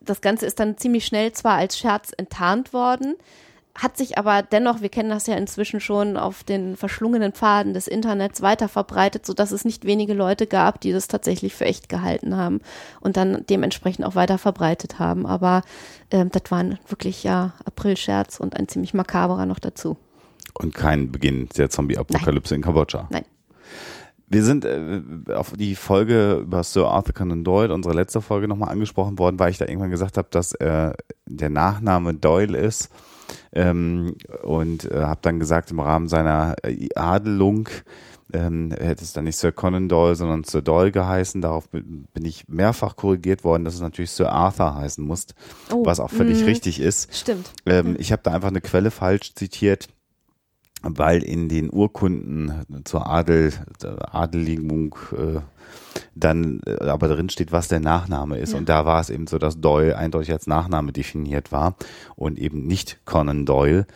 das 0.00 0.20
Ganze 0.20 0.46
ist 0.46 0.60
dann 0.60 0.76
ziemlich 0.76 1.06
schnell 1.06 1.32
zwar 1.32 1.54
als 1.54 1.78
Scherz 1.78 2.12
enttarnt 2.16 2.72
worden, 2.72 3.14
hat 3.76 3.96
sich 3.96 4.16
aber 4.18 4.42
dennoch, 4.42 4.80
wir 4.80 4.88
kennen 4.88 5.10
das 5.10 5.26
ja 5.26 5.36
inzwischen 5.36 5.80
schon, 5.80 6.16
auf 6.16 6.44
den 6.44 6.76
verschlungenen 6.76 7.32
Pfaden 7.32 7.74
des 7.74 7.88
Internets 7.88 8.40
weiter 8.40 8.68
verbreitet, 8.68 9.26
sodass 9.26 9.52
es 9.52 9.64
nicht 9.64 9.84
wenige 9.84 10.14
Leute 10.14 10.46
gab, 10.46 10.80
die 10.80 10.92
das 10.92 11.08
tatsächlich 11.08 11.54
für 11.54 11.66
echt 11.66 11.88
gehalten 11.88 12.36
haben 12.36 12.60
und 13.00 13.16
dann 13.16 13.44
dementsprechend 13.48 14.06
auch 14.06 14.14
weiter 14.14 14.38
verbreitet 14.38 14.98
haben. 14.98 15.26
Aber 15.26 15.62
ähm, 16.10 16.30
das 16.30 16.50
war 16.50 16.58
ein 16.58 16.78
wirklich 16.88 17.22
ja 17.22 17.52
Aprilscherz 17.64 18.40
und 18.40 18.56
ein 18.56 18.68
ziemlich 18.68 18.94
makaberer 18.94 19.46
noch 19.46 19.58
dazu. 19.58 19.96
Und 20.54 20.74
kein 20.74 21.12
Beginn 21.12 21.48
der 21.56 21.68
Zombie-Apokalypse 21.68 22.54
in 22.54 22.62
Kambodscha. 22.62 23.08
Nein. 23.10 23.24
Wir 24.28 24.42
sind 24.42 24.64
äh, 24.64 25.02
auf 25.34 25.52
die 25.52 25.74
Folge 25.76 26.40
über 26.42 26.64
Sir 26.64 26.86
Arthur 26.86 27.14
Conan 27.14 27.44
Doyle, 27.44 27.72
unsere 27.72 27.94
letzte 27.94 28.20
Folge, 28.20 28.48
nochmal 28.48 28.70
angesprochen 28.70 29.18
worden, 29.18 29.38
weil 29.38 29.50
ich 29.50 29.58
da 29.58 29.66
irgendwann 29.66 29.90
gesagt 29.90 30.16
habe, 30.16 30.28
dass 30.30 30.52
äh, 30.54 30.92
der 31.26 31.50
Nachname 31.50 32.14
Doyle 32.14 32.58
ist. 32.58 32.90
Ähm, 33.52 34.14
und 34.42 34.90
äh, 34.90 35.02
habe 35.02 35.20
dann 35.22 35.38
gesagt, 35.38 35.70
im 35.70 35.80
Rahmen 35.80 36.08
seiner 36.08 36.56
äh, 36.62 36.88
Adelung 36.94 37.68
ähm, 38.32 38.72
hätte 38.76 39.04
es 39.04 39.12
dann 39.12 39.24
nicht 39.24 39.36
Sir 39.36 39.52
Conan 39.52 39.88
Doyle, 39.88 40.16
sondern 40.16 40.44
Sir 40.44 40.62
Doyle 40.62 40.90
geheißen. 40.90 41.40
Darauf 41.40 41.68
bin 41.70 42.08
ich 42.24 42.48
mehrfach 42.48 42.96
korrigiert 42.96 43.44
worden, 43.44 43.64
dass 43.64 43.74
es 43.74 43.80
natürlich 43.80 44.10
Sir 44.10 44.32
Arthur 44.32 44.74
heißen 44.74 45.04
muss, 45.04 45.26
Oh, 45.72 45.84
was 45.84 46.00
auch 46.00 46.10
völlig 46.10 46.40
mhm. 46.40 46.46
richtig 46.46 46.80
ist. 46.80 47.14
Stimmt. 47.14 47.52
Ähm, 47.66 47.96
ich 47.98 48.12
habe 48.12 48.22
da 48.22 48.32
einfach 48.32 48.48
eine 48.48 48.60
Quelle 48.60 48.90
falsch 48.90 49.34
zitiert, 49.34 49.88
weil 50.82 51.22
in 51.22 51.48
den 51.48 51.70
Urkunden 51.70 52.64
zur 52.84 53.06
Adel, 53.06 53.52
Adeligung 54.12 54.94
äh, 55.12 55.40
dann 56.14 56.60
äh, 56.66 56.84
aber 56.84 57.08
drin 57.08 57.28
steht, 57.30 57.52
was 57.52 57.68
der 57.68 57.80
Nachname 57.80 58.38
ist. 58.38 58.52
Ja. 58.52 58.58
Und 58.58 58.68
da 58.68 58.86
war 58.86 59.00
es 59.00 59.10
eben 59.10 59.26
so, 59.26 59.38
dass 59.38 59.60
Doyle 59.60 59.96
eindeutig 59.96 60.32
als 60.32 60.46
Nachname 60.46 60.92
definiert 60.92 61.52
war 61.52 61.76
und 62.14 62.38
eben 62.38 62.66
nicht 62.66 62.98
Conan 63.04 63.46
Doyle. 63.46 63.86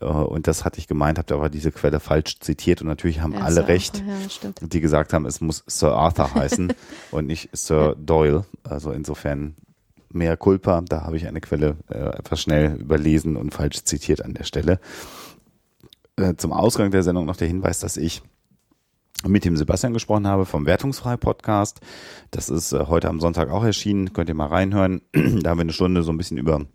Äh, 0.00 0.06
Und 0.06 0.46
das 0.46 0.64
hatte 0.64 0.78
ich 0.78 0.88
gemeint, 0.88 1.18
habe 1.18 1.34
aber 1.34 1.50
diese 1.50 1.72
Quelle 1.72 2.00
falsch 2.00 2.40
zitiert 2.40 2.80
und 2.80 2.88
natürlich 2.88 3.20
haben 3.20 3.34
Ja, 3.34 3.40
alle 3.40 3.54
Sir 3.56 3.68
recht, 3.68 4.02
Arthur, 4.08 4.52
Ja, 4.62 4.66
die 4.66 4.80
gesagt 4.80 5.12
haben, 5.12 5.26
es 5.26 5.40
muss 5.40 5.62
Sir 5.66 5.92
Arthur 5.94 6.34
heißen 6.34 6.72
und 7.10 7.26
nicht 7.26 7.50
Sir 7.52 7.94
Doyle. 7.98 8.44
Also 8.64 8.90
insofern 8.92 9.54
mehr 10.12 10.36
Culpa, 10.36 10.80
da 10.80 11.02
habe 11.02 11.16
ich 11.16 11.26
eine 11.28 11.40
Quelle 11.40 11.76
äh, 11.88 11.98
etwas 11.98 12.40
schnell 12.42 12.76
überlesen 12.80 13.36
und 13.36 13.54
falsch 13.54 13.84
zitiert 13.84 14.24
an 14.24 14.34
der 14.34 14.44
Stelle. 14.44 14.80
Äh, 16.20 16.36
zum 16.36 16.52
Ausgang 16.52 16.90
der 16.90 17.02
Sendung 17.02 17.24
noch 17.24 17.36
der 17.36 17.48
Hinweis, 17.48 17.80
dass 17.80 17.96
ich 17.96 18.22
mit 19.26 19.44
dem 19.44 19.56
Sebastian 19.56 19.92
gesprochen 19.92 20.26
habe 20.26 20.46
vom 20.46 20.66
Wertungsfrei 20.66 21.16
Podcast. 21.16 21.80
Das 22.30 22.48
ist 22.48 22.72
äh, 22.72 22.86
heute 22.86 23.08
am 23.08 23.20
Sonntag 23.20 23.50
auch 23.50 23.64
erschienen, 23.64 24.12
könnt 24.12 24.28
ihr 24.28 24.34
mal 24.34 24.46
reinhören. 24.46 25.02
da 25.12 25.50
haben 25.50 25.58
wir 25.58 25.62
eine 25.62 25.72
Stunde 25.72 26.02
so 26.02 26.12
ein 26.12 26.18
bisschen 26.18 26.38
über 26.38 26.66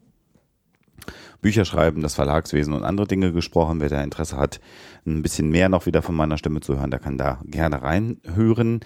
Bücher 1.41 1.65
schreiben, 1.65 2.01
das 2.01 2.15
Verlagswesen 2.15 2.73
und 2.73 2.83
andere 2.83 3.07
Dinge 3.07 3.31
gesprochen. 3.31 3.79
Wer 3.79 3.89
da 3.89 4.01
Interesse 4.01 4.37
hat, 4.37 4.59
ein 5.05 5.21
bisschen 5.21 5.49
mehr 5.49 5.69
noch 5.69 5.85
wieder 5.85 6.01
von 6.01 6.15
meiner 6.15 6.37
Stimme 6.37 6.61
zu 6.61 6.77
hören, 6.77 6.91
der 6.91 6.99
kann 6.99 7.17
da 7.17 7.39
gerne 7.45 7.81
reinhören. 7.81 8.79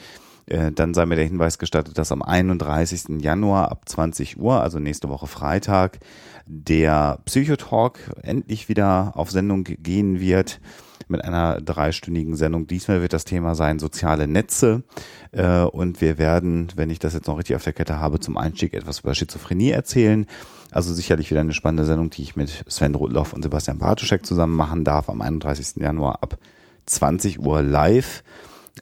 Äh, 0.50 0.72
Dann 0.72 0.94
sei 0.94 1.06
mir 1.06 1.16
der 1.16 1.26
Hinweis 1.26 1.58
gestattet, 1.60 1.98
dass 1.98 2.12
am 2.12 2.22
31. 2.22 3.22
Januar 3.22 3.72
ab 3.72 3.88
20 3.88 4.40
Uhr, 4.40 4.62
also 4.62 4.80
nächste 4.80 5.10
Woche 5.10 5.28
Freitag, 5.28 6.00
der 6.46 7.20
Psychotalk 7.26 8.00
endlich 8.24 8.70
wieder 8.70 9.14
auf 9.16 9.30
Sendung 9.32 9.64
gehen 9.64 10.20
wird 10.20 10.60
mit 11.08 11.24
einer 11.24 11.60
dreistündigen 11.62 12.36
Sendung. 12.36 12.68
Diesmal 12.68 13.02
wird 13.02 13.14
das 13.14 13.26
Thema 13.26 13.56
sein 13.56 13.80
soziale 13.80 14.28
Netze. 14.28 14.84
Äh, 15.32 15.62
Und 15.64 16.02
wir 16.02 16.18
werden, 16.18 16.68
wenn 16.76 16.90
ich 16.90 17.00
das 17.00 17.14
jetzt 17.14 17.28
noch 17.28 17.38
richtig 17.38 17.56
auf 17.56 17.64
der 17.64 17.74
Kette 17.74 18.00
habe, 18.00 18.20
zum 18.20 18.38
Einstieg 18.38 18.74
etwas 18.74 19.00
über 19.00 19.16
Schizophrenie 19.16 19.72
erzählen. 19.72 20.26
Also 20.72 20.94
sicherlich 20.94 21.32
wieder 21.32 21.40
eine 21.42 21.54
spannende 21.54 21.86
Sendung, 21.86 22.12
die 22.12 22.22
ich 22.22 22.36
mit 22.36 22.64
Sven 22.68 22.94
Rudloff 22.94 23.34
und 23.34 23.42
Sebastian 23.42 23.80
Bartuschek 23.80 24.24
zusammen 24.26 24.56
machen 24.56 24.84
darf 24.84 25.10
am 25.10 25.22
31. 25.22 25.78
Januar 25.78 26.22
ab 26.22 26.38
20 26.86 27.40
Uhr 27.40 27.62
live. 27.64 28.24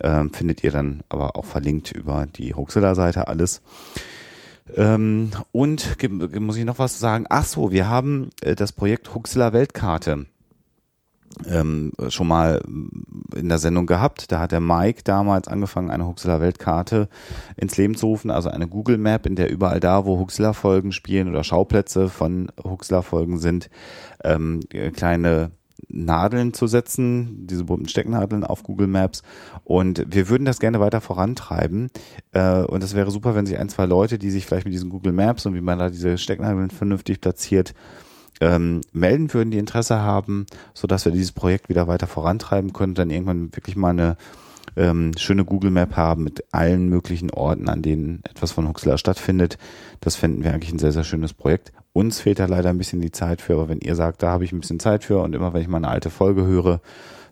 Ähm, 0.02 0.32
findet 0.32 0.64
ihr 0.64 0.72
dann 0.72 1.02
aber 1.10 1.36
auch 1.36 1.46
verlinkt 1.46 1.92
über 1.92 2.28
die 2.28 2.54
Huxilla-Seite 2.54 3.28
alles. 3.28 3.62
Ähm, 4.76 5.32
und 5.52 5.98
muss 6.40 6.58
ich 6.58 6.66
noch 6.66 6.80
was 6.80 7.00
sagen? 7.00 7.26
Ach 7.30 7.46
so, 7.46 7.72
wir 7.72 7.90
haben 7.90 8.30
äh, 8.42 8.56
das 8.56 8.74
Projekt 8.74 9.16
Huxilla 9.16 9.54
Weltkarte 9.54 10.26
ähm, 11.46 11.92
schon 12.10 12.28
mal 12.28 12.62
in 13.36 13.50
der 13.50 13.60
Sendung 13.60 13.86
gehabt. 13.86 14.32
Da 14.32 14.40
hat 14.40 14.52
der 14.52 14.60
Mike 14.60 15.02
damals 15.04 15.48
angefangen, 15.48 15.92
eine 15.92 16.08
Huxilla 16.08 16.42
Weltkarte 16.42 17.10
ins 17.56 17.78
Leben 17.78 17.96
zu 17.96 18.08
rufen, 18.08 18.32
also 18.32 18.50
eine 18.50 18.68
Google 18.68 18.98
Map, 18.98 19.26
in 19.26 19.36
der 19.36 19.52
überall 19.52 19.80
da, 19.80 20.06
wo 20.06 20.18
Huxilla 20.18 20.54
Folgen 20.54 20.92
spielen 20.92 21.30
oder 21.30 21.44
Schauplätze 21.44 22.10
von 22.10 22.52
Huxilla 22.64 23.02
Folgen 23.02 23.40
sind, 23.40 23.70
ähm, 24.24 24.62
kleine 24.94 25.52
Nadeln 25.90 26.54
zu 26.54 26.68
setzen, 26.68 27.48
diese 27.48 27.64
bunten 27.64 27.88
Stecknadeln 27.88 28.44
auf 28.44 28.64
Google 28.64 28.88
Maps. 28.88 29.22
Und 29.64 30.06
wir 30.08 30.30
würden 30.30 30.46
das 30.46 30.60
gerne 30.60 30.80
weiter 30.80 31.02
vorantreiben. 31.02 31.90
Äh, 32.32 32.64
und 32.64 32.84
es 32.84 32.96
wäre 32.96 33.12
super, 33.12 33.36
wenn 33.36 33.46
sich 33.46 33.58
ein, 33.58 33.70
zwei 33.70 33.86
Leute, 33.86 34.18
die 34.18 34.32
sich 34.32 34.46
vielleicht 34.46 34.66
mit 34.66 34.74
diesen 34.74 34.90
Google 34.90 35.14
Maps 35.14 35.46
und 35.46 35.54
wie 35.56 35.62
man 35.62 35.80
da 35.80 35.90
diese 35.90 36.18
Stecknadeln 36.18 36.70
vernünftig 36.72 37.22
platziert, 37.22 37.74
ähm, 38.40 38.82
melden 38.92 39.34
würden, 39.34 39.52
die 39.52 39.58
Interesse 39.58 40.00
haben, 40.00 40.46
so 40.74 40.88
dass 40.88 41.06
wir 41.06 41.12
dieses 41.12 41.32
Projekt 41.32 41.70
wieder 41.70 41.88
weiter 41.88 42.08
vorantreiben 42.08 42.74
können, 42.74 42.94
dann 42.94 43.10
irgendwann 43.10 43.56
wirklich 43.56 43.76
mal 43.76 43.90
eine 43.90 44.18
ähm, 44.78 45.12
schöne 45.18 45.44
Google 45.44 45.72
Map 45.72 45.98
haben 45.98 46.24
mit 46.24 46.54
allen 46.54 46.88
möglichen 46.88 47.32
Orten, 47.32 47.68
an 47.68 47.82
denen 47.82 48.22
etwas 48.30 48.52
von 48.52 48.68
Huxler 48.68 48.98
stattfindet. 48.98 49.58
Das 50.00 50.16
fänden 50.16 50.44
wir 50.44 50.54
eigentlich 50.54 50.72
ein 50.72 50.80
sehr, 50.80 50.92
sehr 50.92 51.04
schönes 51.04 51.34
Projekt. 51.34 51.74
Uns 51.94 52.22
fehlt 52.22 52.40
da 52.40 52.46
leider 52.46 52.70
ein 52.70 52.78
bisschen 52.78 53.02
die 53.02 53.12
Zeit 53.12 53.42
für, 53.42 53.54
aber 53.54 53.70
wenn 53.70 53.80
ihr 53.80 53.96
sagt, 53.96 54.22
da 54.22 54.30
habe 54.30 54.46
ich 54.46 54.52
ein 54.52 54.60
bisschen 54.60 54.80
Zeit 54.80 55.04
für 55.04 55.20
und 55.20 55.34
immer 55.34 55.54
wenn 55.54 55.62
ich 55.62 55.68
mal 55.68 55.78
eine 55.78 55.90
alte 55.90 56.12
Folge 56.12 56.46
höre, 56.46 56.80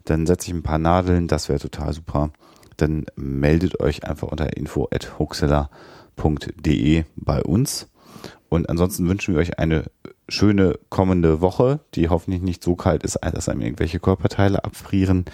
dann 0.06 0.26
setze 0.26 0.48
ich 0.48 0.54
ein 0.54 0.64
paar 0.64 0.80
Nadeln, 0.80 1.28
das 1.28 1.50
wäre 1.50 1.60
total 1.60 1.94
super. 1.94 2.32
Dann 2.78 3.06
meldet 3.16 3.80
euch 3.80 4.04
einfach 4.04 4.30
unter 4.30 4.58
info.huxela.de 4.58 7.04
bei 7.16 7.44
uns. 7.44 7.90
Und 8.50 8.68
ansonsten 8.70 9.08
wünschen 9.08 9.36
wir 9.36 9.42
euch 9.42 9.60
eine 9.60 9.84
schöne 10.30 10.80
kommende 10.90 11.42
Woche, 11.42 11.82
die 11.94 12.10
hoffentlich 12.10 12.42
nicht 12.42 12.64
so 12.64 12.76
kalt 12.76 13.04
ist, 13.04 13.20
dass 13.22 13.50
einem 13.50 13.62
irgendwelche 13.62 14.00
Körperteile 14.00 14.64
abfrieren. 14.64 15.26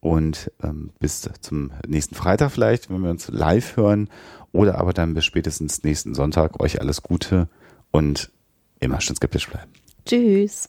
Und 0.00 0.50
ähm, 0.62 0.90
bis 0.98 1.28
zum 1.40 1.72
nächsten 1.86 2.14
Freitag 2.14 2.50
vielleicht, 2.52 2.90
wenn 2.90 3.02
wir 3.02 3.10
uns 3.10 3.28
live 3.28 3.76
hören. 3.76 4.08
Oder 4.52 4.78
aber 4.78 4.92
dann 4.92 5.14
bis 5.14 5.24
spätestens 5.24 5.82
nächsten 5.84 6.14
Sonntag. 6.14 6.60
Euch 6.60 6.80
alles 6.80 7.02
Gute 7.02 7.48
und 7.90 8.30
immer 8.80 9.00
schön 9.00 9.16
skeptisch 9.16 9.48
bleiben. 9.48 9.70
Tschüss. 10.04 10.68